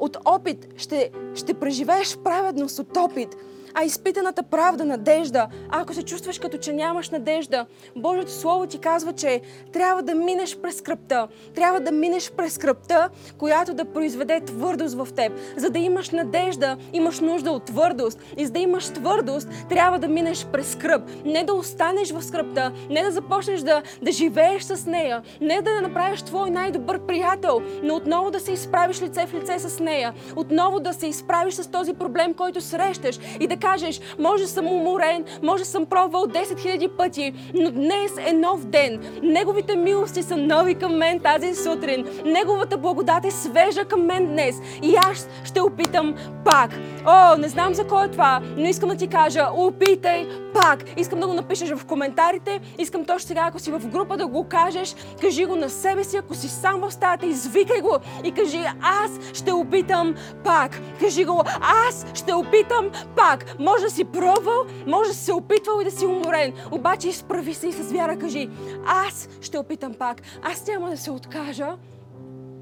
от 0.00 0.16
опит 0.24 0.68
ще, 0.76 1.10
ще 1.34 1.54
преживееш 1.54 2.18
праведност 2.24 2.78
от 2.78 2.96
опит 2.96 3.36
а 3.80 3.84
изпитаната 3.84 4.42
правда, 4.42 4.84
надежда. 4.84 5.48
Ако 5.70 5.94
се 5.94 6.02
чувстваш 6.02 6.38
като 6.38 6.58
че 6.58 6.72
нямаш 6.72 7.10
надежда, 7.10 7.66
Божието 7.96 8.30
Слово 8.30 8.66
ти 8.66 8.78
казва, 8.78 9.12
че 9.12 9.40
трябва 9.72 10.02
да 10.02 10.14
минеш 10.14 10.56
през 10.56 10.76
скръпта. 10.76 11.28
Трябва 11.54 11.80
да 11.80 11.92
минеш 11.92 12.30
през 12.30 12.52
скръпта, 12.52 13.08
която 13.38 13.74
да 13.74 13.84
произведе 13.84 14.40
твърдост 14.40 14.94
в 14.94 15.08
теб. 15.16 15.32
За 15.56 15.70
да 15.70 15.78
имаш 15.78 16.10
надежда, 16.10 16.76
имаш 16.92 17.20
нужда 17.20 17.50
от 17.50 17.64
твърдост. 17.64 18.18
И 18.36 18.46
за 18.46 18.52
да 18.52 18.58
имаш 18.58 18.88
твърдост, 18.88 19.48
трябва 19.68 19.98
да 19.98 20.08
минеш 20.08 20.46
през 20.46 20.72
скръп. 20.72 21.02
Не 21.24 21.44
да 21.44 21.54
останеш 21.54 22.10
в 22.12 22.22
скръпта, 22.22 22.72
не 22.90 23.02
да 23.02 23.10
започнеш 23.10 23.60
да, 23.60 23.82
да 24.02 24.12
живееш 24.12 24.62
с 24.62 24.86
нея, 24.86 25.22
не 25.40 25.62
да 25.62 25.80
направиш 25.80 26.22
твой 26.22 26.50
най-добър 26.50 26.98
приятел, 26.98 27.62
но 27.82 27.94
отново 27.94 28.30
да 28.30 28.40
се 28.40 28.52
изправиш 28.52 29.02
лице 29.02 29.26
в 29.26 29.34
лице 29.34 29.58
с 29.58 29.80
нея, 29.80 30.14
отново 30.36 30.80
да 30.80 30.92
се 30.92 31.06
изправиш 31.06 31.54
с 31.54 31.70
този 31.70 31.94
проблем, 31.94 32.34
който 32.34 32.60
срещаш 32.60 33.18
и 33.40 33.46
да 33.46 33.56
кажеш, 33.72 34.00
може 34.18 34.46
съм 34.46 34.66
уморен, 34.66 35.24
може 35.42 35.64
съм 35.64 35.86
пробвал 35.86 36.22
10 36.22 36.44
000 36.44 36.96
пъти, 36.96 37.32
но 37.54 37.70
днес 37.70 38.12
е 38.26 38.32
нов 38.32 38.64
ден. 38.64 39.00
Неговите 39.22 39.76
милости 39.76 40.22
са 40.22 40.36
нови 40.36 40.74
към 40.74 40.96
мен 40.96 41.20
тази 41.20 41.54
сутрин. 41.54 42.06
Неговата 42.24 42.78
благодат 42.78 43.24
е 43.24 43.30
свежа 43.30 43.84
към 43.84 44.06
мен 44.06 44.26
днес. 44.26 44.56
И 44.82 44.96
аз 44.96 45.28
ще 45.44 45.60
опитам 45.60 46.14
пак. 46.44 46.70
О, 47.06 47.36
не 47.36 47.48
знам 47.48 47.74
за 47.74 47.86
кой 47.86 48.04
е 48.04 48.10
това, 48.10 48.40
но 48.56 48.64
искам 48.64 48.88
да 48.88 48.96
ти 48.96 49.08
кажа, 49.08 49.46
опитай 49.54 50.26
пак. 50.54 50.84
Искам 50.96 51.20
да 51.20 51.26
го 51.26 51.34
напишеш 51.34 51.70
в 51.70 51.86
коментарите. 51.86 52.60
Искам 52.78 53.04
точно 53.04 53.28
сега, 53.28 53.44
ако 53.46 53.58
си 53.58 53.70
в 53.70 53.86
група, 53.86 54.16
да 54.16 54.26
го 54.26 54.48
кажеш. 54.48 54.94
Кажи 55.20 55.44
го 55.44 55.56
на 55.56 55.70
себе 55.70 56.04
си, 56.04 56.16
ако 56.16 56.34
си 56.34 56.48
сам 56.48 56.80
в 56.80 56.90
стаята, 56.90 57.26
извикай 57.26 57.80
го 57.80 57.96
и 58.24 58.32
кажи, 58.32 58.60
аз 58.82 59.10
ще 59.32 59.52
опитам 59.52 60.14
пак. 60.44 60.80
Кажи 61.00 61.24
го, 61.24 61.42
аз 61.60 62.06
ще 62.14 62.34
опитам 62.34 62.90
пак. 63.16 63.47
Може 63.58 63.84
да 63.84 63.90
си 63.90 64.04
пробвал, 64.04 64.64
може 64.86 65.10
да 65.10 65.14
си 65.14 65.24
се 65.24 65.32
опитвал 65.32 65.80
и 65.80 65.84
да 65.84 65.90
си 65.90 66.06
уморен. 66.06 66.52
Обаче 66.72 67.08
изправи 67.08 67.54
се 67.54 67.68
и 67.68 67.72
с 67.72 67.92
вяра 67.92 68.18
кажи, 68.18 68.50
аз 68.86 69.28
ще 69.40 69.58
опитам 69.58 69.94
пак. 69.94 70.22
Аз 70.42 70.66
няма 70.66 70.90
да 70.90 70.96
се 70.96 71.10
откажа. 71.10 71.76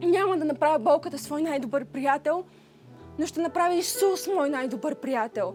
Няма 0.03 0.37
да 0.39 0.45
направя 0.45 0.79
болката 0.79 1.19
свой 1.19 1.43
най-добър 1.43 1.85
приятел, 1.85 2.45
но 3.19 3.27
ще 3.27 3.41
направя 3.41 3.75
Исус 3.75 4.27
мой 4.35 4.51
най-добър 4.51 4.95
приятел. 4.95 5.55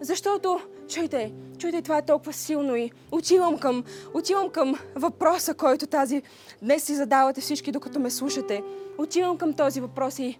Защото, 0.00 0.60
чуйте, 0.88 1.32
чуйте, 1.58 1.82
това 1.82 1.98
е 1.98 2.06
толкова 2.06 2.32
силно 2.32 2.76
и 2.76 2.90
отивам 3.12 3.58
към, 3.58 3.84
отивам 4.14 4.50
към 4.50 4.78
въпроса, 4.94 5.54
който 5.54 5.86
тази 5.86 6.22
днес 6.62 6.82
си 6.82 6.94
задавате 6.94 7.40
всички, 7.40 7.72
докато 7.72 8.00
ме 8.00 8.10
слушате. 8.10 8.62
Отивам 8.98 9.38
към 9.38 9.52
този 9.52 9.80
въпрос 9.80 10.18
и 10.18 10.38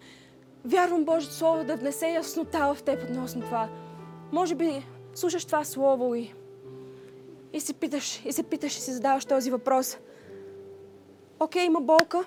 вярвам 0.64 1.04
Божието 1.04 1.34
Слово 1.34 1.64
да 1.64 1.76
внесе 1.76 2.08
яснота 2.08 2.74
в 2.74 2.82
теб 2.82 3.02
относно 3.10 3.42
това. 3.42 3.68
Може 4.32 4.54
би 4.54 4.86
слушаш 5.14 5.44
това 5.44 5.64
Слово 5.64 6.14
и, 6.14 6.34
и 7.52 7.60
се 7.60 7.72
питаш, 7.72 8.22
и 8.24 8.32
се 8.32 8.42
питаш 8.42 8.76
и 8.76 8.80
си 8.80 8.92
задаваш 8.92 9.24
този 9.24 9.50
въпрос. 9.50 9.98
Окей, 11.40 11.64
има 11.64 11.80
болка. 11.80 12.24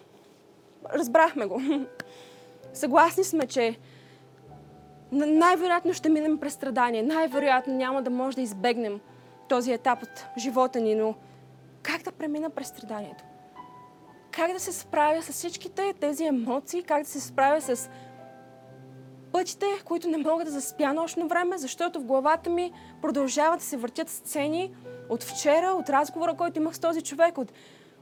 Разбрахме 0.94 1.46
го. 1.46 1.62
Съгласни 2.74 3.24
сме, 3.24 3.48
че 3.48 3.80
най-вероятно 5.12 5.94
ще 5.94 6.10
минем 6.10 6.38
през 6.38 6.54
страдание. 6.54 7.04
Най-вероятно 7.04 7.74
няма 7.74 8.04
да 8.04 8.10
може 8.10 8.36
да 8.36 8.42
избегнем 8.42 9.00
този 9.50 9.72
етап 9.72 10.04
от 10.04 10.26
живота 10.38 10.80
ни, 10.80 10.96
но 10.96 11.16
как 11.84 12.02
да 12.02 12.12
премина 12.12 12.50
през 12.50 12.68
страданието? 12.68 13.24
Как 14.32 14.54
да 14.54 14.60
се 14.60 14.72
справя 14.72 15.22
с 15.22 15.32
всичките 15.32 15.94
тези 16.00 16.26
емоции? 16.26 16.84
Как 16.84 17.04
да 17.04 17.10
се 17.10 17.22
справя 17.22 17.62
с 17.62 17.90
пътите, 19.34 19.66
които 19.86 20.10
не 20.10 20.18
мога 20.18 20.46
да 20.46 20.52
заспя 20.52 20.94
нощно 20.94 21.28
време, 21.28 21.58
защото 21.58 22.00
в 22.00 22.06
главата 22.06 22.50
ми 22.50 22.72
продължават 23.02 23.60
да 23.60 23.66
се 23.66 23.78
въртят 23.78 24.10
сцени 24.10 24.76
от 25.10 25.24
вчера, 25.24 25.68
от 25.68 25.90
разговора, 25.90 26.34
който 26.34 26.60
имах 26.60 26.76
с 26.76 26.80
този 26.80 27.02
човек, 27.02 27.38
от 27.38 27.52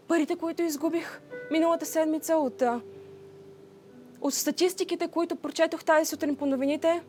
парите, 0.07 0.35
които 0.35 0.63
изгубих 0.63 1.21
миналата 1.51 1.85
седмица, 1.85 2.35
от 2.35 2.63
от 4.21 4.33
статистиките, 4.33 5.07
които 5.07 5.35
прочетох 5.35 5.83
тази 5.83 6.05
сутрин 6.05 6.35
по 6.35 6.45
новините, 6.45 7.01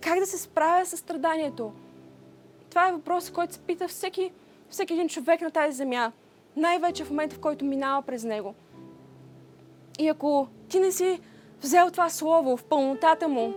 как 0.00 0.18
да 0.18 0.26
се 0.26 0.38
справя 0.38 0.86
с 0.86 0.96
страданието? 0.96 1.72
Това 2.70 2.88
е 2.88 2.92
въпрос, 2.92 3.30
който 3.30 3.54
се 3.54 3.60
пита 3.60 3.88
всеки, 3.88 4.32
всеки 4.70 4.92
един 4.92 5.08
човек 5.08 5.40
на 5.40 5.50
тази 5.50 5.76
земя. 5.76 6.12
Най-вече 6.56 7.04
в 7.04 7.10
момента, 7.10 7.36
в 7.36 7.40
който 7.40 7.64
минава 7.64 8.02
през 8.02 8.24
него. 8.24 8.54
И 9.98 10.08
ако 10.08 10.48
ти 10.68 10.80
не 10.80 10.92
си 10.92 11.20
взел 11.62 11.90
това 11.90 12.10
слово 12.10 12.56
в 12.56 12.64
пълнотата 12.64 13.28
му, 13.28 13.54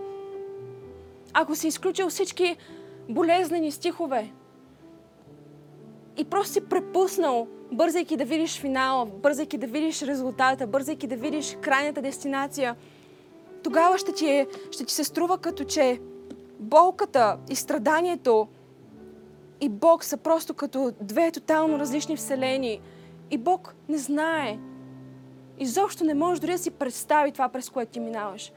ако 1.32 1.54
си 1.54 1.68
изключил 1.68 2.08
всички 2.08 2.56
болезнени 3.08 3.70
стихове 3.70 4.32
и 6.16 6.24
просто 6.24 6.52
си 6.52 6.60
препуснал 6.60 7.48
бързайки 7.72 8.16
да 8.16 8.24
видиш 8.24 8.60
финала, 8.60 9.06
бързайки 9.06 9.58
да 9.58 9.66
видиш 9.66 10.02
резултата, 10.02 10.66
бързайки 10.66 11.06
да 11.06 11.16
видиш 11.16 11.56
крайната 11.60 12.02
дестинация, 12.02 12.76
тогава 13.62 13.98
ще 13.98 14.12
ти, 14.12 14.26
е, 14.26 14.46
ще 14.70 14.84
ти 14.84 14.94
се 14.94 15.04
струва 15.04 15.38
като 15.38 15.64
че 15.64 16.00
болката 16.58 17.36
и 17.50 17.54
страданието 17.54 18.48
и 19.60 19.68
Бог 19.68 20.04
са 20.04 20.16
просто 20.16 20.54
като 20.54 20.92
две 21.00 21.30
тотално 21.30 21.78
различни 21.78 22.16
вселени. 22.16 22.80
И 23.30 23.38
Бог 23.38 23.74
не 23.88 23.98
знае. 23.98 24.58
Изобщо 25.60 26.04
не 26.04 26.14
може 26.14 26.40
дори 26.40 26.52
да 26.52 26.58
си 26.58 26.70
представи 26.70 27.32
това, 27.32 27.48
през 27.48 27.70
което 27.70 27.92
ти 27.92 28.00
минаваш. 28.00 28.52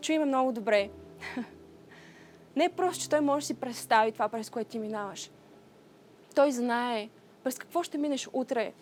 Чуй 0.00 0.18
ме 0.18 0.24
много 0.24 0.52
добре. 0.52 0.90
Не 2.56 2.64
е 2.64 2.68
просто, 2.68 3.02
че 3.02 3.10
Той 3.10 3.20
може 3.20 3.42
да 3.42 3.46
си 3.46 3.54
представи 3.54 4.12
това, 4.12 4.28
през 4.28 4.50
което 4.50 4.70
ти 4.70 4.78
минаваш. 4.78 5.30
Той 6.34 6.52
знае 6.52 7.08
през 7.44 7.58
какво 7.58 7.82
ще 7.82 7.98
минеш 7.98 8.28
утре. 8.32 8.72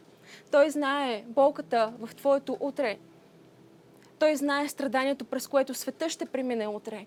Той 0.50 0.70
знае 0.70 1.24
болката 1.26 1.92
в 1.98 2.14
твоето 2.14 2.56
утре. 2.60 2.98
Той 4.18 4.36
знае 4.36 4.68
страданието, 4.68 5.24
през 5.24 5.46
което 5.46 5.74
света 5.74 6.08
ще 6.08 6.26
премине 6.26 6.66
утре. 6.66 7.06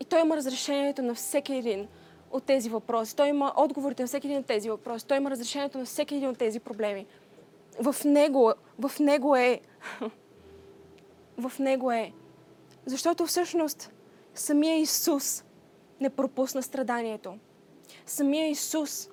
И 0.00 0.04
той 0.04 0.20
има 0.20 0.36
разрешението 0.36 1.02
на 1.02 1.14
всеки 1.14 1.54
един 1.54 1.88
от 2.30 2.44
тези 2.44 2.68
въпроси. 2.68 3.16
Той 3.16 3.28
има 3.28 3.52
отговорите 3.56 4.02
на 4.02 4.06
всеки 4.06 4.26
един 4.26 4.38
от 4.38 4.46
тези 4.46 4.70
въпроси. 4.70 5.06
Той 5.06 5.16
има 5.16 5.30
разрешението 5.30 5.78
на 5.78 5.84
всеки 5.84 6.14
един 6.14 6.28
от 6.28 6.38
тези 6.38 6.60
проблеми. 6.60 7.06
В 7.80 8.04
него, 8.04 8.52
в 8.78 8.98
него 9.00 9.36
е. 9.36 9.60
В 11.38 11.52
него 11.58 11.92
е. 11.92 12.12
Защото 12.86 13.26
всъщност 13.26 13.92
самия 14.34 14.78
Исус 14.78 15.44
не 16.00 16.10
пропусна 16.10 16.62
страданието. 16.62 17.38
Самия 18.06 18.48
Исус 18.48 19.08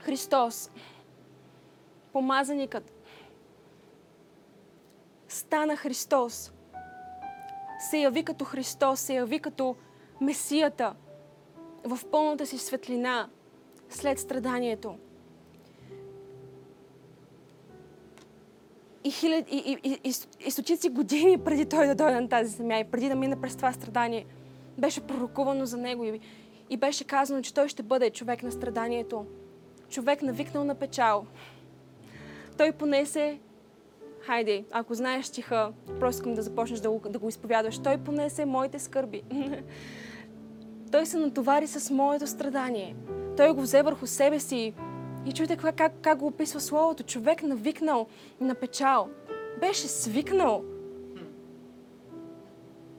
Христос, 0.00 0.70
помазаникът, 2.12 2.92
стана 5.28 5.76
Христос. 5.76 6.52
Се 7.90 7.98
яви 7.98 8.24
като 8.24 8.44
Христос, 8.44 9.00
се 9.00 9.14
яви 9.14 9.40
като 9.40 9.76
Месията 10.20 10.94
в 11.84 12.00
пълната 12.10 12.46
си 12.46 12.58
светлина 12.58 13.28
след 13.90 14.18
страданието. 14.18 14.98
И, 19.06 19.10
хилед, 19.10 19.46
и, 19.52 19.56
и, 19.56 19.98
и, 20.04 20.12
и, 20.46 20.50
стотици 20.50 20.88
години 20.88 21.38
преди 21.38 21.66
той 21.66 21.86
да 21.86 21.94
дойде 21.94 22.20
на 22.20 22.28
тази 22.28 22.50
земя 22.50 22.78
и 22.78 22.84
преди 22.84 23.08
да 23.08 23.14
мине 23.14 23.40
през 23.40 23.56
това 23.56 23.72
страдание, 23.72 24.26
беше 24.78 25.00
пророкувано 25.00 25.66
за 25.66 25.76
него 25.76 26.04
и, 26.04 26.20
и 26.70 26.76
беше 26.76 27.04
казано, 27.04 27.42
че 27.42 27.54
той 27.54 27.68
ще 27.68 27.82
бъде 27.82 28.10
човек 28.10 28.42
на 28.42 28.52
страданието 28.52 29.26
човек 29.88 30.22
навикнал 30.22 30.64
на 30.64 30.74
печал. 30.74 31.26
Той 32.58 32.72
понесе, 32.72 33.38
хайде, 34.20 34.64
ако 34.70 34.94
знаеш 34.94 35.26
стиха, 35.26 35.72
просто 36.00 36.18
искам 36.18 36.34
да 36.34 36.42
започнеш 36.42 36.80
да 36.80 36.90
го, 36.90 37.08
да 37.08 37.18
го 37.18 37.28
изповядваш. 37.28 37.78
Той 37.78 37.98
понесе 37.98 38.44
моите 38.44 38.78
скърби. 38.78 39.22
Той 40.92 41.06
се 41.06 41.18
натовари 41.18 41.66
с 41.66 41.90
моето 41.90 42.26
страдание. 42.26 42.96
Той 43.36 43.52
го 43.52 43.60
взе 43.60 43.82
върху 43.82 44.06
себе 44.06 44.40
си. 44.40 44.74
И 45.26 45.32
чуйте 45.32 45.56
как, 45.56 45.76
как, 45.76 45.92
как 46.00 46.18
го 46.18 46.26
описва 46.26 46.60
Словото. 46.60 47.02
Човек 47.02 47.42
навикнал 47.42 48.06
на 48.40 48.54
печал. 48.54 49.08
Беше 49.60 49.88
свикнал 49.88 50.64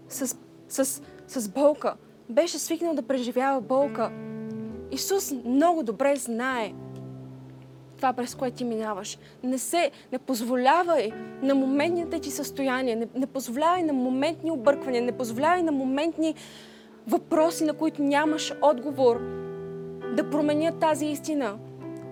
с, 0.09 0.38
с, 0.67 1.01
с 1.28 1.49
болка. 1.49 1.95
Беше 2.30 2.59
свикнал 2.59 2.93
да 2.93 3.01
преживява 3.01 3.61
болка. 3.61 4.11
Исус 4.91 5.32
много 5.45 5.84
добре 5.84 6.15
знае 6.15 6.73
това, 7.97 8.13
през 8.13 8.36
което 8.36 8.57
ти 8.57 8.63
минаваш. 8.63 9.17
Не 9.43 9.57
се, 9.57 9.91
не 10.11 10.19
позволявай 10.19 11.11
на 11.41 11.55
моментните 11.55 12.19
ти 12.19 12.32
състояния, 12.32 12.97
не, 12.97 13.07
не 13.15 13.25
позволявай 13.25 13.84
на 13.84 13.93
моментни 13.93 14.51
обърквания, 14.51 15.01
не 15.01 15.11
позволявай 15.11 15.63
на 15.63 15.71
моментни 15.71 16.36
въпроси, 17.07 17.63
на 17.63 17.73
които 17.73 18.03
нямаш 18.03 18.53
отговор, 18.61 19.19
да 20.15 20.30
променят 20.30 20.80
тази 20.80 21.05
истина. 21.05 21.57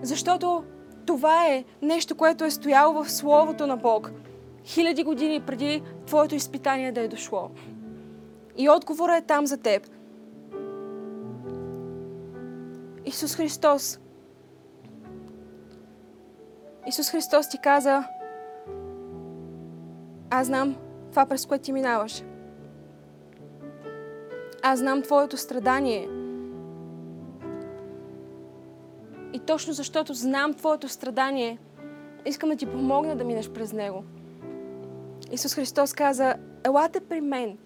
Защото 0.02 0.64
това 1.06 1.46
е 1.46 1.64
нещо, 1.82 2.14
което 2.14 2.44
е 2.44 2.50
стояло 2.50 3.04
в 3.04 3.10
Словото 3.10 3.66
на 3.66 3.76
Бог 3.76 4.12
хиляди 4.66 5.02
години 5.02 5.40
преди 5.40 5.82
твоето 6.06 6.34
изпитание 6.34 6.92
да 6.92 7.00
е 7.00 7.08
дошло. 7.08 7.50
И 8.56 8.70
отговорът 8.70 9.22
е 9.22 9.26
там 9.26 9.46
за 9.46 9.56
теб. 9.56 9.90
Исус 13.04 13.36
Христос. 13.36 13.98
Исус 16.86 17.10
Христос 17.10 17.48
ти 17.48 17.58
каза, 17.62 18.04
аз 20.30 20.46
знам 20.46 20.76
това, 21.10 21.26
през 21.26 21.46
което 21.46 21.64
ти 21.64 21.72
минаваш. 21.72 22.22
Аз 24.62 24.78
знам 24.78 25.02
твоето 25.02 25.36
страдание. 25.36 26.08
И 29.36 29.38
точно 29.38 29.72
защото 29.72 30.14
знам 30.14 30.54
твоето 30.54 30.88
страдание, 30.88 31.58
искам 32.26 32.48
да 32.48 32.56
ти 32.56 32.66
помогна 32.66 33.16
да 33.16 33.24
минеш 33.24 33.50
през 33.50 33.72
него. 33.72 34.04
Исус 35.32 35.54
Христос 35.54 35.92
каза, 35.92 36.34
елате 36.64 37.00
при 37.00 37.20
мен, 37.20 37.58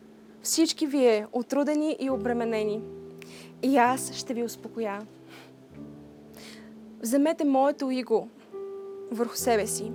всички 0.42 0.86
вие, 0.86 1.26
отрудени 1.32 1.96
и 2.00 2.10
обременени, 2.10 2.82
и 3.62 3.76
аз 3.76 4.14
ще 4.14 4.34
ви 4.34 4.42
успокоя. 4.42 5.06
Вземете 7.00 7.44
моето 7.44 7.90
иго 7.90 8.28
върху 9.10 9.36
себе 9.36 9.66
си 9.66 9.92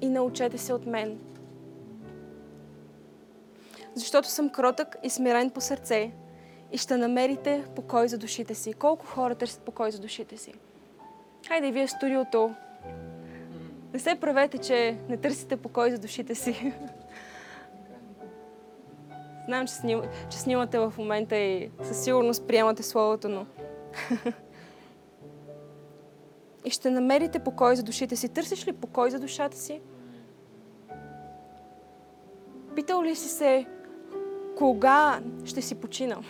и 0.00 0.08
научете 0.08 0.58
се 0.58 0.72
от 0.72 0.86
мен. 0.86 1.18
Защото 3.94 4.28
съм 4.28 4.50
кротък 4.50 4.96
и 5.02 5.10
смирен 5.10 5.50
по 5.50 5.60
сърце 5.60 6.12
и 6.72 6.78
ще 6.78 6.96
намерите 6.96 7.64
покой 7.76 8.08
за 8.08 8.18
душите 8.18 8.54
си. 8.54 8.72
Колко 8.72 9.06
хора 9.06 9.34
търсят 9.34 9.62
покой 9.62 9.90
за 9.90 9.98
душите 9.98 10.36
си? 10.36 10.52
Хайде 11.48 11.68
и 11.68 11.72
вие 11.72 11.86
в 11.86 11.90
студиото. 11.90 12.54
Не 13.92 13.98
се 13.98 14.14
правете, 14.14 14.58
че 14.58 14.96
не 15.08 15.16
търсите 15.16 15.56
покой 15.56 15.90
за 15.90 15.98
душите 15.98 16.34
си. 16.34 16.72
Знам, 19.46 19.66
че, 19.66 19.74
сним, 19.74 20.02
че 20.30 20.38
снимате 20.38 20.78
в 20.78 20.94
момента 20.98 21.36
и 21.36 21.70
със 21.82 22.04
сигурност 22.04 22.46
приемате 22.46 22.82
Словото, 22.82 23.28
но... 23.28 23.46
и 26.64 26.70
ще 26.70 26.90
намерите 26.90 27.38
покой 27.38 27.76
за 27.76 27.82
душите 27.82 28.16
си. 28.16 28.28
Търсиш 28.28 28.66
ли 28.66 28.72
покой 28.72 29.10
за 29.10 29.18
душата 29.18 29.56
си? 29.56 29.80
Питал 32.74 33.02
ли 33.02 33.16
си 33.16 33.28
се, 33.28 33.66
кога 34.56 35.20
ще 35.44 35.62
си 35.62 35.74
починал? 35.74 36.20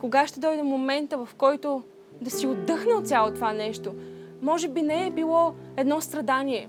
Кога 0.00 0.26
ще 0.26 0.40
дойде 0.40 0.62
момента, 0.62 1.18
в 1.18 1.34
който 1.34 1.82
да 2.20 2.30
си 2.30 2.46
отдъхнал 2.46 3.00
цяло 3.00 3.30
това 3.30 3.52
нещо? 3.52 3.94
Може 4.42 4.68
би 4.68 4.82
не 4.82 5.06
е 5.06 5.10
било 5.10 5.54
едно 5.76 6.00
страдание. 6.00 6.68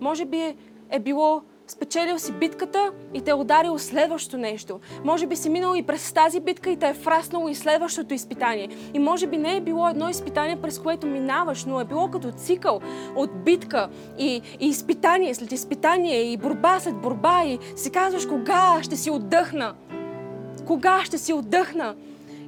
Може 0.00 0.24
би 0.24 0.36
е, 0.36 0.56
е 0.90 0.98
било 0.98 1.42
спечелил 1.66 2.18
си 2.18 2.32
битката 2.32 2.92
и 3.14 3.20
те 3.20 3.30
е 3.30 3.34
ударил 3.34 3.78
следващото 3.78 4.38
нещо. 4.38 4.80
Може 5.04 5.26
би 5.26 5.36
си 5.36 5.50
минал 5.50 5.74
и 5.76 5.82
през 5.82 6.12
тази 6.12 6.40
битка 6.40 6.70
и 6.70 6.76
те 6.76 6.88
е 6.88 6.94
фраснало 6.94 7.48
и 7.48 7.54
следващото 7.54 8.14
изпитание. 8.14 8.68
И 8.94 8.98
може 8.98 9.26
би 9.26 9.36
не 9.36 9.56
е 9.56 9.60
било 9.60 9.88
едно 9.88 10.08
изпитание, 10.08 10.56
през 10.62 10.78
което 10.78 11.06
минаваш, 11.06 11.64
но 11.64 11.80
е 11.80 11.84
било 11.84 12.10
като 12.10 12.32
цикъл 12.32 12.80
от 13.16 13.44
битка 13.44 13.88
и, 14.18 14.42
и 14.60 14.66
изпитание 14.68 15.34
след 15.34 15.52
изпитание 15.52 16.32
и 16.32 16.36
борба 16.36 16.80
след 16.80 16.96
борба 16.96 17.44
и 17.44 17.58
си 17.76 17.90
казваш 17.90 18.26
кога 18.26 18.78
ще 18.82 18.96
си 18.96 19.10
отдъхна. 19.10 19.74
Кога 20.66 21.04
ще 21.04 21.18
си 21.18 21.32
отдъхна? 21.32 21.94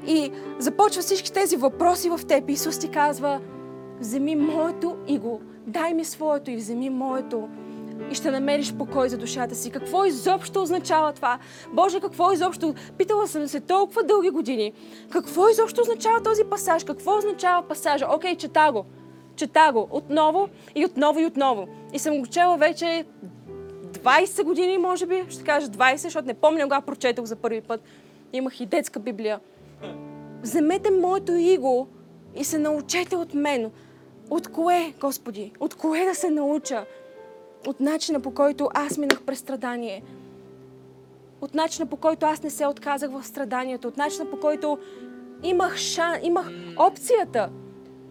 И 0.06 0.30
започва 0.58 1.02
всички 1.02 1.32
тези 1.32 1.56
въпроси 1.56 2.10
в 2.10 2.20
теб. 2.28 2.50
Исус 2.50 2.78
ти 2.78 2.88
казва, 2.90 3.40
вземи 4.00 4.36
моето 4.36 4.96
и 5.06 5.18
го 5.18 5.40
дай 5.66 5.94
ми 5.94 6.04
своето 6.04 6.50
и 6.50 6.56
вземи 6.56 6.90
моето 6.90 7.48
и 8.10 8.14
ще 8.14 8.30
намериш 8.30 8.74
покой 8.74 9.08
за 9.08 9.18
душата 9.18 9.54
си. 9.54 9.70
Какво 9.70 10.04
изобщо 10.04 10.62
означава 10.62 11.12
това? 11.12 11.38
Боже, 11.72 12.00
какво 12.00 12.32
изобщо? 12.32 12.74
Питала 12.98 13.28
съм 13.28 13.48
се 13.48 13.60
толкова 13.60 14.02
дълги 14.02 14.30
години. 14.30 14.72
Какво 15.10 15.48
изобщо 15.48 15.80
означава 15.80 16.22
този 16.22 16.44
пасаж? 16.44 16.84
Какво 16.84 17.18
означава 17.18 17.68
пасажа? 17.68 18.06
Окей, 18.14 18.36
чета 18.36 18.72
го. 18.72 18.84
Чета 19.36 19.70
го 19.72 19.88
отново 19.90 20.48
и 20.74 20.84
отново 20.84 21.20
и 21.20 21.26
отново. 21.26 21.68
И 21.92 21.98
съм 21.98 22.18
го 22.18 22.26
чела 22.26 22.56
вече 22.56 23.04
20 23.86 24.44
години, 24.44 24.78
може 24.78 25.06
би. 25.06 25.24
Ще 25.28 25.44
кажа 25.44 25.68
20, 25.68 25.96
защото 25.96 26.26
не 26.26 26.34
помня 26.34 26.62
кога 26.62 26.80
прочетох 26.80 27.24
за 27.24 27.36
първи 27.36 27.60
път. 27.60 27.80
Имах 28.32 28.60
и 28.60 28.66
детска 28.66 29.00
Библия. 29.00 29.40
Вземете 30.42 30.90
моето 30.90 31.32
иго 31.32 31.88
и 32.36 32.44
се 32.44 32.58
научете 32.58 33.16
от 33.16 33.34
мен. 33.34 33.70
От 34.30 34.48
кое, 34.48 34.94
Господи? 35.00 35.52
От 35.60 35.74
кое 35.74 36.04
да 36.04 36.14
се 36.14 36.30
науча? 36.30 36.84
От 37.66 37.80
начина 37.80 38.20
по 38.20 38.30
който 38.34 38.68
аз 38.74 38.98
минах 38.98 39.22
през 39.22 39.38
страдание. 39.38 40.02
От 41.40 41.54
начина 41.54 41.86
по 41.86 41.96
който 41.96 42.26
аз 42.26 42.42
не 42.42 42.50
се 42.50 42.66
отказах 42.66 43.10
в 43.10 43.24
страданието. 43.24 43.88
От 43.88 43.96
начина 43.96 44.30
по 44.30 44.40
който 44.40 44.78
имах, 45.42 45.76
шан, 45.76 46.14
имах 46.22 46.50
опцията 46.76 47.50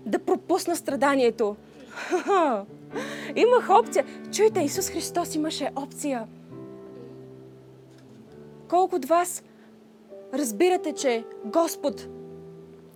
да 0.05 0.19
пропусна 0.19 0.75
страданието. 0.75 1.55
имах 3.35 3.69
опция. 3.69 4.05
Чуйте, 4.31 4.59
Исус 4.59 4.89
Христос 4.89 5.35
имаше 5.35 5.71
опция. 5.75 6.27
Колко 8.69 8.95
от 8.95 9.05
вас 9.05 9.43
разбирате, 10.33 10.93
че 10.93 11.25
Господ 11.45 12.07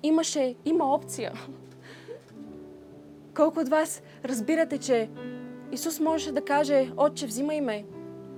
имаше, 0.04 0.56
има 0.66 0.94
опция? 0.94 1.34
Колко 3.36 3.60
от 3.60 3.70
вас 3.70 4.02
разбирате, 4.26 4.78
че 4.78 5.10
Исус 5.72 6.00
можеше 6.00 6.32
да 6.32 6.42
каже, 6.42 6.92
Отче, 6.98 7.26
взимай 7.26 7.62
ме, 7.62 7.86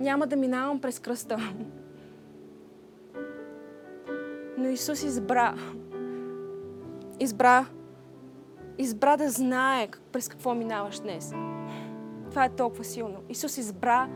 няма 0.00 0.26
да 0.26 0.36
минавам 0.36 0.80
през 0.80 0.98
кръста. 0.98 1.38
Но 4.58 4.68
Исус 4.68 5.02
избра. 5.02 5.54
Избра. 7.20 7.66
Избра 8.78 9.16
да 9.16 9.30
знае 9.30 9.88
през 10.12 10.28
какво 10.28 10.54
минаваш 10.54 11.00
днес. 11.00 11.32
Това 12.30 12.44
е 12.44 12.54
толкова 12.56 12.84
силно. 12.84 13.16
Исус 13.28 13.58
избра 13.58 14.08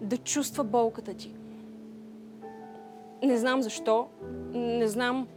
да 0.00 0.16
чувства 0.16 0.64
болката 0.64 1.14
ти. 1.14 1.34
Не 3.24 3.38
знам 3.38 3.62
защо. 3.62 4.06
Не 4.52 4.88
знам. 4.88 5.28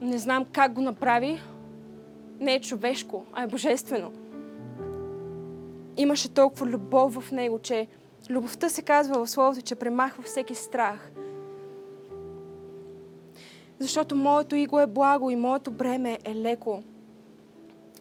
Не 0.00 0.18
знам 0.18 0.44
как 0.52 0.72
го 0.72 0.80
направи. 0.80 1.40
Не 2.40 2.54
е 2.54 2.60
човешко, 2.60 3.24
а 3.32 3.42
е 3.42 3.46
божествено 3.46 4.12
имаше 5.96 6.28
толкова 6.28 6.66
любов 6.66 7.14
в 7.14 7.32
него, 7.32 7.58
че 7.58 7.86
любовта 8.30 8.68
се 8.68 8.82
казва 8.82 9.24
в 9.24 9.30
Словото, 9.30 9.62
че 9.62 9.74
премахва 9.74 10.22
всеки 10.22 10.54
страх. 10.54 11.10
Защото 13.78 14.16
моето 14.16 14.56
иго 14.56 14.80
е 14.80 14.86
благо 14.86 15.30
и 15.30 15.36
моето 15.36 15.70
бреме 15.70 16.18
е 16.24 16.34
леко. 16.34 16.82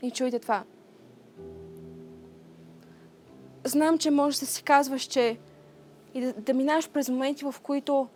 И 0.01 0.11
чуйте 0.11 0.39
това. 0.39 0.63
Знам, 3.63 3.97
че 3.97 4.11
можеш 4.11 4.39
да 4.39 4.45
си 4.45 4.63
казваш, 4.63 5.01
че 5.01 5.37
и 6.13 6.21
да, 6.21 6.33
да 6.33 6.53
минаш 6.53 6.89
през 6.89 7.09
моменти, 7.09 7.45
в 7.45 7.55
които 7.63 8.07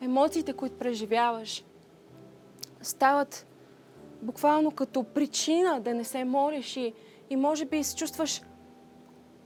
емоциите, 0.00 0.52
които 0.52 0.78
преживяваш, 0.78 1.64
стават 2.82 3.46
буквално 4.22 4.70
като 4.70 5.04
причина 5.04 5.80
да 5.80 5.94
не 5.94 6.04
се 6.04 6.24
молиш 6.24 6.76
и, 6.76 6.92
и 7.30 7.36
може 7.36 7.64
би 7.64 7.84
се 7.84 7.96
чувстваш 7.96 8.42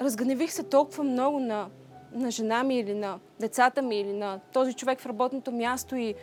разгневих 0.01 0.53
се 0.53 0.63
толкова 0.63 1.05
много 1.05 1.41
на, 1.41 1.69
на 2.13 2.31
жена 2.31 2.63
ми 2.63 2.79
или 2.79 2.95
на 2.95 3.19
децата 3.41 3.83
ми 3.83 4.01
или 4.01 4.13
на 4.13 4.41
този 4.53 4.75
човек 4.75 5.01
в 5.01 5.07
работното 5.07 5.53
място 5.53 5.97
и 5.97 6.15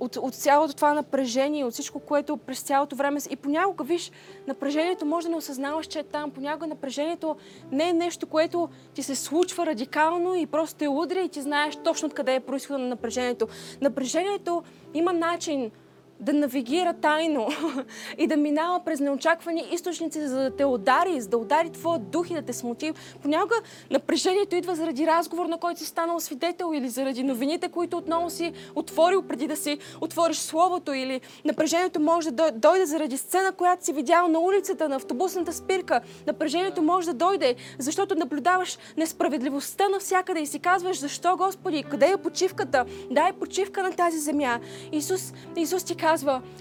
от, 0.00 0.16
от 0.16 0.34
цялото 0.34 0.74
това 0.74 0.94
напрежение, 0.94 1.64
от 1.64 1.72
всичко, 1.72 2.00
което 2.00 2.36
през 2.36 2.60
цялото 2.60 2.96
време... 2.96 3.20
И 3.30 3.36
понякога, 3.36 3.84
виж, 3.84 4.12
напрежението 4.46 5.06
може 5.06 5.26
да 5.26 5.30
не 5.30 5.36
осъзнаваш, 5.36 5.86
че 5.86 5.98
е 5.98 6.02
там. 6.02 6.30
Понякога 6.30 6.66
напрежението 6.66 7.36
не 7.72 7.88
е 7.88 7.92
нещо, 7.92 8.26
което 8.26 8.68
ти 8.94 9.02
се 9.02 9.14
случва 9.14 9.66
радикално 9.66 10.34
и 10.34 10.46
просто 10.46 10.78
те 10.78 10.88
удря 10.88 11.20
и 11.20 11.28
ти 11.28 11.42
знаеш 11.42 11.76
точно 11.84 12.06
откъде 12.06 12.34
е 12.34 12.40
происхода 12.40 12.78
на 12.78 12.88
напрежението. 12.88 13.48
Напрежението 13.80 14.62
има 14.94 15.12
начин 15.12 15.70
да 16.20 16.32
навигира 16.32 16.92
тайно 16.92 17.48
и 18.18 18.26
да 18.26 18.36
минава 18.36 18.80
през 18.84 19.00
неочаквани 19.00 19.64
източници, 19.72 20.26
за 20.26 20.42
да 20.42 20.56
те 20.56 20.64
удари, 20.64 21.20
за 21.20 21.28
да 21.28 21.38
удари 21.38 21.70
твоя 21.70 21.98
дух 21.98 22.30
и 22.30 22.34
да 22.34 22.42
те 22.42 22.52
смути. 22.52 22.92
Понякога 23.22 23.54
напрежението 23.90 24.56
идва 24.56 24.74
заради 24.74 25.06
разговор, 25.06 25.46
на 25.46 25.58
който 25.58 25.80
си 25.80 25.86
станал 25.86 26.20
свидетел 26.20 26.72
или 26.74 26.88
заради 26.88 27.22
новините, 27.22 27.68
които 27.68 27.96
отново 27.96 28.30
си 28.30 28.52
отворил 28.74 29.22
преди 29.22 29.46
да 29.46 29.56
си 29.56 29.78
отвориш 30.00 30.36
словото 30.36 30.92
или 30.92 31.20
напрежението 31.44 32.00
може 32.00 32.30
да 32.30 32.50
дойде 32.50 32.86
заради 32.86 33.16
сцена, 33.16 33.52
която 33.52 33.84
си 33.84 33.92
видял 33.92 34.28
на 34.28 34.40
улицата, 34.40 34.88
на 34.88 34.96
автобусната 34.96 35.52
спирка. 35.52 36.00
Напрежението 36.26 36.82
може 36.82 37.06
да 37.06 37.14
дойде, 37.14 37.54
защото 37.78 38.14
наблюдаваш 38.14 38.78
несправедливостта 38.96 39.88
навсякъде 39.88 40.40
и 40.40 40.46
си 40.46 40.58
казваш, 40.58 41.00
защо 41.00 41.36
Господи, 41.36 41.82
къде 41.82 42.06
е 42.06 42.16
почивката? 42.16 42.84
Дай 43.10 43.32
почивка 43.32 43.82
на 43.82 43.92
тази 43.92 44.18
земя. 44.18 44.60
Исус, 44.92 45.32
Исус 45.56 45.84
ти 45.84 45.94
казва, 45.94 46.05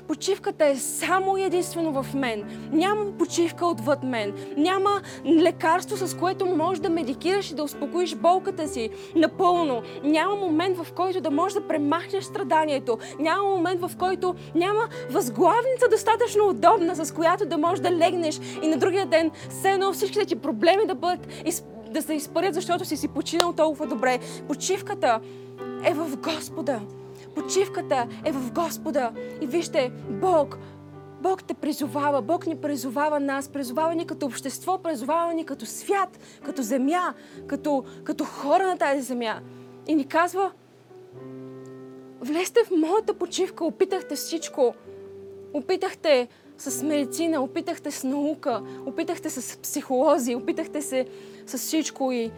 почивката 0.08 0.66
е 0.66 0.76
само 0.76 1.38
и 1.38 1.44
единствено 1.44 2.04
в 2.04 2.14
мен. 2.14 2.44
Няма 2.72 3.12
почивка 3.20 3.66
отвъд 3.66 4.04
мен. 4.04 4.34
Няма 4.58 5.02
лекарство, 5.26 6.08
с 6.08 6.18
което 6.18 6.46
можеш 6.46 6.80
да 6.80 6.90
медикираш 6.90 7.52
и 7.52 7.56
да 7.56 7.64
успокоиш 7.64 8.16
болката 8.16 8.68
си 8.68 8.90
напълно. 9.16 9.82
Няма 10.04 10.36
момент, 10.36 10.78
в 10.78 10.94
който 10.94 11.22
да 11.22 11.32
можеш 11.32 11.54
да 11.54 11.68
премахнеш 11.68 12.24
страданието. 12.24 12.98
Няма 13.20 13.50
момент, 13.50 13.82
в 13.82 13.92
който 13.98 14.36
няма 14.56 14.88
възглавница 15.10 15.90
достатъчно 15.92 16.48
удобна, 16.48 16.96
с 16.96 17.14
която 17.14 17.46
да 17.46 17.58
можеш 17.58 17.80
да 17.80 17.92
легнеш 17.92 18.40
и 18.64 18.68
на 18.68 18.78
другия 18.78 19.06
ден 19.06 19.32
все 19.50 19.72
едно 19.72 19.94
всичките 19.94 20.26
ти 20.26 20.36
проблеми 20.36 20.88
да 20.88 20.96
бъдат 20.96 21.28
да 21.90 22.02
се 22.02 22.14
изпарят, 22.14 22.54
защото 22.54 22.86
си 22.86 22.98
си 22.98 23.08
починал 23.08 23.54
толкова 23.54 23.88
добре. 23.88 24.20
Почивката 24.48 25.20
е 25.84 25.94
в 25.94 26.18
Господа. 26.18 26.80
Почивката 27.36 28.08
е 28.26 28.32
в 28.32 28.52
Господа. 28.52 29.12
И 29.42 29.48
вижте, 29.48 29.92
Бог, 30.10 30.58
Бог 31.22 31.44
те 31.44 31.54
призовава, 31.54 32.22
Бог 32.22 32.48
ни 32.48 32.56
призовава 32.56 33.20
нас, 33.20 33.50
призовава 33.50 33.96
ни 33.96 34.08
като 34.08 34.26
общество, 34.26 34.78
призовава 34.78 35.34
ни 35.34 35.46
като 35.46 35.66
свят, 35.66 36.20
като 36.46 36.62
земя, 36.62 37.14
като, 37.48 37.84
като 38.04 38.26
хора 38.26 38.68
на 38.68 38.78
тази 38.78 39.02
земя. 39.02 39.42
И 39.88 39.96
ни 39.96 40.08
казва, 40.08 40.52
влезте 42.20 42.60
в 42.66 42.72
моята 42.72 43.14
почивка, 43.14 43.66
опитахте 43.66 44.16
всичко. 44.16 44.76
Опитахте 45.54 46.28
с 46.58 46.84
медицина, 46.84 47.44
опитахте 47.44 47.92
с 47.92 48.04
наука, 48.04 48.62
опитахте 48.86 49.30
с 49.30 49.58
психолози, 49.58 50.36
опитахте 50.36 50.82
се 50.82 51.08
с 51.46 51.58
всичко 51.58 52.12
и 52.12 52.32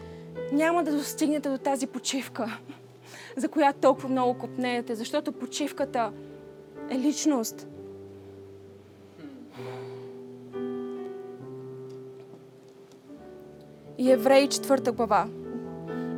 няма 0.52 0.84
да 0.84 0.92
достигнете 0.92 1.50
до 1.50 1.58
тази 1.58 1.88
почивка 1.88 2.58
за 3.38 3.48
която 3.48 3.80
толкова 3.80 4.10
много 4.10 4.34
копнеете, 4.34 4.96
защото 4.96 5.32
почивката 5.32 6.12
е 6.90 7.00
личност. 7.00 7.68
И 13.98 14.12
Евреи 14.12 14.48
4 14.48 14.92
глава. 14.92 15.28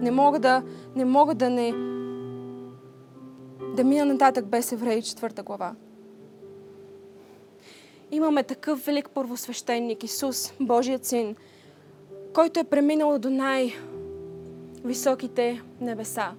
Не 0.01 0.11
мога 0.11 0.39
да 0.39 0.63
не, 0.95 1.05
мога 1.05 1.35
да 1.35 1.49
не 1.49 1.71
да 3.75 3.83
мина 3.83 4.05
нататък 4.05 4.45
без 4.45 4.71
Евреи, 4.71 5.01
четвърта 5.01 5.43
глава. 5.43 5.75
Имаме 8.11 8.43
такъв 8.43 8.85
велик 8.85 9.09
първосвещеник, 9.09 10.03
Исус, 10.03 10.53
Божият 10.59 11.05
син, 11.05 11.35
който 12.33 12.59
е 12.59 12.63
преминал 12.63 13.19
до 13.19 13.29
най-високите 13.29 15.61
небеса. 15.81 16.33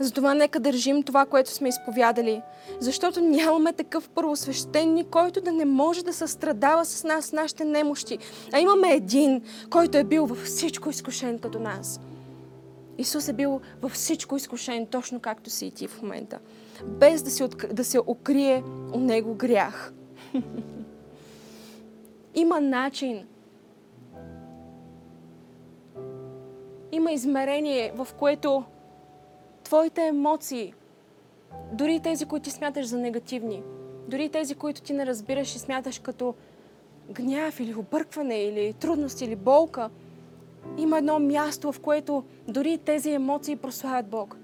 Затова 0.00 0.34
нека 0.34 0.60
държим 0.60 1.02
това, 1.02 1.26
което 1.26 1.50
сме 1.50 1.68
изповядали, 1.68 2.42
защото 2.80 3.20
нямаме 3.20 3.72
такъв 3.72 4.08
първосвещеник, 4.08 5.06
който 5.06 5.40
да 5.40 5.52
не 5.52 5.64
може 5.64 6.04
да 6.04 6.12
състрадава 6.12 6.84
с 6.84 7.04
нас, 7.04 7.32
нашите 7.32 7.64
немощи. 7.64 8.18
А 8.52 8.60
имаме 8.60 8.94
един, 8.94 9.42
който 9.70 9.98
е 9.98 10.04
бил 10.04 10.26
във 10.26 10.38
всичко 10.38 10.90
изкушен 10.90 11.38
като 11.38 11.58
нас. 11.58 12.00
Исус 12.98 13.28
е 13.28 13.32
бил 13.32 13.60
във 13.82 13.92
всичко 13.92 14.36
изкушен, 14.36 14.86
точно 14.86 15.20
както 15.20 15.50
си 15.50 15.66
и 15.66 15.70
ти 15.70 15.86
в 15.86 16.02
момента. 16.02 16.38
Без 16.84 17.22
да 17.22 17.30
се, 17.30 17.48
да 17.48 17.84
се 17.84 17.98
укрие 18.06 18.62
от 18.92 19.00
него 19.00 19.34
грях. 19.34 19.92
Има 22.34 22.60
начин. 22.60 23.26
Има 26.92 27.12
измерение, 27.12 27.92
в 27.96 28.08
което 28.18 28.64
твоите 29.68 30.06
емоции, 30.06 30.74
дори 31.72 32.00
тези, 32.00 32.24
които 32.24 32.44
ти 32.44 32.50
смяташ 32.50 32.86
за 32.86 32.98
негативни, 32.98 33.62
дори 34.08 34.28
тези, 34.28 34.54
които 34.54 34.82
ти 34.82 34.92
не 34.92 35.06
разбираш 35.06 35.54
и 35.54 35.58
смяташ 35.58 35.98
като 35.98 36.34
гняв 37.10 37.60
или 37.60 37.74
объркване, 37.74 38.42
или 38.42 38.72
трудност, 38.72 39.20
или 39.20 39.36
болка, 39.36 39.90
има 40.78 40.98
едно 40.98 41.18
място, 41.18 41.72
в 41.72 41.80
което 41.80 42.24
дори 42.48 42.78
тези 42.78 43.10
емоции 43.10 43.56
прославят 43.56 44.06
Бог. 44.06 44.36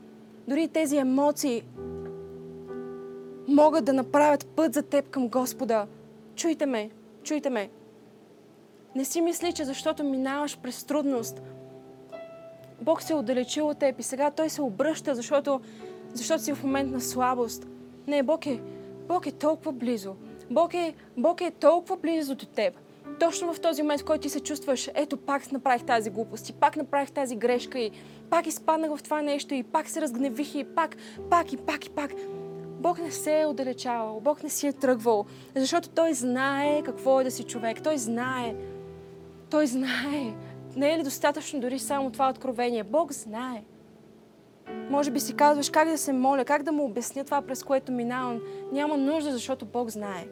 Дори 0.49 0.69
тези 0.69 0.97
емоции 0.97 1.63
могат 3.49 3.85
да 3.85 3.93
направят 3.93 4.47
път 4.47 4.75
за 4.75 4.83
теб 4.83 5.11
към 5.11 5.29
Господа. 5.29 5.87
Чуйте 6.37 6.67
ме, 6.67 6.91
чуйте 7.23 7.51
ме. 7.51 7.71
Не 8.97 9.05
си 9.05 9.21
мисли, 9.21 9.53
че 9.53 9.65
защото 9.65 10.05
минаваш 10.05 10.59
през 10.59 10.85
трудност, 10.85 11.43
Бог 12.81 13.03
се 13.03 13.13
е 13.13 13.17
отдалечил 13.17 13.69
от 13.69 13.79
теб 13.79 14.01
и 14.01 14.03
сега 14.03 14.31
Той 14.31 14.49
се 14.49 14.63
обръща, 14.63 15.15
защото, 15.15 15.61
защото 16.13 16.43
си 16.43 16.55
в 16.55 16.65
момент 16.65 16.93
на 16.93 17.01
слабост. 17.01 17.67
Не, 18.07 18.23
Бог 18.23 18.47
е, 18.47 18.61
Бог 19.09 19.27
е 19.27 19.33
толкова 19.33 19.73
близо. 19.73 20.15
Бог 20.51 20.75
е, 20.75 20.95
Бог 21.17 21.41
е 21.41 21.51
толкова 21.51 21.97
близо 21.97 22.35
до 22.35 22.47
теб. 22.47 22.75
Точно 23.21 23.55
в 23.55 23.61
този 23.61 23.83
момент, 23.83 24.01
в 24.01 24.05
който 24.05 24.23
ти 24.23 24.29
се 24.29 24.41
чувстваш, 24.41 24.91
ето 24.95 25.17
пак 25.17 25.53
направих 25.53 25.85
тази 25.85 26.11
глупост 26.11 26.49
и 26.49 26.53
пак 26.53 26.77
направих 26.77 27.11
тази 27.11 27.37
грешка 27.37 27.79
и 27.79 27.91
пак 28.31 28.47
изпаднах 28.47 28.97
в 28.97 29.03
това 29.03 29.23
нещо 29.23 29.55
и 29.55 29.63
пак 29.63 29.89
се 29.89 30.01
разгневих 30.01 30.55
и 30.55 30.65
пак, 30.65 30.97
пак 31.31 31.53
и 31.53 31.57
пак 31.57 31.87
и 31.87 31.91
пак. 31.91 32.11
Бог 32.81 32.99
не 32.99 33.11
се 33.11 33.41
е 33.41 33.47
отдалечавал, 33.47 34.21
Бог 34.21 34.43
не 34.43 34.51
си 34.51 34.67
е 34.67 34.73
тръгвал, 34.73 35.25
защото 35.57 35.89
Той 35.89 36.15
знае 36.15 36.83
какво 36.83 37.21
е 37.21 37.25
да 37.25 37.31
си 37.31 37.45
човек. 37.45 37.83
Той 37.83 37.99
знае. 37.99 38.55
Той 39.51 39.67
знае 39.67 40.35
не 40.77 40.95
е 40.95 40.99
ли 40.99 41.03
достатъчно 41.03 41.61
дори 41.61 41.79
само 41.79 42.11
това 42.11 42.31
откровение? 42.31 42.85
Бог 42.85 43.13
знае. 43.13 43.63
Може 44.91 45.11
би 45.11 45.21
си 45.21 45.35
казваш 45.35 45.71
как 45.71 45.89
да 45.89 45.99
се 45.99 46.13
моля, 46.13 46.45
как 46.45 46.63
да 46.63 46.73
му 46.73 46.85
обясня 46.85 47.25
това, 47.25 47.43
през 47.43 47.63
което 47.63 47.93
минавам. 47.93 48.41
Няма 48.73 48.97
нужда, 48.97 49.33
защото 49.33 49.65
Бог 49.65 49.91
знае. 49.91 50.27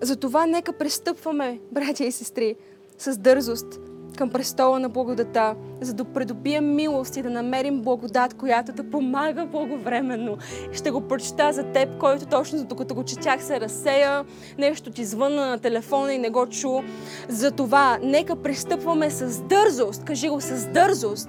Затова 0.00 0.46
нека 0.46 0.72
пристъпваме, 0.72 1.60
братя 1.72 2.04
и 2.04 2.12
сестри, 2.12 2.56
с 2.98 3.18
дързост, 3.18 3.80
към 4.18 4.30
престола 4.30 4.78
на 4.78 4.88
благодата, 4.88 5.56
за 5.80 5.94
да 5.94 6.04
придобием 6.04 6.74
милост 6.74 7.16
и 7.16 7.22
да 7.22 7.30
намерим 7.30 7.80
благодат, 7.82 8.34
която 8.34 8.72
да 8.72 8.90
помага 8.90 9.46
благовременно. 9.46 10.36
Ще 10.72 10.90
го 10.90 11.00
прочета 11.00 11.52
за 11.52 11.62
теб, 11.62 11.98
който 11.98 12.26
точно 12.26 12.64
докато 12.64 12.94
го 12.94 13.04
четях 13.04 13.44
се 13.44 13.60
разсея, 13.60 14.24
нещо 14.58 14.90
ти 14.90 15.04
звънна 15.04 15.46
на 15.46 15.58
телефона 15.58 16.14
и 16.14 16.18
не 16.18 16.30
го 16.30 16.46
чу. 16.46 16.82
Затова 17.28 17.98
нека 18.02 18.36
пристъпваме 18.36 19.10
с 19.10 19.42
дързост, 19.42 20.04
кажи 20.04 20.28
го 20.28 20.40
с 20.40 20.66
дързост, 20.66 21.28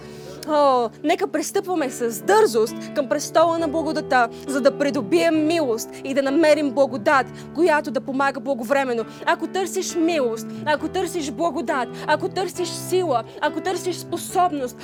О, 0.50 0.90
нека 1.04 1.28
пристъпваме 1.28 1.90
с 1.90 2.22
дързост 2.22 2.76
към 2.96 3.10
престола 3.10 3.58
на 3.58 3.68
благодата, 3.68 4.30
за 4.48 4.62
да 4.62 4.78
придобием 4.78 5.48
милост 5.48 5.90
и 6.04 6.14
да 6.14 6.22
намерим 6.22 6.72
благодат, 6.72 7.28
която 7.56 7.92
да 7.92 8.02
помага 8.02 8.40
благовременно. 8.40 9.06
Ако 9.26 9.48
търсиш 9.48 9.96
милост, 9.96 10.48
ако 10.66 10.88
търсиш 10.88 11.32
благодат, 11.32 11.90
ако 12.08 12.30
търсиш 12.30 12.70
сила, 12.70 13.24
ако 13.42 13.62
търсиш 13.62 13.96
способност, 13.96 14.37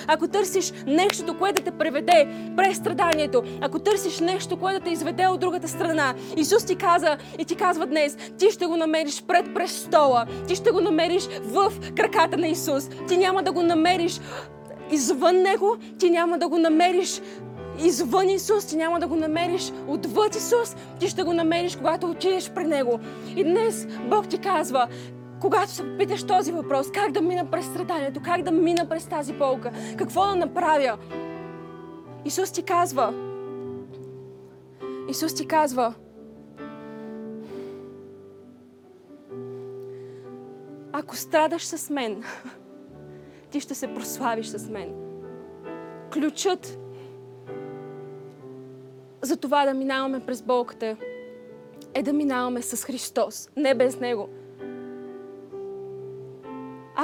ако 0.07 0.27
търсиш 0.27 0.73
нещо, 0.87 1.37
което 1.39 1.63
да 1.63 1.71
те 1.71 1.77
преведе 1.77 2.27
през 2.57 2.77
страданието, 2.77 3.43
ако 3.61 3.79
търсиш 3.79 4.19
нещо, 4.19 4.57
което 4.57 4.79
да 4.79 4.85
те 4.85 4.91
изведе 4.91 5.27
от 5.27 5.39
другата 5.39 5.67
страна, 5.67 6.13
Исус 6.37 6.65
ти 6.65 6.75
каза 6.75 7.17
и 7.39 7.45
ти 7.45 7.55
казва 7.55 7.85
днес, 7.85 8.17
ти 8.37 8.51
ще 8.51 8.65
го 8.65 8.77
намериш 8.77 9.23
пред 9.27 9.53
престола, 9.53 10.25
ти 10.47 10.55
ще 10.55 10.71
го 10.71 10.81
намериш 10.81 11.27
в 11.43 11.71
краката 11.95 12.37
на 12.37 12.47
Исус. 12.47 12.89
Ти 13.07 13.17
няма 13.17 13.43
да 13.43 13.51
го 13.51 13.63
намериш 13.63 14.19
извън 14.91 15.35
Него, 15.35 15.75
ти 15.99 16.09
няма 16.09 16.37
да 16.37 16.47
го 16.47 16.57
намериш 16.57 17.21
извън 17.83 18.29
Исус, 18.29 18.65
ти 18.65 18.75
няма 18.75 18.99
да 18.99 19.07
го 19.07 19.15
намериш 19.15 19.71
отвъд 19.87 20.35
Исус, 20.35 20.75
ти 20.99 21.07
ще 21.07 21.23
го 21.23 21.33
намериш, 21.33 21.75
когато 21.75 22.09
отидеш 22.09 22.49
при 22.49 22.63
Него. 22.63 22.99
И 23.35 23.43
днес 23.43 23.87
Бог 24.09 24.27
ти 24.27 24.37
казва, 24.37 24.87
когато 25.43 25.71
се 25.71 25.83
попиташ 25.83 26.23
този 26.23 26.51
въпрос, 26.51 26.91
как 26.91 27.11
да 27.11 27.21
мина 27.21 27.51
през 27.51 27.65
страданието, 27.65 28.21
как 28.25 28.41
да 28.41 28.51
мина 28.51 28.89
през 28.89 29.07
тази 29.07 29.33
болка, 29.33 29.71
какво 29.97 30.25
да 30.25 30.35
направя, 30.35 30.97
Исус 32.25 32.51
ти 32.51 32.63
казва, 32.63 33.13
Исус 35.09 35.35
ти 35.35 35.47
казва, 35.47 35.93
ако 40.91 41.15
страдаш 41.15 41.65
с 41.65 41.89
мен, 41.89 42.23
ти 43.51 43.59
ще 43.59 43.75
се 43.75 43.93
прославиш 43.93 44.47
с 44.47 44.69
мен. 44.69 44.93
Ключът 46.13 46.79
за 49.21 49.37
това 49.37 49.65
да 49.65 49.73
минаваме 49.73 50.25
през 50.25 50.41
болката 50.41 50.97
е 51.93 52.03
да 52.03 52.13
минаваме 52.13 52.61
с 52.61 52.85
Христос, 52.85 53.49
не 53.57 53.75
без 53.75 53.99
Него. 53.99 54.29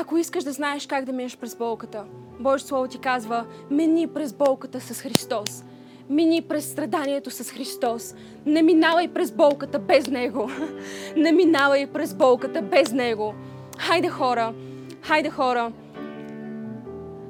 Ако 0.02 0.18
искаш 0.18 0.44
да 0.44 0.52
знаеш 0.52 0.88
как 0.88 1.06
да 1.06 1.12
минеш 1.12 1.38
през 1.38 1.56
болката, 1.56 2.06
Божие 2.40 2.68
Слово 2.68 2.88
ти 2.88 2.98
казва, 2.98 3.46
мини 3.72 4.08
през 4.08 4.34
болката 4.34 4.82
с 4.82 5.02
Христос. 5.02 5.64
Мини 6.10 6.42
през 6.42 6.72
страданието 6.72 7.32
с 7.32 7.52
Христос. 7.52 8.16
Не 8.46 8.62
минавай 8.62 9.08
през 9.08 9.32
болката 9.32 9.80
без 9.80 10.08
Него. 10.08 10.50
Не 11.16 11.32
минавай 11.32 11.88
през 11.88 12.14
болката 12.14 12.62
без 12.62 12.92
Него. 12.92 13.34
Хайде 13.78 14.10
хора, 14.10 14.54
хайде 15.02 15.30
хора, 15.30 15.72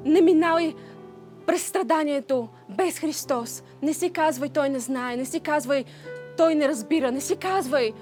не 0.04 0.20
минавай 0.20 0.74
през 1.46 1.66
страданието 1.66 2.48
без 2.68 2.98
Христос. 2.98 3.62
Не 3.82 3.94
си 3.94 4.10
казвай, 4.10 4.48
Той 4.48 4.68
не 4.68 4.78
знае. 4.78 5.16
Не 5.16 5.24
си 5.24 5.40
казвай, 5.40 5.84
Той 6.36 6.54
не 6.54 6.68
разбира. 6.68 7.12
Не 7.12 7.20
си 7.20 7.36
казвай, 7.36 7.92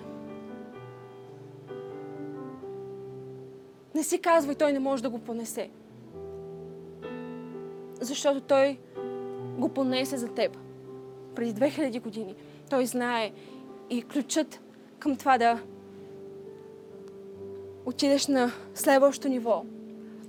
Не 3.99 4.05
си 4.05 4.19
казвай, 4.19 4.55
той 4.55 4.73
не 4.73 4.79
може 4.79 5.03
да 5.03 5.11
го 5.11 5.19
понесе. 5.19 5.71
Защото 8.01 8.41
той 8.41 8.79
го 9.59 9.69
понесе 9.69 10.17
за 10.17 10.29
теб. 10.29 10.59
Преди 11.35 11.61
2000 11.61 12.03
години. 12.03 12.35
Той 12.71 12.87
знае 12.87 13.33
и 13.91 14.03
ключът 14.03 14.61
към 14.99 15.17
това 15.17 15.39
да 15.39 15.63
отидеш 17.87 18.27
на 18.27 18.53
следващото 18.75 19.29
ниво, 19.29 19.65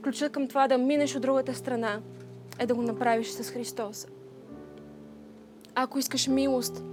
ключът 0.04 0.32
към 0.32 0.48
това 0.48 0.68
да 0.68 0.78
минеш 0.78 1.16
от 1.16 1.22
другата 1.22 1.56
страна 1.56 2.02
е 2.60 2.66
да 2.66 2.76
го 2.76 2.82
направиш 2.82 3.28
с 3.28 3.52
Христос. 3.52 4.08
Ако 5.76 6.00
искаш 6.00 6.28
милост, 6.28 6.84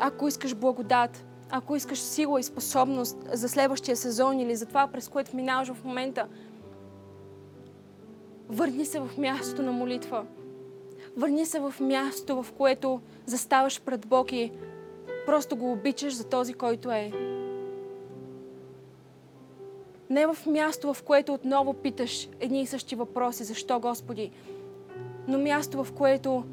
ако 0.00 0.28
искаш 0.28 0.54
благодат, 0.54 1.24
ако 1.50 1.76
искаш 1.76 1.98
сила 1.98 2.40
и 2.40 2.42
способност 2.42 3.18
за 3.32 3.48
следващия 3.48 3.96
сезон 3.96 4.40
или 4.40 4.56
за 4.56 4.66
това, 4.66 4.86
през 4.86 5.08
което 5.08 5.36
минаваш 5.36 5.72
в 5.72 5.84
момента, 5.84 6.28
върни 8.48 8.84
се 8.86 9.00
в 9.00 9.10
мястото 9.18 9.62
на 9.62 9.72
молитва. 9.72 10.24
Върни 11.16 11.46
се 11.46 11.60
в 11.60 11.74
мястото, 11.80 12.42
в 12.42 12.52
което 12.52 13.00
заставаш 13.26 13.80
пред 13.80 14.06
Бог 14.06 14.32
и 14.32 14.52
просто 15.26 15.56
го 15.56 15.72
обичаш 15.72 16.14
за 16.14 16.24
този, 16.24 16.54
който 16.54 16.90
е. 16.90 17.12
Не 20.10 20.26
в 20.26 20.46
място, 20.46 20.94
в 20.94 21.02
което 21.02 21.34
отново 21.34 21.74
питаш 21.74 22.28
едни 22.40 22.62
и 22.62 22.66
същи 22.66 22.96
въпроси, 22.96 23.44
защо 23.44 23.80
Господи, 23.80 24.30
но 25.28 25.38
място, 25.38 25.84
в 25.84 25.92
което 25.92 26.44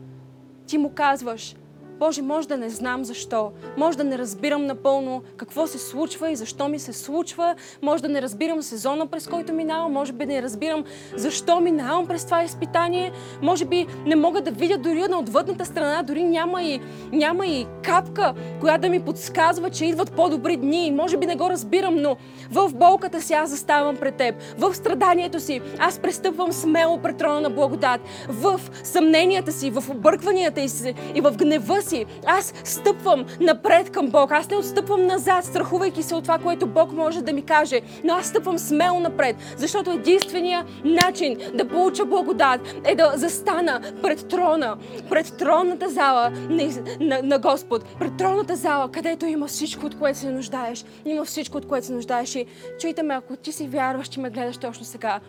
ти 0.68 0.78
му 0.78 0.92
казваш, 0.96 1.56
Боже, 2.02 2.22
може 2.22 2.48
да 2.48 2.58
не 2.58 2.70
знам 2.70 3.06
защо. 3.06 3.52
Може 3.78 3.98
да 3.98 4.04
не 4.04 4.18
разбирам 4.18 4.66
напълно 4.66 5.24
какво 5.38 5.68
се 5.68 5.78
случва 5.78 6.32
и 6.32 6.36
защо 6.36 6.68
ми 6.68 6.80
се 6.80 6.94
случва. 6.94 7.56
Може 7.82 8.04
да 8.04 8.10
не 8.10 8.22
разбирам 8.22 8.62
сезона, 8.62 9.08
през 9.08 9.28
който 9.28 9.54
минавам. 9.54 9.92
Може 9.92 10.14
би 10.14 10.26
не 10.26 10.42
разбирам 10.42 10.84
защо 11.16 11.60
минавам 11.60 12.08
през 12.08 12.26
това 12.26 12.44
изпитание. 12.44 13.12
Може 13.42 13.66
би 13.66 13.88
не 14.06 14.16
мога 14.16 14.42
да 14.42 14.52
видя 14.52 14.78
дори 14.78 15.02
на 15.02 15.20
отвъдната 15.20 15.66
страна. 15.66 16.04
Дори 16.04 16.24
няма 16.24 16.64
и, 16.64 16.80
няма 17.12 17.46
и 17.46 17.68
капка, 17.84 18.34
която 18.60 18.82
да 18.82 18.90
ми 18.90 19.02
подсказва, 19.02 19.70
че 19.70 19.86
идват 19.86 20.12
по-добри 20.12 20.58
дни. 20.58 20.92
Може 20.92 21.18
би 21.18 21.26
не 21.26 21.36
го 21.36 21.50
разбирам, 21.50 21.96
но 21.96 22.18
в 22.52 22.74
болката 22.74 23.22
си 23.22 23.34
аз 23.34 23.50
заставам 23.50 23.96
пред 23.96 24.16
теб. 24.16 24.36
В 24.58 24.76
страданието 24.76 25.40
си 25.40 25.62
аз 25.80 26.00
пристъпвам 26.00 26.52
смело 26.52 26.98
пред 26.98 27.18
трона 27.18 27.42
на 27.42 27.50
благодат. 27.50 28.02
В 28.30 28.62
съмненията 28.84 29.52
си, 29.52 29.70
в 29.70 29.84
объркванията 29.90 30.70
си 30.70 30.94
и 31.16 31.22
в 31.22 31.32
гнева 31.32 31.82
си, 31.82 31.91
аз 32.26 32.54
стъпвам 32.64 33.26
напред 33.40 33.90
към 33.90 34.08
Бог. 34.08 34.32
Аз 34.32 34.50
не 34.50 34.58
отстъпвам 34.58 35.06
назад, 35.06 35.46
страхувайки 35.46 36.04
се 36.04 36.16
от 36.16 36.24
това, 36.24 36.38
което 36.38 36.68
Бог 36.68 36.92
може 36.92 37.22
да 37.22 37.34
ми 37.34 37.42
каже, 37.42 37.82
но 38.04 38.14
аз 38.14 38.28
стъпвам 38.28 38.60
смело 38.60 39.00
напред, 39.00 39.36
защото 39.58 39.92
единствения 39.92 40.66
начин 40.86 41.38
да 41.54 41.68
получа 41.68 42.06
благодат 42.06 42.62
е 42.86 42.96
да 42.96 43.12
застана 43.16 43.82
пред 44.02 44.28
трона, 44.28 44.78
пред 45.10 45.38
тронната 45.38 45.90
зала 45.90 46.30
на, 46.30 46.70
на, 47.00 47.22
на 47.24 47.40
Господ, 47.40 47.86
пред 48.00 48.18
тронната 48.18 48.56
зала, 48.56 48.92
където 48.92 49.26
има 49.26 49.48
всичко, 49.48 49.86
от 49.86 50.00
което 50.00 50.20
се 50.20 50.30
нуждаеш. 50.32 50.86
Има 51.06 51.26
всичко, 51.26 51.58
от 51.58 51.68
което 51.68 51.88
се 51.88 51.94
нуждаеш. 51.94 52.36
И 52.36 52.46
чуйте 52.80 53.04
ме, 53.04 53.14
ако 53.14 53.36
ти 53.36 53.52
си 53.52 53.68
вярваш, 53.68 54.08
че 54.08 54.20
ме 54.20 54.30
гледаш 54.30 54.58
точно 54.58 54.86
сега, 54.86 55.20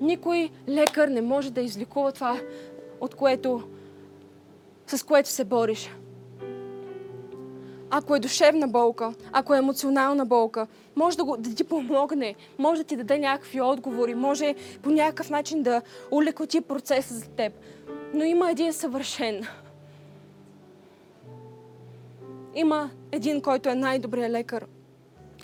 никой 0.00 0.50
лекар 0.68 1.08
не 1.08 1.20
може 1.20 1.50
да 1.50 1.60
излекува 1.60 2.12
това, 2.12 2.36
от 3.00 3.14
което, 3.14 3.62
с 4.98 5.02
което 5.02 5.28
се 5.28 5.44
бориш. 5.44 5.90
Ако 7.90 8.14
е 8.14 8.20
душевна 8.20 8.68
болка, 8.68 9.14
ако 9.32 9.54
е 9.54 9.58
емоционална 9.58 10.26
болка, 10.26 10.66
може 10.96 11.16
да, 11.16 11.24
го, 11.24 11.36
да 11.36 11.54
ти 11.54 11.64
помогне, 11.64 12.34
може 12.58 12.82
да 12.82 12.86
ти 12.86 12.96
даде 12.96 13.18
някакви 13.18 13.60
отговори, 13.60 14.14
може 14.14 14.54
по 14.82 14.90
някакъв 14.90 15.30
начин 15.30 15.62
да 15.62 15.82
улекоти 16.10 16.60
процеса 16.60 17.14
за 17.14 17.28
теб. 17.28 17.52
Но 18.14 18.24
има 18.24 18.50
един 18.50 18.72
съвършен. 18.72 19.46
Има 22.54 22.90
един, 23.12 23.40
който 23.40 23.68
е 23.68 23.74
най-добрият 23.74 24.32
лекар. 24.32 24.66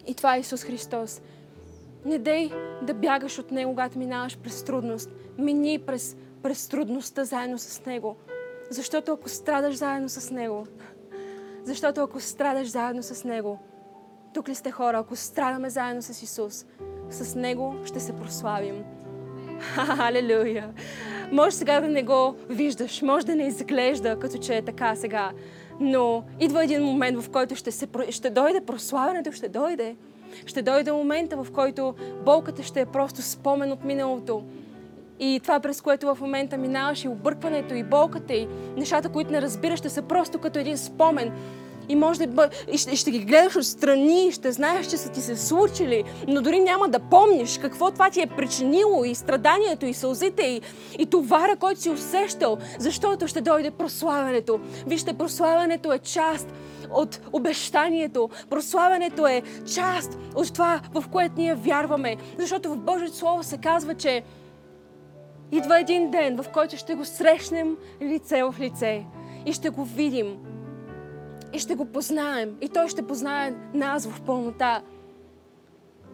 И 0.07 0.15
това 0.15 0.37
е 0.37 0.41
Исус 0.41 0.65
Христос. 0.65 1.21
Не 2.05 2.19
дей 2.19 2.51
да 2.83 2.95
бягаш 2.95 3.39
от 3.39 3.51
Него, 3.51 3.71
когато 3.71 3.99
минаваш 3.99 4.39
през 4.39 4.65
трудност. 4.65 5.11
Мини 5.39 5.79
през, 5.79 6.17
през 6.43 6.69
трудността 6.69 7.25
заедно 7.25 7.59
с 7.59 7.85
Него. 7.87 8.17
Защото 8.71 9.13
ако 9.13 9.29
страдаш 9.29 9.75
заедно 9.75 10.09
с 10.09 10.31
Него, 10.31 10.67
защото 11.65 12.01
ако 12.01 12.21
страдаш 12.21 12.69
заедно 12.69 13.03
с 13.03 13.25
Него, 13.25 13.59
тук 14.35 14.49
ли 14.49 14.55
сте 14.55 14.71
хора, 14.71 14.99
ако 14.99 15.17
страдаме 15.17 15.71
заедно 15.71 16.03
с 16.03 16.23
Исус, 16.23 16.67
с 17.11 17.35
Него 17.35 17.75
ще 17.85 18.01
се 18.01 18.13
прославим. 18.13 18.85
Халелуя! 19.97 20.75
Може 21.33 21.57
сега 21.57 21.81
да 21.81 21.89
не 21.89 22.03
го 22.03 22.35
виждаш, 22.49 23.03
може 23.03 23.27
да 23.27 23.35
не 23.35 23.47
изглежда 23.47 24.19
като 24.19 24.39
че 24.39 24.57
е 24.57 24.63
така 24.63 24.97
сега, 24.97 25.33
но 25.81 26.25
идва 26.41 26.65
един 26.65 26.83
момент, 26.83 27.23
в 27.23 27.31
който 27.31 27.57
ще, 27.57 27.71
се, 27.71 27.89
ще 28.11 28.31
дойде 28.31 28.61
прославянето, 28.61 29.33
ще 29.33 29.49
дойде. 29.49 29.97
Ще 30.47 30.63
дойде 30.63 30.93
момента, 30.93 31.45
в 31.45 31.53
който 31.53 31.95
болката 32.25 32.63
ще 32.63 32.81
е 32.81 32.87
просто 32.87 33.23
спомен 33.23 33.73
от 33.73 33.85
миналото. 33.85 34.45
И 35.21 35.41
това, 35.43 35.61
през 35.61 35.81
което 35.81 36.15
в 36.15 36.21
момента 36.21 36.57
минаваш, 36.57 37.05
и 37.05 37.09
объркването, 37.09 37.75
и 37.75 37.83
болката, 37.83 38.35
и 38.35 38.49
нещата, 38.77 39.09
които 39.09 39.33
не 39.33 39.43
разбираш, 39.43 39.79
ще 39.79 39.89
са 39.89 40.03
просто 40.03 40.39
като 40.39 40.59
един 40.59 40.79
спомен 40.79 41.33
и 41.89 41.97
може 41.97 42.19
да 42.21 42.27
бъ... 42.27 42.49
и 42.73 42.79
ще, 42.79 42.97
ще 42.97 43.11
ги 43.11 43.19
гледаш 43.19 43.57
отстрани, 43.57 44.33
ще 44.33 44.53
знаеш, 44.53 44.87
че 44.87 44.97
са 44.97 45.09
ти 45.09 45.21
се 45.21 45.37
случили, 45.37 46.05
но 46.29 46.43
дори 46.43 46.59
няма 46.59 46.89
да 46.89 46.99
помниш 46.99 47.59
какво 47.59 47.91
това 47.91 48.11
ти 48.11 48.21
е 48.21 48.27
причинило 48.27 49.05
и 49.05 49.15
страданието, 49.15 49.87
и 49.87 49.95
сълзите, 49.95 50.43
и, 50.43 50.61
и 50.99 51.07
товара, 51.07 51.57
който 51.57 51.81
си 51.81 51.91
усещал, 51.91 52.59
защото 52.79 53.29
ще 53.29 53.41
дойде 53.41 53.71
прославянето. 53.71 54.61
Вижте, 54.87 55.13
прославянето 55.13 55.93
е 55.93 55.99
част 55.99 56.49
от 56.91 57.21
обещанието. 57.33 58.31
Прославянето 58.51 59.27
е 59.27 59.43
част 59.75 60.19
от 60.35 60.53
това, 60.53 60.81
в 60.95 61.05
което 61.13 61.35
ние 61.37 61.55
вярваме. 61.55 62.17
Защото 62.39 62.71
в 62.71 62.77
Божието 62.77 63.17
Слово 63.17 63.43
се 63.43 63.59
казва, 63.59 63.95
че 63.95 64.23
идва 65.53 65.81
един 65.81 66.11
ден, 66.11 66.43
в 66.43 66.49
който 66.53 66.77
ще 66.77 66.95
го 66.95 67.05
срещнем 67.05 67.77
лице 68.03 68.43
в 68.43 68.55
лице 68.61 69.05
и 69.47 69.53
ще 69.53 69.71
го 69.71 69.85
видим 69.85 70.39
и 71.53 71.59
ще 71.59 71.75
го 71.75 71.85
познаем. 71.85 72.57
И 72.61 72.69
Той 72.69 72.89
ще 72.89 73.07
познае 73.07 73.55
нас 73.75 74.07
в 74.07 74.23
пълнота. 74.23 74.83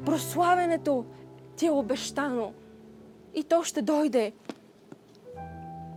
Прославянето 0.07 1.05
ти 1.57 1.66
е 1.66 1.70
обещано. 1.70 2.53
И 3.35 3.45
то 3.45 3.62
ще 3.62 3.83
дойде. 3.83 4.33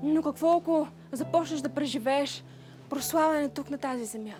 Но 0.03 0.21
какво 0.21 0.57
ако 0.57 0.87
започнеш 1.11 1.59
да 1.59 1.69
преживееш 1.69 2.43
прославяне 2.89 3.49
тук 3.49 3.69
на 3.69 3.77
тази 3.77 4.05
земя? 4.05 4.35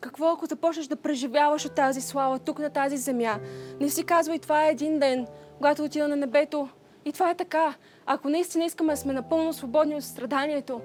Какво 0.00 0.32
ако 0.32 0.46
започнеш 0.46 0.86
да 0.86 0.96
преживяваш 0.96 1.66
от 1.66 1.74
тази 1.74 2.00
слава 2.00 2.38
тук 2.38 2.58
на 2.58 2.70
тази 2.70 2.96
земя? 2.96 3.38
Не 3.80 3.90
си 3.90 4.04
казвай, 4.04 4.38
това 4.38 4.66
е 4.66 4.70
един 4.70 4.98
ден, 4.98 5.26
когато 5.56 5.84
отида 5.84 6.08
на 6.08 6.16
небето. 6.16 6.68
И 7.04 7.12
това 7.12 7.30
е 7.30 7.34
така. 7.34 7.74
Ако 8.06 8.28
наистина 8.28 8.64
искаме 8.64 8.92
да 8.92 8.96
сме 8.96 9.12
напълно 9.12 9.52
свободни 9.52 9.94
от 9.94 10.04
страданието, 10.04 10.80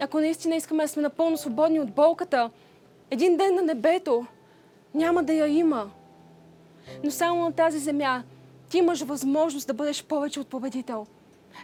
ако 0.00 0.20
наистина 0.20 0.56
искаме 0.56 0.84
да 0.84 0.88
сме 0.88 1.02
напълно 1.02 1.36
свободни 1.36 1.80
от 1.80 1.90
болката, 1.90 2.50
един 3.10 3.36
ден 3.36 3.54
на 3.54 3.62
небето 3.62 4.26
няма 4.94 5.22
да 5.22 5.32
я 5.32 5.46
има. 5.46 5.90
Но 7.04 7.10
само 7.10 7.44
на 7.44 7.52
тази 7.52 7.78
земя 7.78 8.22
ти 8.68 8.78
имаш 8.78 9.02
възможност 9.02 9.66
да 9.66 9.74
бъдеш 9.74 10.04
повече 10.04 10.40
от 10.40 10.48
победител. 10.48 11.06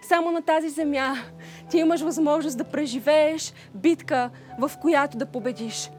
Само 0.08 0.30
на 0.30 0.42
тази 0.42 0.68
земя 0.68 1.14
ти 1.70 1.78
имаш 1.78 2.00
възможност 2.00 2.58
да 2.58 2.64
преживееш 2.64 3.52
битка, 3.74 4.30
в 4.58 4.70
която 4.80 5.18
да 5.18 5.26
победиш. 5.26 5.90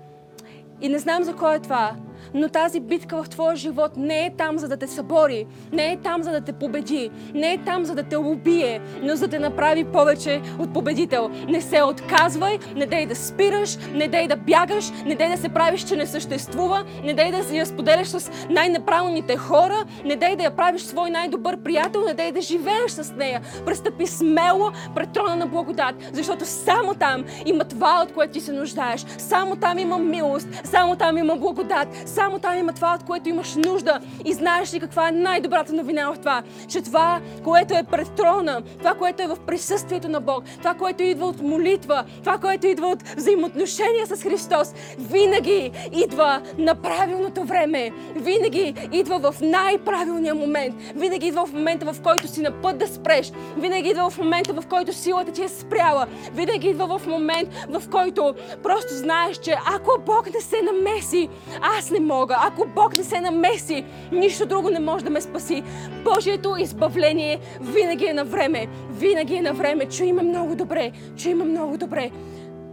И 0.82 0.90
не 0.90 1.00
знам 1.00 1.24
за 1.24 1.36
кой 1.36 1.56
е 1.56 1.60
това, 1.60 1.96
но 2.34 2.50
тази 2.50 2.80
битка 2.80 3.24
в 3.24 3.30
твоя 3.30 3.56
живот 3.56 3.92
не 3.98 4.26
е 4.26 4.34
там, 4.38 4.58
за 4.58 4.68
да 4.68 4.78
те 4.78 4.88
събори, 4.88 5.46
не 5.74 5.92
е 5.92 5.98
там, 5.98 6.24
за 6.24 6.32
да 6.32 6.42
те 6.42 6.54
победи, 6.54 7.10
не 7.34 7.54
е 7.54 7.58
там, 7.58 7.86
за 7.86 7.96
да 7.96 8.04
те 8.04 8.18
убие, 8.18 8.82
но 9.04 9.16
за 9.16 9.28
да 9.28 9.32
те 9.32 9.40
направи 9.40 9.84
повече 9.84 10.42
от 10.60 10.74
победител. 10.74 11.30
Не 11.48 11.62
се 11.62 11.84
отказвай, 11.84 12.60
не 12.76 12.86
дей 12.86 13.06
да 13.06 13.16
спираш, 13.16 13.78
не 13.94 14.08
дей 14.08 14.28
да 14.28 14.36
бягаш, 14.36 14.92
не 15.06 15.16
дей 15.16 15.30
да 15.30 15.38
се 15.38 15.50
правиш, 15.50 15.84
че 15.84 15.96
не 15.96 16.06
съществува, 16.06 16.84
не 17.04 17.14
дей 17.14 17.32
да 17.32 17.58
я 17.58 17.66
споделяш 17.66 18.08
с 18.08 18.32
най-неправилните 18.50 19.38
хора, 19.38 19.86
не 20.06 20.16
дей 20.16 20.36
да 20.36 20.44
я 20.44 20.52
правиш 20.52 20.82
свой 20.82 21.10
най-добър 21.10 21.58
приятел, 21.58 22.02
не 22.08 22.14
дей 22.14 22.32
да 22.32 22.42
живееш 22.42 22.92
с 22.92 23.14
нея. 23.16 23.42
Престъпи 23.66 24.08
смело 24.08 24.72
пред 24.96 25.12
трона 25.12 25.36
на 25.36 25.46
благодат, 25.46 25.96
защото 26.14 26.46
само 26.46 26.94
там 26.94 27.26
има 27.46 27.66
това, 27.66 28.02
от 28.04 28.14
което 28.14 28.34
ти 28.34 28.42
се 28.42 28.52
нуждаеш. 28.52 29.06
Само 29.18 29.56
там 29.56 29.80
има 29.80 29.98
милост, 29.98 30.48
само 30.64 30.96
там 30.96 31.18
има 31.18 31.36
благодат, 31.36 31.88
само 32.10 32.40
там 32.40 32.58
има 32.58 32.74
това, 32.74 32.96
от 32.96 33.04
което 33.04 33.30
имаш 33.30 33.56
нужда. 33.56 34.00
И 34.26 34.34
знаеш 34.34 34.74
ли 34.74 34.80
каква 34.80 35.08
е 35.08 35.12
най-добрата 35.12 35.74
новина 35.74 36.12
в 36.12 36.20
това? 36.20 36.44
Че 36.68 36.82
това, 36.82 37.22
което 37.44 37.74
е 37.74 37.84
пред 37.84 38.12
трона, 38.16 38.62
това, 38.78 38.94
което 38.94 39.24
е 39.24 39.28
в 39.28 39.38
присъствието 39.48 40.10
на 40.10 40.22
Бог, 40.22 40.44
това, 40.58 40.74
което 40.74 41.04
идва 41.04 41.26
от 41.26 41.42
молитва, 41.42 42.06
това, 42.20 42.38
което 42.38 42.68
идва 42.68 42.88
от 42.88 43.04
взаимоотношения 43.04 44.08
с 44.08 44.24
Христос, 44.24 44.74
винаги 45.00 45.72
идва 45.94 46.42
на 46.58 46.76
правилното 46.76 47.44
време. 47.44 47.92
Винаги 48.16 48.74
идва 48.92 49.32
в 49.32 49.42
най-правилния 49.42 50.36
момент. 50.36 50.76
Винаги 50.96 51.28
идва 51.28 51.46
в 51.46 51.54
момента, 51.54 51.94
в 51.94 52.02
който 52.02 52.28
си 52.28 52.42
на 52.42 52.62
път 52.62 52.78
да 52.78 52.88
спреш. 52.88 53.32
Винаги 53.58 53.90
идва 53.90 54.10
в 54.10 54.18
момента, 54.18 54.54
в 54.54 54.68
който 54.68 54.94
силата 54.94 55.32
ти 55.32 55.44
е 55.44 55.50
спряла. 55.50 56.08
Винаги 56.34 56.68
идва 56.68 56.98
в 56.98 57.08
момент, 57.08 57.50
в 57.70 57.90
който 57.90 58.36
просто 58.64 58.94
знаеш, 58.94 59.38
че 59.38 59.56
ако 59.76 60.02
Бог 60.06 60.34
не 60.34 60.42
се 60.42 60.62
намеси, 60.62 61.30
аз 61.78 61.92
не 61.92 61.99
мога. 62.00 62.36
Ако 62.40 62.68
Бог 62.76 62.98
не 62.98 63.04
се 63.04 63.22
намеси, 63.22 63.86
нищо 64.12 64.46
друго 64.46 64.70
не 64.70 64.80
може 64.80 65.04
да 65.04 65.10
ме 65.10 65.22
спаси. 65.22 65.64
Божието 66.04 66.56
избавление 66.60 67.40
винаги 67.62 68.06
е 68.06 68.14
на 68.14 68.26
време. 68.26 68.68
Винаги 68.90 69.36
е 69.36 69.42
на 69.42 69.54
време. 69.54 69.86
Чуй 69.86 70.14
ме 70.14 70.24
много 70.24 70.56
добре. 70.56 70.92
Чуй 71.18 71.34
ме 71.34 71.44
много 71.44 71.78
добре. 71.78 72.12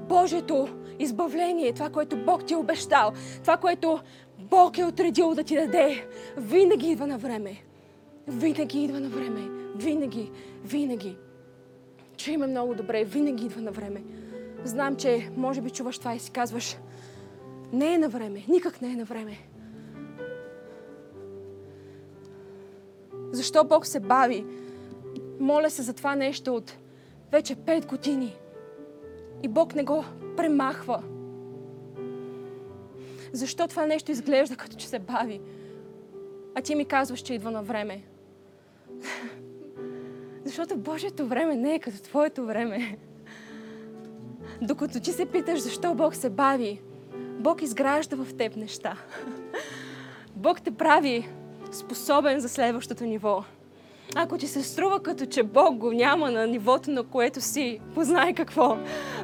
Божието 0.08 0.68
избавление, 0.98 1.72
това, 1.72 1.90
което 1.90 2.16
Бог 2.16 2.44
ти 2.44 2.54
е 2.54 2.56
обещал, 2.56 3.12
това, 3.42 3.56
което 3.56 3.98
Бог 4.38 4.78
е 4.78 4.84
отредил 4.84 5.34
да 5.34 5.44
ти 5.44 5.54
даде, 5.54 6.06
винаги 6.36 6.90
идва 6.90 7.06
на 7.06 7.18
време. 7.18 7.56
Винаги 8.28 8.84
идва 8.84 9.00
на 9.00 9.08
време. 9.08 9.40
Винаги, 9.76 10.30
винаги. 10.64 11.16
Чуй 12.16 12.36
ме 12.36 12.46
много 12.46 12.74
добре. 12.74 13.04
Винаги 13.04 13.44
идва 13.46 13.60
на 13.60 13.70
време. 13.70 14.02
Знам, 14.64 14.96
че 14.96 15.30
може 15.36 15.60
би 15.60 15.70
чуваш 15.70 15.98
това 15.98 16.14
и 16.14 16.18
си 16.18 16.30
казваш, 16.30 16.76
не 17.72 17.94
е 17.94 17.98
на 17.98 18.08
време. 18.08 18.44
Никак 18.48 18.82
не 18.82 18.92
е 18.92 18.96
на 18.96 19.04
време. 19.04 19.38
Защо 23.32 23.64
Бог 23.64 23.86
се 23.86 24.00
бави? 24.00 24.44
Моля 25.40 25.70
се 25.70 25.82
за 25.82 25.92
това 25.92 26.16
нещо 26.16 26.54
от 26.54 26.76
вече 27.32 27.56
5 27.56 27.86
години. 27.86 28.36
И 29.42 29.48
Бог 29.48 29.74
не 29.74 29.84
го 29.84 30.04
премахва. 30.36 31.02
защо 33.32 33.68
това 33.68 33.86
нещо 33.86 34.10
изглежда 34.10 34.56
като 34.56 34.76
че 34.76 34.88
се 34.88 34.98
бави. 34.98 35.40
А 36.54 36.60
ти 36.60 36.74
ми 36.74 36.84
казваш, 36.84 37.20
че 37.20 37.34
идва 37.34 37.50
на 37.50 37.62
време. 37.62 38.02
Защото 40.44 40.76
Божието 40.76 41.26
време 41.26 41.56
не 41.56 41.74
е 41.74 41.78
като 41.78 42.02
твоето 42.02 42.46
време. 42.46 42.98
Докато 44.62 45.00
ти 45.00 45.12
се 45.12 45.26
питаш 45.26 45.60
защо 45.60 45.94
Бог 45.94 46.14
се 46.14 46.30
бави, 46.30 46.82
Бог 47.38 47.62
изгражда 47.62 48.16
в 48.16 48.36
теб 48.36 48.56
неща. 48.56 48.96
Бог 50.36 50.60
те 50.60 50.70
прави 50.70 51.28
способен 51.72 52.40
за 52.40 52.48
следващото 52.48 53.04
ниво. 53.04 53.44
Ако 54.14 54.38
ти 54.38 54.46
се 54.46 54.62
струва 54.62 55.02
като 55.02 55.26
че 55.26 55.42
Бог 55.42 55.76
го 55.76 55.92
няма 55.92 56.30
на 56.30 56.46
нивото, 56.46 56.90
на 56.90 57.02
което 57.02 57.40
си, 57.40 57.80
познай 57.94 58.34
какво. 58.34 58.76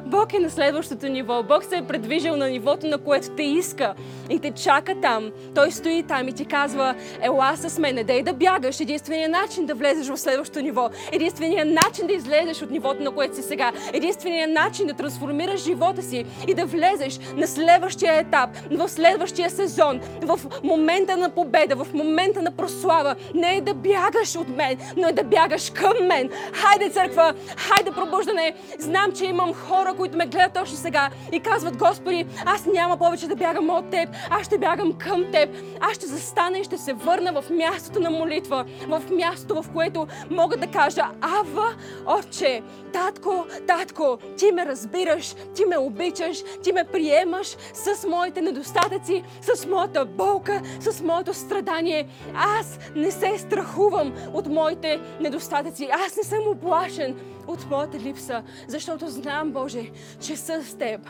Бог 0.05 0.33
е 0.33 0.39
на 0.39 0.49
следващото 0.49 1.07
ниво. 1.07 1.43
Бог 1.43 1.63
се 1.63 1.77
е 1.77 1.87
предвижил 1.87 2.35
на 2.35 2.49
нивото, 2.49 2.87
на 2.87 2.97
което 2.97 3.29
те 3.29 3.43
иска 3.43 3.93
и 4.29 4.39
те 4.39 4.51
чака 4.51 4.95
там. 5.01 5.31
Той 5.55 5.71
стои 5.71 6.03
там 6.03 6.27
и 6.27 6.33
ти 6.33 6.45
казва, 6.45 6.95
ела 7.21 7.55
с 7.55 7.79
мен, 7.79 7.95
не 7.95 8.03
дей 8.03 8.23
да 8.23 8.33
бягаш. 8.33 8.79
Единственият 8.79 9.31
начин 9.31 9.65
да 9.65 9.75
влезеш 9.75 10.07
в 10.07 10.17
следващото 10.17 10.61
ниво, 10.61 10.89
единственият 11.11 11.69
начин 11.69 12.07
да 12.07 12.13
излезеш 12.13 12.61
от 12.61 12.71
нивото, 12.71 13.03
на 13.03 13.11
което 13.11 13.35
си 13.35 13.41
сега, 13.41 13.71
единственият 13.93 14.51
начин 14.51 14.87
да 14.87 14.93
трансформираш 14.93 15.63
живота 15.63 16.01
си 16.01 16.25
и 16.47 16.53
да 16.53 16.65
влезеш 16.65 17.19
на 17.35 17.47
следващия 17.47 18.19
етап, 18.19 18.49
в 18.71 18.89
следващия 18.89 19.49
сезон, 19.49 19.99
в 20.21 20.39
момента 20.63 21.17
на 21.17 21.29
победа, 21.29 21.75
в 21.75 21.93
момента 21.93 22.41
на 22.41 22.51
прослава. 22.51 23.15
Не 23.35 23.55
е 23.55 23.61
да 23.61 23.73
бягаш 23.73 24.35
от 24.35 24.47
мен, 24.47 24.72
но 24.97 25.07
е 25.07 25.11
да 25.11 25.23
бягаш 25.23 25.69
към 25.69 26.07
мен. 26.07 26.29
Хайде, 26.53 26.89
църква, 26.89 27.33
хайде 27.57 27.91
пробуждане. 27.91 28.55
Знам, 28.79 29.11
че 29.11 29.25
имам 29.25 29.53
хора, 29.53 29.93
които 29.97 30.17
ме 30.17 30.25
гледат 30.25 30.53
точно 30.53 30.77
сега 30.77 31.09
и 31.31 31.39
казват, 31.39 31.77
Господи, 31.77 32.25
аз 32.45 32.65
няма 32.65 32.97
повече 32.97 33.27
да 33.27 33.35
бягам 33.35 33.69
от 33.69 33.89
Теб, 33.89 34.09
аз 34.29 34.45
ще 34.45 34.57
бягам 34.57 34.93
към 34.93 35.31
Теб. 35.31 35.49
Аз 35.79 35.95
ще 35.95 36.05
застана 36.05 36.59
и 36.59 36.63
ще 36.63 36.77
се 36.77 36.93
върна 36.93 37.41
в 37.41 37.49
мястото 37.49 37.99
на 37.99 38.09
молитва, 38.09 38.65
в 38.87 39.01
мястото, 39.11 39.61
в 39.61 39.69
което 39.73 40.07
мога 40.29 40.57
да 40.57 40.67
кажа, 40.67 41.03
Ава, 41.21 41.75
Отче, 42.05 42.61
Татко, 42.93 43.45
Татко, 43.67 44.17
Ти 44.37 44.51
ме 44.51 44.65
разбираш, 44.65 45.35
Ти 45.55 45.65
ме 45.65 45.77
обичаш, 45.77 46.43
Ти 46.63 46.71
ме 46.71 46.83
приемаш 46.83 47.57
с 47.73 48.07
моите 48.07 48.41
недостатъци, 48.41 49.23
с 49.41 49.67
моята 49.67 50.05
болка, 50.05 50.61
с 50.79 51.01
моето 51.01 51.33
страдание. 51.33 52.07
Аз 52.35 52.79
не 52.95 53.11
се 53.11 53.37
страхувам 53.37 54.13
от 54.33 54.47
моите 54.63 54.99
недостатъци. 55.19 55.89
Аз 55.91 56.17
не 56.17 56.23
съм 56.23 56.47
оплашен 56.47 57.15
от 57.47 57.69
моята 57.69 57.99
липса, 57.99 58.43
защото 58.67 59.09
знам, 59.09 59.51
Боже, 59.51 59.91
че 60.21 60.35
с 60.35 60.77
Теб 60.79 61.09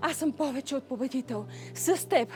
аз 0.00 0.16
съм 0.16 0.32
повече 0.32 0.76
от 0.76 0.84
победител. 0.84 1.44
С 1.74 2.08
Теб 2.08 2.28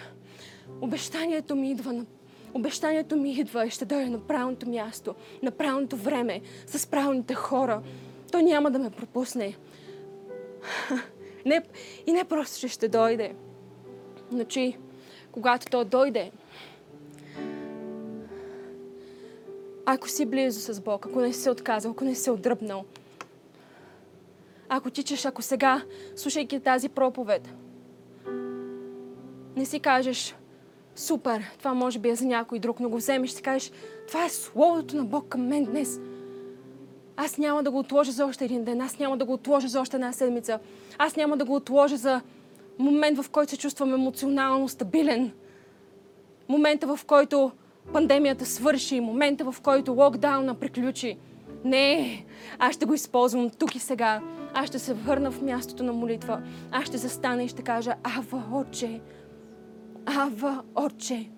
обещанието 0.81 1.57
ми 1.57 1.71
идва 1.71 1.93
на 1.93 2.07
Обещанието 2.55 3.16
ми 3.16 3.33
идва 3.33 3.66
и 3.66 3.71
ще 3.71 3.85
дойде 3.85 4.11
на 4.11 4.21
правилното 4.21 4.69
място, 4.69 5.14
на 5.43 5.51
правилното 5.51 5.97
време, 5.97 6.41
с 6.66 6.87
правилните 6.87 7.35
хора. 7.35 7.83
Той 8.33 8.43
няма 8.43 8.71
да 8.71 8.79
ме 8.79 8.91
пропусне. 8.91 9.57
Не, 11.47 11.62
и 12.07 12.12
не 12.12 12.25
просто, 12.25 12.61
че 12.61 12.69
ще 12.69 12.89
дойде. 12.89 13.35
Но 14.33 14.45
че 14.45 14.73
когато 15.33 15.66
той 15.71 15.85
дойде, 15.85 16.31
ако 19.91 20.09
си 20.09 20.26
близо 20.26 20.61
с 20.61 20.80
Бог, 20.80 21.07
ако 21.07 21.20
не 21.20 21.32
си 21.32 21.41
се 21.41 21.51
отказал, 21.51 21.91
ако 21.91 22.05
не 22.05 22.14
си 22.14 22.22
се 22.22 22.30
отдръпнал, 22.30 22.84
ако 24.68 24.91
тичаш, 24.91 25.24
ако 25.24 25.43
сега, 25.43 25.82
слушайки 26.16 26.61
тази 26.61 26.89
проповед, 26.89 27.55
не 29.57 29.64
си 29.64 29.80
кажеш, 29.80 30.34
супер, 30.97 31.43
това 31.59 31.74
може 31.74 31.99
би 31.99 32.09
е 32.09 32.14
за 32.14 32.26
някой 32.26 32.59
друг, 32.59 32.80
но 32.80 32.89
го 32.89 32.97
вземеш 32.97 33.30
си 33.30 33.43
кажеш, 33.43 33.72
това 34.09 34.24
е 34.24 34.28
Словото 34.28 34.97
на 34.97 35.05
Бог 35.05 35.28
към 35.28 35.47
мен 35.47 35.64
днес. 35.64 36.01
Аз 37.16 37.39
няма 37.39 37.62
да 37.62 37.70
го 37.70 37.78
отложа 37.78 38.12
за 38.12 38.26
още 38.26 38.45
един 38.45 38.64
ден, 38.64 38.80
аз 38.80 38.99
няма 38.99 39.16
да 39.16 39.24
го 39.24 39.32
отложа 39.32 39.68
за 39.68 39.80
още 39.80 39.97
една 39.97 40.12
седмица, 40.12 40.59
аз 40.99 41.16
няма 41.16 41.36
да 41.36 41.45
го 41.45 41.55
отложа 41.55 41.97
за 41.97 42.20
момент, 42.78 43.18
в 43.18 43.30
който 43.30 43.51
се 43.51 43.59
чувствам 43.59 43.95
емоционално 43.95 44.68
стабилен, 44.68 45.32
момента, 46.49 46.97
в 46.97 47.05
който 47.05 47.53
пандемията 47.93 48.47
свърши, 48.47 49.01
момента, 49.01 49.53
в 49.53 49.61
който 49.61 49.93
локдауна 49.93 50.55
приключи. 50.55 51.18
Не, 51.64 52.24
аз 52.59 52.74
ще 52.74 52.86
го 52.86 52.95
използвам 52.95 53.51
тук 53.51 53.74
и 53.74 53.78
сега. 53.78 54.20
Аз 54.55 54.66
ще 54.68 54.78
се 54.78 54.95
върна 54.95 55.30
в 55.30 55.43
мястото 55.43 55.84
на 55.84 55.93
молитва. 55.93 56.43
Аз 56.72 56.84
ще 56.84 56.99
застана 56.99 57.45
и 57.45 57.49
ще 57.49 57.62
кажа, 57.62 57.95
Ава, 58.03 58.43
Отче, 58.53 59.01
Ава, 60.07 60.62
Отче. 60.74 61.30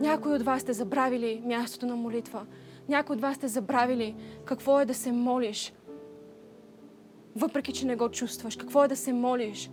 Някои 0.00 0.32
от 0.32 0.42
вас 0.42 0.62
сте 0.62 0.72
забравили 0.72 1.42
мястото 1.44 1.86
на 1.86 1.96
молитва. 1.96 2.46
Някои 2.88 3.16
от 3.16 3.22
вас 3.22 3.36
сте 3.36 3.48
забравили 3.48 4.14
какво 4.44 4.80
е 4.80 4.84
да 4.84 4.94
се 4.94 5.12
молиш, 5.12 5.72
въпреки 7.36 7.72
че 7.72 7.86
не 7.86 7.96
го 7.96 8.08
чувстваш. 8.08 8.56
Какво 8.56 8.84
е 8.84 8.88
да 8.88 8.96
се 8.96 9.12
молиш, 9.12 9.70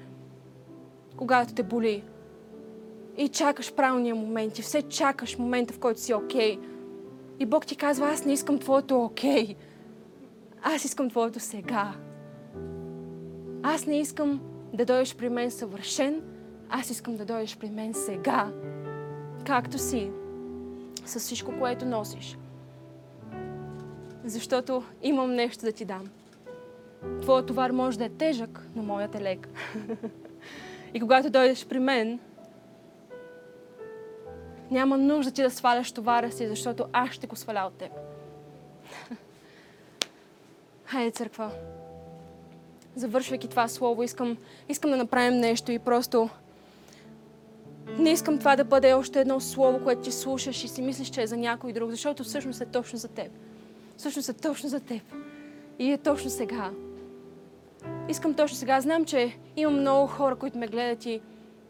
когато 1.17 1.53
те 1.53 1.63
боли. 1.63 2.03
И 3.17 3.29
чакаш 3.29 3.73
правилния 3.73 4.15
момент. 4.15 4.59
И 4.59 4.61
все 4.61 4.81
чакаш 4.81 5.37
момента, 5.37 5.73
в 5.73 5.79
който 5.79 5.99
си 5.99 6.13
окей. 6.13 6.57
Okay. 6.57 6.59
И 7.39 7.45
Бог 7.45 7.65
ти 7.65 7.75
казва, 7.75 8.09
аз 8.09 8.25
не 8.25 8.33
искам 8.33 8.59
твоето 8.59 9.03
окей. 9.03 9.47
Okay. 9.47 9.55
Аз 10.63 10.85
искам 10.85 11.09
твоето 11.09 11.39
сега. 11.39 11.93
Аз 13.63 13.85
не 13.85 13.99
искам 13.99 14.41
да 14.73 14.85
дойдеш 14.85 15.15
при 15.15 15.29
мен 15.29 15.51
съвършен, 15.51 16.21
аз 16.69 16.89
искам 16.89 17.15
да 17.15 17.25
дойдеш 17.25 17.57
при 17.57 17.69
мен 17.69 17.93
сега, 17.93 18.51
както 19.45 19.77
си, 19.77 20.11
с 21.05 21.19
всичко, 21.19 21.59
което 21.59 21.85
носиш. 21.85 22.37
Защото 24.23 24.83
имам 25.03 25.35
нещо 25.35 25.65
да 25.65 25.71
ти 25.71 25.85
дам. 25.85 26.03
Твоят 27.21 27.45
товар 27.45 27.71
може 27.71 27.97
да 27.97 28.05
е 28.05 28.09
тежък, 28.09 28.67
но 28.75 28.83
моят 28.83 29.15
е 29.15 29.21
лек. 29.21 29.49
И 30.93 30.99
когато 30.99 31.29
дойдеш 31.29 31.65
при 31.65 31.79
мен, 31.79 32.19
няма 34.73 34.97
нужда 34.97 35.31
ти 35.31 35.43
да 35.43 35.51
сваляш 35.51 35.91
товара 35.91 36.31
си, 36.31 36.47
защото 36.47 36.85
аз 36.93 37.09
ще 37.09 37.27
го 37.27 37.35
сваля 37.35 37.63
от 37.67 37.73
теб. 37.73 37.91
Хайде, 40.85 41.11
църква. 41.11 41.51
Завършвайки 42.95 43.47
това 43.47 43.67
слово, 43.67 44.03
искам, 44.03 44.37
искам 44.69 44.91
да 44.91 44.97
направим 44.97 45.39
нещо 45.39 45.71
и 45.71 45.79
просто 45.79 46.29
не 47.97 48.11
искам 48.11 48.39
това 48.39 48.55
да 48.55 48.63
бъде 48.63 48.93
още 48.93 49.21
едно 49.21 49.39
слово, 49.39 49.83
което 49.83 50.01
ти 50.01 50.11
слушаш 50.11 50.63
и 50.63 50.67
си 50.67 50.81
мислиш, 50.81 51.09
че 51.09 51.21
е 51.21 51.27
за 51.27 51.37
някой 51.37 51.73
друг, 51.73 51.89
защото 51.89 52.23
всъщност 52.23 52.61
е 52.61 52.65
точно 52.65 52.99
за 52.99 53.07
теб. 53.07 53.31
Всъщност 53.97 54.29
е 54.29 54.33
точно 54.33 54.69
за 54.69 54.79
теб. 54.79 55.01
И 55.79 55.91
е 55.91 55.97
точно 55.97 56.29
сега. 56.29 56.71
Искам 58.09 58.33
точно 58.33 58.57
сега. 58.57 58.81
Знам, 58.81 59.05
че 59.05 59.37
има 59.55 59.71
много 59.71 60.07
хора, 60.07 60.35
които 60.35 60.57
ме 60.57 60.67
гледат 60.67 61.05
и, 61.05 61.21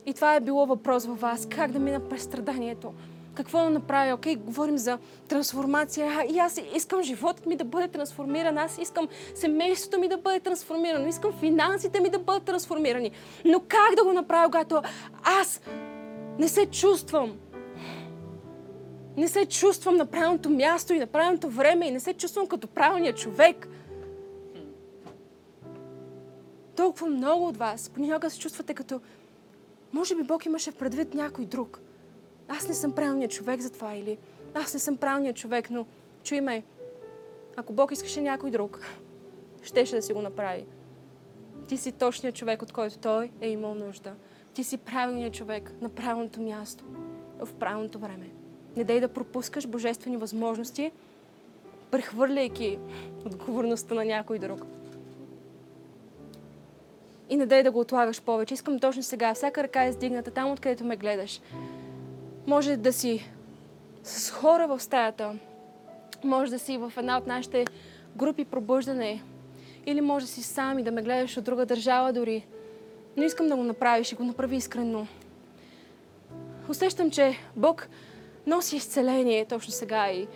и 0.06 0.14
това 0.14 0.36
е 0.36 0.40
било 0.40 0.66
въпрос 0.66 1.06
във 1.06 1.22
вас. 1.22 1.48
Как 1.50 1.72
да 1.72 1.80
мина 1.80 2.00
през 2.00 2.24
страданието? 2.24 2.94
Какво 3.34 3.64
да 3.64 3.70
направя? 3.70 4.14
Окей, 4.14 4.36
говорим 4.36 4.78
за 4.78 4.98
трансформация. 5.28 6.26
И 6.30 6.40
аз 6.40 6.62
искам 6.76 7.04
животът 7.04 7.46
ми 7.46 7.56
да 7.56 7.64
бъде 7.64 7.88
трансформиран. 7.88 8.58
Аз 8.58 8.78
искам 8.78 9.08
семейството 9.36 10.00
ми 10.00 10.08
да 10.08 10.18
бъде 10.18 10.40
трансформирано. 10.40 11.08
Искам 11.08 11.32
финансите 11.40 12.00
ми 12.02 12.10
да 12.10 12.20
бъдат 12.20 12.44
трансформирани. 12.44 13.12
Но 13.46 13.60
как 13.60 13.96
да 13.98 14.04
го 14.04 14.14
направя, 14.14 14.46
когато 14.46 14.82
аз 15.24 15.62
не 16.40 16.48
се 16.48 16.66
чувствам. 16.66 17.38
Не 19.18 19.28
се 19.28 19.46
чувствам 19.46 19.98
на 19.98 20.06
правилното 20.06 20.50
място 20.50 20.94
и 20.94 21.00
на 21.00 21.08
правилното 21.08 21.50
време 21.50 21.88
и 21.88 21.92
не 21.92 22.00
се 22.00 22.14
чувствам 22.14 22.48
като 22.48 22.68
правилният 22.68 23.18
човек. 23.18 23.68
Толкова 26.76 27.08
много 27.08 27.48
от 27.48 27.58
вас 27.58 27.90
понякога 27.90 28.30
се 28.30 28.40
чувствате 28.40 28.74
като 28.74 29.02
може 29.94 30.16
би 30.16 30.24
Бог 30.24 30.46
имаше 30.46 30.72
в 30.72 30.76
предвид 30.76 31.14
някой 31.14 31.46
друг. 31.46 31.80
Аз 32.48 32.68
не 32.68 32.74
съм 32.74 32.92
правилният 32.92 33.32
човек 33.32 33.62
за 33.62 33.70
това 33.70 33.94
или 33.94 34.18
аз 34.54 34.74
не 34.74 34.80
съм 34.80 34.98
правилният 34.98 35.36
човек, 35.36 35.70
но 35.70 35.86
чуй 36.24 36.42
ме, 36.42 36.64
ако 37.56 37.74
Бог 37.74 37.92
искаше 37.92 38.22
някой 38.22 38.52
друг, 38.52 38.80
щеше 39.64 39.96
да 39.96 40.02
си 40.02 40.14
го 40.14 40.22
направи. 40.22 40.66
Ти 41.68 41.78
си 41.78 41.92
точният 41.92 42.36
човек, 42.36 42.62
от 42.62 42.72
който 42.72 42.98
Той 42.98 43.32
е 43.42 43.50
имал 43.50 43.76
нужда. 43.76 44.14
Ти 44.54 44.64
си 44.64 44.78
правилният 44.78 45.34
човек 45.34 45.72
на 45.82 45.90
правилното 45.90 46.42
място, 46.42 46.84
в 47.40 47.54
правилното 47.54 48.00
време. 48.00 48.30
Не 48.76 48.84
дай 48.84 49.00
да 49.00 49.08
пропускаш 49.08 49.68
божествени 49.68 50.18
възможности, 50.18 50.92
прехвърляйки 51.92 52.80
отговорността 53.26 53.96
на 53.96 54.06
някой 54.06 54.40
друг. 54.40 54.66
И 57.34 57.38
не 57.38 57.46
дай 57.46 57.64
да 57.64 57.72
го 57.72 57.80
отлагаш 57.80 58.22
повече. 58.22 58.54
Искам 58.54 58.80
точно 58.80 59.04
сега, 59.04 59.34
всяка 59.34 59.64
ръка 59.64 59.84
е 59.84 59.90
издигната 59.90 60.32
там, 60.32 60.52
откъдето 60.52 60.84
ме 60.84 60.96
гледаш. 60.96 61.42
Може 62.48 62.78
да 62.78 62.94
си 62.94 63.30
с 64.04 64.32
хора 64.32 64.68
в 64.68 64.80
стаята, 64.80 65.36
може 66.24 66.52
да 66.52 66.60
си 66.60 66.78
в 66.78 66.94
една 66.98 67.18
от 67.18 67.28
нашите 67.28 67.66
групи 68.16 68.46
пробуждане, 68.46 69.24
или 69.86 70.02
може 70.02 70.26
да 70.26 70.32
си 70.32 70.44
сам 70.44 70.80
и 70.80 70.84
да 70.84 70.92
ме 70.92 71.02
гледаш 71.02 71.38
от 71.38 71.44
друга 71.44 71.66
държава 71.66 72.14
дори. 72.14 72.46
Но 73.18 73.24
искам 73.24 73.48
да 73.48 73.56
го 73.56 73.64
направиш 73.64 74.12
и 74.12 74.16
го 74.16 74.24
направи 74.24 74.56
искрено. 74.56 75.08
усещам, 76.70 77.12
че 77.12 77.36
Бог 77.56 77.90
носи 78.48 78.76
изцеление 78.76 79.46
точно 79.46 79.74
сега 79.74 80.12
и 80.12 80.28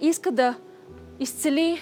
иска 0.00 0.32
да 0.32 0.54
изцели 1.20 1.78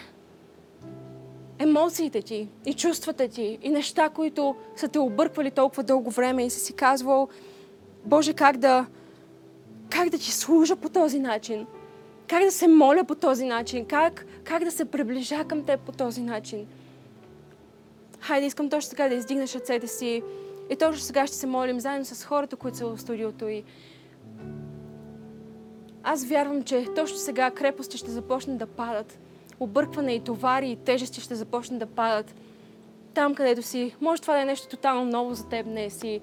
емоциите 1.63 2.23
ти 2.23 2.49
и 2.67 2.75
чувствата 2.75 3.29
ти 3.29 3.59
и 3.63 3.69
неща, 3.69 4.09
които 4.09 4.57
са 4.77 4.89
те 4.89 4.99
обърквали 4.99 5.51
толкова 5.51 5.83
дълго 5.83 6.11
време 6.11 6.47
и 6.47 6.51
си 6.51 6.61
си 6.61 6.73
казвал, 6.73 7.29
Боже, 8.05 8.33
как 8.33 8.57
да, 8.57 8.87
как 9.91 10.09
да 10.09 10.19
ти 10.19 10.33
служа 10.33 10.77
по 10.77 10.89
този 10.89 11.19
начин? 11.19 11.67
Как 12.29 12.45
да 12.45 12.51
се 12.51 12.69
моля 12.69 13.05
по 13.05 13.15
този 13.15 13.45
начин? 13.45 13.85
Как, 13.87 14.27
как 14.45 14.65
да 14.65 14.71
се 14.71 14.85
приближа 14.85 15.45
към 15.45 15.65
теб 15.65 15.81
по 15.81 15.93
този 15.93 16.23
начин? 16.23 16.67
Хайде, 18.21 18.47
искам 18.47 18.71
точно 18.71 18.91
така 18.91 19.09
да 19.09 19.15
издигнеш 19.15 19.55
ръцете 19.55 19.87
си 19.87 20.23
и 20.71 20.77
точно 20.77 21.01
сега 21.01 21.27
ще 21.27 21.37
се 21.37 21.47
молим 21.47 21.81
заедно 21.81 22.05
с 22.05 22.25
хората, 22.25 22.57
които 22.57 22.77
са 22.77 22.87
в 22.87 23.01
студиото 23.01 23.49
и 23.49 23.65
аз 26.03 26.25
вярвам, 26.25 26.63
че 26.63 26.87
точно 26.97 27.19
сега 27.19 27.51
крепости 27.51 27.99
ще 27.99 28.11
започнат 28.11 28.59
да 28.59 28.67
падат. 28.67 29.19
Объркване 29.63 30.13
и 30.13 30.21
товари 30.21 30.71
и 30.71 30.77
тежести 30.77 31.21
ще 31.21 31.35
започнат 31.35 31.79
да 31.79 31.87
падат. 31.87 32.35
Там, 33.15 33.35
където 33.35 33.63
си. 33.63 33.95
Може 34.01 34.23
това 34.23 34.35
да 34.35 34.41
е 34.41 34.45
нещо 34.45 34.69
тотално 34.69 35.05
ново 35.05 35.35
за 35.35 35.49
теб 35.49 35.67
днес 35.67 36.03
и 36.05 36.21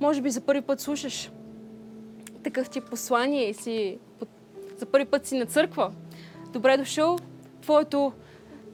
може 0.00 0.22
би 0.22 0.30
за 0.30 0.40
първи 0.40 0.62
път 0.62 0.80
слушаш 0.80 1.30
такъв 2.44 2.70
тип 2.70 2.90
послание 2.90 3.48
и 3.48 3.54
си 3.54 3.98
за 4.76 4.86
първи 4.86 5.04
път 5.04 5.26
си 5.26 5.38
на 5.38 5.46
църква. 5.46 5.92
Добре 6.52 6.76
дошъл. 6.76 7.18
Твоето 7.60 8.12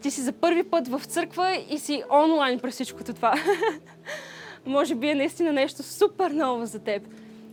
ти 0.03 0.11
си 0.11 0.21
за 0.21 0.33
първи 0.33 0.63
път 0.63 0.89
в 0.89 1.03
църква 1.05 1.65
и 1.71 1.79
си 1.79 2.03
онлайн 2.11 2.61
през 2.61 2.75
всичкото 2.75 3.15
това. 3.15 3.35
може 4.67 4.95
би 4.95 5.09
е 5.09 5.15
наистина 5.15 5.53
нещо 5.53 5.83
супер 5.83 6.31
ново 6.31 6.67
за 6.67 6.79
теб. 6.79 7.03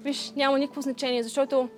Виж, 0.01 0.33
няма 0.35 0.59
никакво 0.59 0.81
значение, 0.81 1.23
защото 1.23 1.69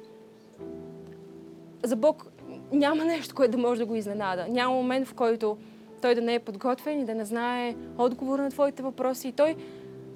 за 1.83 1.95
Бог 1.95 2.25
няма 2.71 3.05
нещо, 3.05 3.35
което 3.35 3.51
да 3.51 3.57
може 3.57 3.79
да 3.79 3.85
го 3.85 3.95
изненада. 3.95 4.45
Няма 4.49 4.75
момент, 4.75 5.07
в 5.07 5.13
който 5.13 5.57
той 6.01 6.15
да 6.15 6.21
не 6.21 6.33
е 6.33 6.39
подготвен 6.39 6.99
и 6.99 7.05
да 7.05 7.15
не 7.15 7.25
знае 7.25 7.75
отговора 7.97 8.41
на 8.41 8.49
твоите 8.49 8.83
въпроси. 8.83 9.27
И 9.27 9.31
той 9.31 9.55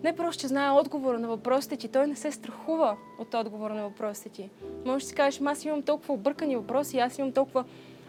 не 0.03 0.15
просто, 0.15 0.41
че 0.41 0.48
знае 0.48 0.69
отговора 0.69 1.19
на 1.19 1.28
въпросите 1.28 1.78
ти, 1.78 1.88
той 1.88 2.07
не 2.07 2.15
се 2.15 2.32
страхува 2.32 2.98
от 3.19 3.34
отговора 3.34 3.73
на 3.73 3.84
въпросите 3.84 4.30
ти. 4.30 4.49
Може 4.86 5.03
да 5.03 5.10
си 5.10 5.15
кажеш, 5.15 5.41
аз 5.45 5.65
имам 5.65 5.82
толкова 5.82 6.14
объркани 6.14 6.56
въпроси, 6.56 6.98
аз 6.98 7.18
имам 7.18 7.32
толкова 7.32 7.64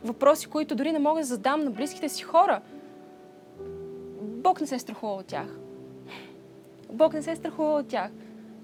въпроси, 0.05 0.47
които 0.47 0.75
дори 0.75 0.93
не 0.93 0.99
мога 0.99 1.21
да 1.21 1.27
задам 1.27 1.65
на 1.65 1.71
близките 1.71 2.09
си 2.09 2.23
хора. 2.23 2.61
Бог 4.21 4.61
не 4.61 4.67
се 4.67 4.79
страхува 4.79 5.15
от 5.15 5.27
тях. 5.27 5.57
Бог 6.93 7.15
не 7.15 7.23
се 7.23 7.37
страхува 7.37 7.79
от 7.79 7.87
тях. 7.87 8.11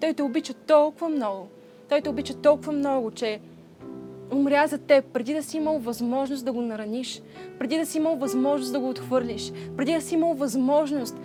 Той 0.01 0.15
те 0.15 0.23
обича 0.23 0.55
толкова 0.55 1.09
много. 1.09 1.49
Той 1.89 2.01
те 2.01 2.09
обича 2.09 2.35
толкова 2.35 2.73
много, 2.73 3.11
че 3.11 3.41
умря 4.33 4.67
за 4.67 4.79
теб, 4.79 5.05
преди 5.05 5.35
да 5.35 5.43
си 5.43 5.57
имал 5.57 5.79
възможност 5.79 6.45
да 6.45 6.53
го 6.53 6.63
нараниш, 6.63 7.23
преди 7.59 7.79
да 7.79 7.87
си 7.87 7.99
имал 7.99 8.17
възможност 8.17 8.73
да 8.73 8.81
го 8.81 8.89
отхвърлиш, 8.89 9.53
преди 9.77 9.95
да 9.95 10.01
си 10.01 10.15
имал 10.15 10.35
възможност 10.35 11.21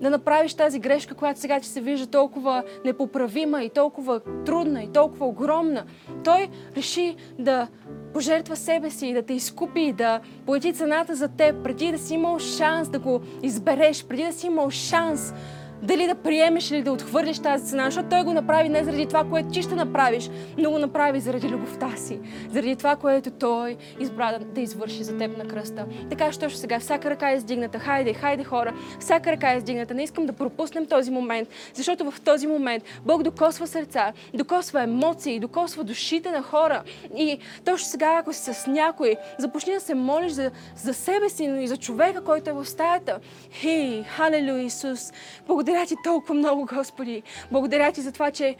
да 0.00 0.10
направиш 0.10 0.54
тази 0.54 0.78
грешка, 0.78 1.14
която 1.14 1.40
сега 1.40 1.60
ти 1.60 1.68
се 1.68 1.80
вижда 1.80 2.06
толкова 2.06 2.62
непоправима 2.84 3.62
и 3.62 3.70
толкова 3.70 4.20
трудна 4.46 4.82
и 4.82 4.92
толкова 4.92 5.26
огромна. 5.26 5.84
Той 6.24 6.48
реши 6.76 7.16
да 7.38 7.68
пожертва 8.12 8.56
себе 8.56 8.90
си, 8.90 9.12
да 9.12 9.22
те 9.22 9.34
изкупи, 9.34 9.92
да 9.92 10.20
плати 10.46 10.72
цената 10.72 11.14
за 11.14 11.28
теб, 11.28 11.62
преди 11.64 11.92
да 11.92 11.98
си 11.98 12.14
имал 12.14 12.38
шанс 12.38 12.88
да 12.88 12.98
го 12.98 13.20
избереш, 13.42 14.04
преди 14.04 14.22
да 14.22 14.32
си 14.32 14.46
имал 14.46 14.70
шанс 14.70 15.34
дали 15.82 16.06
да 16.06 16.14
приемеш 16.14 16.70
или 16.70 16.82
да 16.82 16.92
отхвърлиш 16.92 17.38
тази 17.38 17.64
цена, 17.64 17.84
защото 17.84 18.08
той 18.08 18.24
го 18.24 18.32
направи 18.32 18.68
не 18.68 18.84
заради 18.84 19.06
това, 19.06 19.24
което 19.24 19.48
ти 19.48 19.62
ще 19.62 19.74
направиш, 19.74 20.30
но 20.58 20.70
го 20.70 20.78
направи 20.78 21.20
заради 21.20 21.48
любовта 21.48 21.96
си, 21.96 22.20
заради 22.50 22.76
това, 22.76 22.96
което 22.96 23.30
той 23.30 23.76
избра 24.00 24.38
да, 24.38 24.44
да 24.44 24.60
извърши 24.60 25.04
за 25.04 25.16
теб 25.16 25.38
на 25.38 25.44
кръста. 25.44 25.86
Така 26.10 26.32
що 26.32 26.48
ще 26.48 26.58
сега 26.58 26.80
всяка 26.80 27.10
ръка 27.10 27.30
е 27.30 27.36
издигната. 27.36 27.78
Хайде, 27.78 28.14
хайде 28.14 28.44
хора, 28.44 28.74
всяка 29.00 29.32
ръка 29.32 29.52
е 29.52 29.56
издигната. 29.56 29.94
Не 29.94 30.02
искам 30.02 30.26
да 30.26 30.32
пропуснем 30.32 30.86
този 30.86 31.10
момент, 31.10 31.48
защото 31.74 32.10
в 32.10 32.20
този 32.20 32.46
момент 32.46 32.84
Бог 33.06 33.22
докосва 33.22 33.66
сърца, 33.66 34.12
докосва 34.34 34.82
емоции, 34.82 35.40
докосва 35.40 35.84
душите 35.84 36.30
на 36.30 36.42
хора. 36.42 36.82
И 37.16 37.38
точно 37.64 37.88
сега, 37.88 38.18
ако 38.20 38.32
си 38.32 38.54
с 38.54 38.66
някой, 38.66 39.16
започни 39.38 39.72
да 39.72 39.80
се 39.80 39.94
молиш 39.94 40.32
за, 40.32 40.50
за 40.76 40.94
себе 40.94 41.28
си, 41.28 41.46
но 41.46 41.60
и 41.60 41.68
за 41.68 41.76
човека, 41.76 42.24
който 42.24 42.50
е 42.50 42.52
в 42.52 42.64
стаята. 42.64 43.18
Хей, 43.52 44.04
халелуя 44.04 44.62
Исус! 44.62 45.12
Благодаря 45.46 45.67
благодаря 45.68 45.86
ти 45.86 45.96
толкова 46.04 46.34
много, 46.34 46.66
Господи. 46.66 47.22
Благодаря 47.52 47.92
ти 47.92 48.00
за 48.00 48.12
това, 48.12 48.30
че 48.30 48.56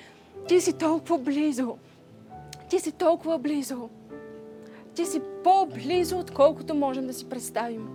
ти 0.48 0.60
си 0.60 0.72
толкова 0.72 1.18
близо. 1.18 1.76
Ти 2.70 2.78
си 2.78 2.92
толкова 2.92 3.38
близо. 3.38 3.88
Ти 4.94 5.06
си 5.06 5.20
по-близо, 5.44 6.18
отколкото 6.18 6.74
можем 6.74 7.06
да 7.06 7.12
си 7.12 7.28
представим. 7.28 7.88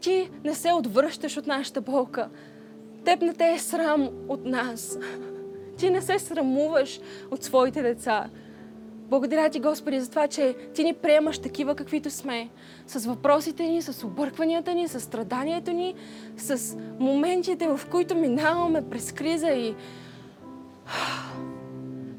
Ти 0.00 0.30
не 0.44 0.54
се 0.54 0.72
отвръщаш 0.72 1.36
от 1.36 1.46
нашата 1.46 1.80
болка. 1.80 2.28
Теб 3.04 3.22
не 3.22 3.34
те 3.34 3.52
е 3.52 3.58
срам 3.58 4.08
от 4.28 4.44
нас. 4.44 4.98
Ти 5.76 5.90
не 5.90 6.02
се 6.02 6.18
срамуваш 6.18 7.00
от 7.30 7.42
своите 7.42 7.82
деца. 7.82 8.30
Благодаря 9.12 9.50
ти, 9.50 9.60
Господи, 9.60 10.00
за 10.00 10.10
това, 10.10 10.28
че 10.28 10.54
ти 10.74 10.84
ни 10.84 10.94
приемаш 10.94 11.38
такива, 11.38 11.74
каквито 11.74 12.10
сме. 12.10 12.48
С 12.86 13.06
въпросите 13.06 13.62
ни, 13.62 13.82
с 13.82 14.06
объркванията 14.06 14.74
ни, 14.74 14.88
с 14.88 15.00
страданието 15.00 15.72
ни, 15.72 15.94
с 16.36 16.76
моментите, 16.98 17.68
в 17.68 17.80
които 17.90 18.16
минаваме 18.16 18.90
през 18.90 19.12
криза 19.12 19.48
и... 19.48 19.74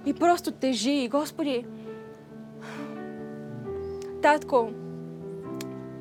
И 0.06 0.14
просто 0.14 0.52
тежи. 0.52 1.08
Господи, 1.12 1.66
Татко, 4.22 4.70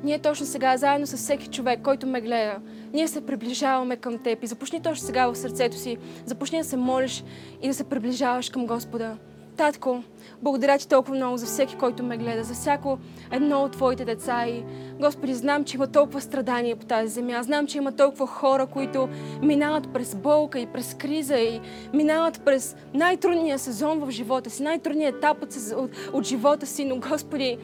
ние 0.03 0.19
точно 0.19 0.45
сега, 0.45 0.77
заедно 0.77 1.07
с 1.07 1.17
всеки 1.17 1.47
човек, 1.47 1.79
който 1.83 2.07
ме 2.07 2.21
гледа, 2.21 2.55
ние 2.93 3.07
се 3.07 3.25
приближаваме 3.25 3.95
към 3.95 4.17
Теб 4.17 4.43
и 4.43 4.47
започни 4.47 4.81
точно 4.81 5.05
сега 5.05 5.27
в 5.27 5.35
сърцето 5.35 5.77
си, 5.77 5.97
започни 6.25 6.57
да 6.57 6.63
се 6.63 6.77
молиш 6.77 7.23
и 7.61 7.67
да 7.67 7.73
се 7.73 7.83
приближаваш 7.83 8.49
към 8.49 8.65
Господа. 8.65 9.17
Татко, 9.57 10.03
благодаря 10.41 10.77
ти 10.77 10.87
толкова 10.87 11.15
много 11.15 11.37
за 11.37 11.45
всеки, 11.45 11.75
който 11.75 12.03
ме 12.03 12.17
гледа, 12.17 12.43
за 12.43 12.53
всяко 12.53 12.97
едно 13.31 13.61
от 13.61 13.71
Твоите 13.71 14.05
деца. 14.05 14.47
И, 14.47 14.63
Господи, 14.99 15.33
знам, 15.33 15.63
че 15.63 15.77
има 15.77 15.87
толкова 15.87 16.21
страдания 16.21 16.75
по 16.75 16.85
тази 16.85 17.07
земя. 17.07 17.43
Знам, 17.43 17.67
че 17.67 17.77
има 17.77 17.91
толкова 17.91 18.27
хора, 18.27 18.65
които 18.65 19.09
минават 19.41 19.93
през 19.93 20.15
болка 20.15 20.59
и 20.59 20.65
през 20.65 20.93
криза 20.93 21.37
и 21.37 21.61
минават 21.93 22.41
през 22.45 22.75
най-трудния 22.93 23.59
сезон 23.59 23.99
в 23.99 24.11
живота 24.11 24.49
си, 24.49 24.63
най-трудният 24.63 25.15
етап 25.15 25.43
от, 25.43 25.55
от, 25.77 25.91
от 26.13 26.23
живота 26.23 26.65
си. 26.65 26.85
Но, 26.85 26.99
Господи, 26.99 27.57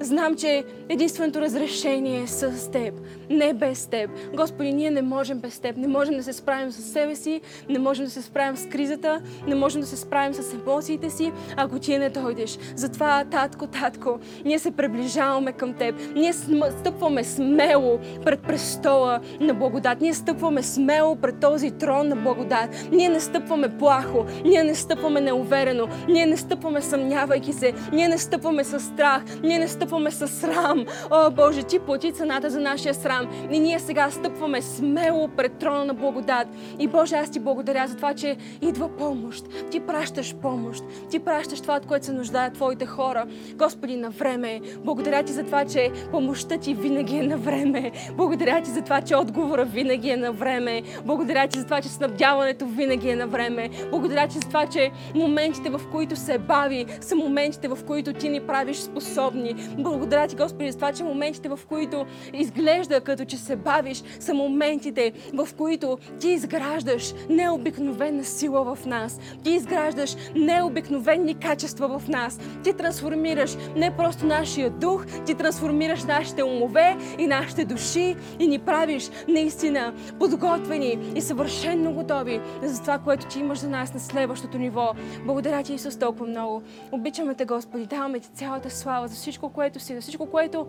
Знам, 0.00 0.34
че 0.36 0.64
единственото 0.88 1.40
разрешение 1.40 2.22
е 2.22 2.26
с 2.26 2.70
Теб, 2.70 2.94
не 3.30 3.54
без 3.54 3.86
Теб. 3.86 4.10
Господи, 4.34 4.72
ние 4.72 4.90
не 4.90 5.02
можем 5.02 5.38
без 5.38 5.58
Теб. 5.58 5.76
Не 5.76 5.88
можем 5.88 6.16
да 6.16 6.22
се 6.22 6.32
справим 6.32 6.72
с 6.72 6.92
себе 6.92 7.16
си, 7.16 7.40
не 7.68 7.78
можем 7.78 8.04
да 8.04 8.10
се 8.10 8.22
справим 8.22 8.56
с 8.56 8.66
кризата, 8.66 9.20
не 9.46 9.54
можем 9.54 9.80
да 9.80 9.86
се 9.86 9.96
справим 9.96 10.34
с 10.34 10.54
емоциите 10.54 11.10
си, 11.10 11.32
ако 11.56 11.78
Ти 11.78 11.98
не 11.98 12.10
дойдеш. 12.10 12.58
Затова, 12.74 13.24
татко, 13.30 13.66
татко, 13.66 14.18
ние 14.44 14.58
се 14.58 14.70
приближаваме 14.70 15.52
към 15.52 15.74
Теб. 15.74 15.94
Ние 16.14 16.32
стъпваме 16.80 17.24
смело 17.24 17.98
пред 18.24 18.42
престола 18.42 19.20
на 19.40 19.54
благодат. 19.54 20.00
Ние 20.00 20.14
стъпваме 20.14 20.62
смело 20.62 21.16
пред 21.16 21.40
този 21.40 21.70
трон 21.70 22.08
на 22.08 22.16
благодат. 22.16 22.88
Ние 22.92 23.08
не 23.08 23.20
стъпваме 23.20 23.78
плахо, 23.78 24.26
ние 24.44 24.64
не 24.64 24.74
стъпваме 24.74 25.20
неуверено, 25.20 25.88
ние 26.08 26.26
не 26.26 26.36
стъпваме 26.36 26.82
съмнявайки 26.82 27.52
се, 27.52 27.72
ние 27.92 28.08
не 28.08 28.18
стъпваме 28.18 28.64
с 28.64 28.80
страх, 28.80 29.22
ние 29.42 29.58
не 29.58 29.68
стъпваме 29.68 29.87
стъпваме 29.88 30.10
с 30.10 30.28
срам. 30.28 30.84
О, 31.10 31.30
Боже, 31.30 31.62
Ти 31.62 31.78
плати 31.78 32.12
цената 32.12 32.50
за 32.50 32.60
нашия 32.60 32.94
срам. 32.94 33.28
И 33.50 33.60
ние 33.60 33.78
сега 33.78 34.10
стъпваме 34.10 34.62
смело 34.62 35.28
пред 35.28 35.52
трона 35.52 35.84
на 35.84 35.94
благодат. 35.94 36.48
И 36.78 36.88
Боже, 36.88 37.16
аз 37.16 37.30
Ти 37.30 37.40
благодаря 37.40 37.86
за 37.86 37.96
това, 37.96 38.14
че 38.14 38.36
идва 38.62 38.88
помощ. 38.96 39.44
Ти 39.70 39.80
пращаш 39.80 40.34
помощ. 40.34 40.84
Ти 41.10 41.18
пращаш 41.18 41.60
това, 41.60 41.76
от 41.76 41.86
което 41.86 42.06
се 42.06 42.12
нуждаят 42.12 42.54
Твоите 42.54 42.86
хора. 42.86 43.26
Господи, 43.54 43.96
на 43.96 44.10
време. 44.10 44.60
Благодаря 44.84 45.22
Ти 45.22 45.32
за 45.32 45.42
това, 45.42 45.64
че 45.64 45.90
помощта 46.10 46.58
Ти 46.58 46.74
винаги 46.74 47.16
е 47.16 47.22
на 47.22 47.36
време. 47.36 47.92
Благодаря 48.16 48.62
Ти 48.62 48.70
за 48.70 48.82
това, 48.82 49.00
че 49.00 49.16
отговора 49.16 49.64
винаги 49.64 50.10
е 50.10 50.16
на 50.16 50.32
време. 50.32 50.82
Благодаря 51.04 51.48
Ти 51.48 51.58
за 51.58 51.64
това, 51.64 51.80
че 51.80 51.88
снабдяването 51.88 52.66
винаги 52.66 53.10
е 53.10 53.16
на 53.16 53.26
време. 53.26 53.70
Благодаря 53.90 54.28
Ти 54.28 54.34
за 54.34 54.40
това, 54.48 54.66
че 54.66 54.90
моментите, 55.14 55.70
в 55.70 55.80
които 55.92 56.16
се 56.16 56.38
бави, 56.38 56.86
са 57.00 57.16
моментите, 57.16 57.68
в 57.68 57.78
които 57.86 58.12
Ти 58.12 58.28
ни 58.28 58.40
правиш 58.40 58.76
способни 58.76 59.54
Благодаря 59.78 60.28
ти, 60.28 60.36
Господи, 60.36 60.70
за 60.70 60.78
това, 60.78 60.92
че 60.92 61.04
моментите, 61.04 61.48
в 61.48 61.60
които 61.68 62.06
изглежда 62.32 63.00
като 63.00 63.24
че 63.24 63.36
се 63.36 63.56
бавиш, 63.56 64.02
са 64.20 64.34
моментите, 64.34 65.12
в 65.34 65.48
които 65.56 65.98
ти 66.20 66.28
изграждаш 66.28 67.14
необикновена 67.30 68.24
сила 68.24 68.74
в 68.74 68.86
нас. 68.86 69.20
Ти 69.44 69.50
изграждаш 69.50 70.16
необикновени 70.34 71.34
качества 71.34 71.98
в 71.98 72.08
нас. 72.08 72.40
Ти 72.64 72.72
трансформираш 72.72 73.56
не 73.76 73.96
просто 73.96 74.26
нашия 74.26 74.70
дух, 74.70 75.06
ти 75.26 75.34
трансформираш 75.34 76.04
нашите 76.04 76.42
умове 76.42 76.96
и 77.18 77.26
нашите 77.26 77.64
души 77.64 78.16
и 78.38 78.46
ни 78.46 78.58
правиш 78.58 79.10
наистина 79.28 79.94
подготвени 80.18 80.98
и 81.14 81.20
съвършенно 81.20 81.92
готови 81.92 82.40
за 82.62 82.80
това, 82.80 82.98
което 82.98 83.26
ти 83.26 83.38
имаш 83.38 83.58
за 83.58 83.68
нас 83.68 83.94
на 83.94 84.00
следващото 84.00 84.58
ниво. 84.58 84.92
Благодаря 85.26 85.62
ти, 85.62 85.74
Исус, 85.74 85.98
толкова 85.98 86.26
много. 86.26 86.62
Обичаме 86.92 87.34
те, 87.34 87.44
Господи, 87.44 87.86
даваме 87.86 88.20
ти 88.20 88.28
цялата 88.28 88.70
слава 88.70 89.08
за 89.08 89.14
всичко, 89.14 89.48
което 89.48 89.67
си, 89.74 89.94
за 89.94 90.00
всичко, 90.00 90.26
което 90.26 90.66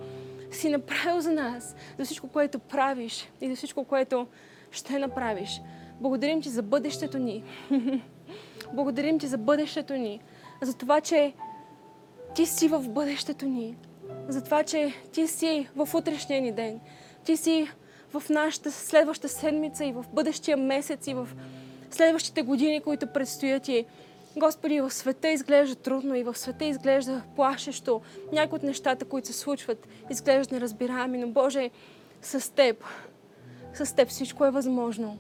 си 0.52 0.70
направил 0.70 1.22
за 1.22 1.32
нас, 1.32 1.76
за 1.98 2.06
всичко, 2.06 2.28
което 2.28 2.60
правиш 2.60 3.30
и 3.42 3.50
за 3.50 3.56
всичко, 3.56 3.84
което 3.84 4.28
ще 4.72 5.00
направиш. 5.00 5.62
Благодарим 6.02 6.42
ти 6.42 6.50
за 6.50 6.64
бъдещето 6.64 7.18
ни. 7.18 7.44
Благодарим 8.74 9.20
ти 9.20 9.28
за 9.28 9.38
бъдещето 9.38 9.94
ни. 9.94 10.20
За 10.62 10.78
това, 10.78 11.02
че 11.02 11.34
ти 12.36 12.46
си 12.46 12.68
в 12.68 12.90
бъдещето 12.90 13.46
ни. 13.46 13.78
За 14.28 14.44
това, 14.44 14.64
че 14.64 14.94
ти 15.12 15.28
си 15.28 15.68
в 15.76 15.96
утрешния 15.96 16.42
ни 16.42 16.52
ден. 16.52 16.80
Ти 17.24 17.38
си 17.38 17.68
в 18.14 18.30
нашата 18.30 18.72
следваща 18.72 19.30
седмица 19.30 19.86
и 19.86 19.92
в 19.92 20.06
бъдещия 20.14 20.58
месец 20.58 21.08
и 21.08 21.14
в 21.14 21.28
следващите 21.92 22.42
години, 22.42 22.82
които 22.82 23.08
предстоят 23.08 23.68
и 23.68 23.86
Господи, 24.40 24.82
в 24.82 24.92
света 24.92 25.30
изглежда 25.30 25.76
трудно 25.76 26.16
и 26.16 26.24
в 26.24 26.38
света 26.38 26.66
изглежда 26.66 27.22
плашещо. 27.36 28.02
Някои 28.32 28.58
от 28.58 28.64
нещата, 28.64 29.06
които 29.06 29.28
се 29.28 29.34
случват, 29.34 29.88
изглеждат 30.10 30.52
неразбираеми, 30.52 31.18
но 31.18 31.28
Боже, 31.28 31.70
с 32.22 32.54
Теб, 32.56 32.84
с 33.74 33.96
Теб 33.96 34.10
всичко 34.10 34.46
е 34.46 34.52
възможно. 34.52 35.18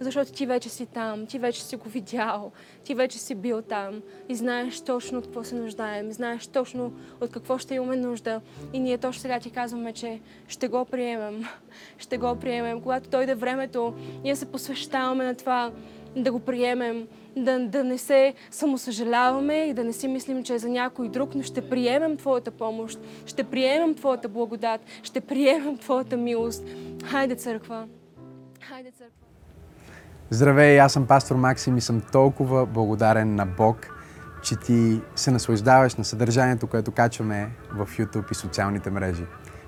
Защото 0.00 0.32
ти 0.32 0.46
вече 0.46 0.68
си 0.68 0.86
там, 0.86 1.26
ти 1.26 1.38
вече 1.38 1.64
си 1.64 1.76
го 1.76 1.88
видял, 1.88 2.52
ти 2.84 2.94
вече 2.94 3.18
си 3.18 3.34
бил 3.34 3.62
там 3.62 4.02
и 4.28 4.34
знаеш 4.34 4.80
точно 4.80 5.18
от 5.18 5.24
какво 5.24 5.44
се 5.44 5.54
нуждаем, 5.54 6.12
знаеш 6.12 6.46
точно 6.46 6.92
от 7.20 7.32
какво 7.32 7.58
ще 7.58 7.74
имаме 7.74 7.96
нужда. 7.96 8.40
И 8.72 8.80
ние 8.80 8.98
точно 8.98 9.20
сега 9.22 9.40
ти 9.40 9.50
казваме, 9.50 9.92
че 9.92 10.20
ще 10.48 10.68
го 10.68 10.84
приемем, 10.84 11.44
ще 11.98 12.18
го 12.18 12.36
приемем. 12.36 12.80
Когато 12.80 13.10
дойде 13.10 13.34
времето, 13.34 13.94
ние 14.22 14.36
се 14.36 14.46
посвещаваме 14.46 15.24
на 15.24 15.34
това 15.34 15.72
да 16.16 16.32
го 16.32 16.40
приемем, 16.40 17.08
да, 17.36 17.68
да 17.68 17.84
не 17.84 17.98
се 17.98 18.34
самосъжаляваме 18.50 19.54
и 19.54 19.74
да 19.74 19.84
не 19.84 19.92
си 19.92 20.08
мислим, 20.08 20.44
че 20.44 20.54
е 20.54 20.58
за 20.58 20.68
някой 20.68 21.08
друг, 21.08 21.34
но 21.34 21.42
ще 21.42 21.68
приемем 21.68 22.16
Твоята 22.16 22.50
помощ, 22.50 23.00
ще 23.26 23.44
приемем 23.44 23.94
Твоята 23.94 24.28
благодат, 24.28 24.80
ще 25.02 25.20
приемем 25.20 25.78
Твоята 25.78 26.16
милост. 26.16 26.64
Хайде, 27.04 27.34
църква! 27.34 27.86
Хайде, 28.68 28.90
църква! 28.90 29.16
Здравей, 30.30 30.80
аз 30.80 30.92
съм 30.92 31.06
пастор 31.06 31.36
Максим 31.36 31.76
и 31.76 31.80
съм 31.80 32.02
толкова 32.12 32.66
благодарен 32.66 33.34
на 33.34 33.46
Бог, 33.46 33.76
че 34.42 34.56
ти 34.56 35.00
се 35.16 35.30
наслаждаваш 35.30 35.94
на 35.94 36.04
съдържанието, 36.04 36.66
което 36.66 36.90
качваме 36.90 37.50
в 37.72 37.86
YouTube 37.98 38.32
и 38.32 38.34
социалните 38.34 38.90
мрежи. 38.90 39.24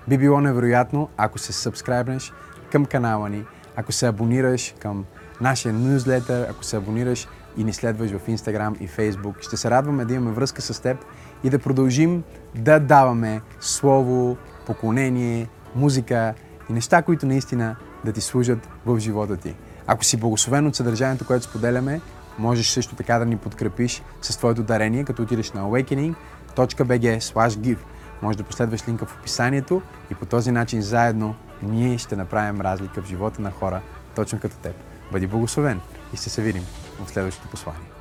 Би 0.07 0.17
било 0.17 0.41
невероятно, 0.41 1.09
ако 1.17 1.39
се 1.39 1.53
сабскрайбнеш 1.53 2.33
към 2.71 2.85
канала 2.85 3.29
ни, 3.29 3.45
ако 3.75 3.91
се 3.91 4.07
абонираш 4.07 4.75
към 4.79 5.05
нашия 5.41 5.73
нюзлетър, 5.73 6.47
ако 6.49 6.63
се 6.63 6.77
абонираш 6.77 7.27
и 7.57 7.63
ни 7.63 7.73
следваш 7.73 8.11
в 8.11 8.27
Instagram 8.27 8.79
и 8.79 8.89
Facebook. 8.89 9.41
Ще 9.41 9.57
се 9.57 9.69
радваме 9.69 10.05
да 10.05 10.13
имаме 10.13 10.31
връзка 10.31 10.61
с 10.61 10.81
теб 10.81 10.97
и 11.43 11.49
да 11.49 11.59
продължим 11.59 12.23
да 12.55 12.79
даваме 12.79 13.41
слово, 13.59 14.37
поклонение, 14.65 15.47
музика 15.75 16.33
и 16.69 16.73
неща, 16.73 17.01
които 17.01 17.25
наистина 17.25 17.75
да 18.05 18.13
ти 18.13 18.21
служат 18.21 18.69
в 18.85 18.99
живота 18.99 19.37
ти. 19.37 19.55
Ако 19.87 20.03
си 20.03 20.17
благословен 20.17 20.67
от 20.67 20.75
съдържанието, 20.75 21.27
което 21.27 21.45
споделяме, 21.45 22.01
можеш 22.39 22.69
също 22.69 22.95
така 22.95 23.19
да 23.19 23.25
ни 23.25 23.37
подкрепиш 23.37 24.03
с 24.21 24.37
твоето 24.37 24.63
дарение, 24.63 25.03
като 25.03 25.21
отидеш 25.21 25.51
на 25.51 25.61
awakening.bg 25.61 27.19
give. 27.35 27.77
Може 28.21 28.37
да 28.37 28.43
последваш 28.43 28.87
линка 28.87 29.05
в 29.05 29.17
описанието 29.19 29.81
и 30.11 30.15
по 30.15 30.25
този 30.25 30.51
начин 30.51 30.81
заедно 30.81 31.35
ние 31.63 31.97
ще 31.97 32.15
направим 32.15 32.61
разлика 32.61 33.01
в 33.01 33.07
живота 33.07 33.41
на 33.41 33.51
хора, 33.51 33.81
точно 34.15 34.39
като 34.39 34.57
теб. 34.57 34.75
Бъди 35.11 35.27
благословен 35.27 35.81
и 36.13 36.17
ще 36.17 36.29
се 36.29 36.41
видим 36.41 36.63
в 36.99 37.09
следващото 37.09 37.47
послание. 37.47 37.94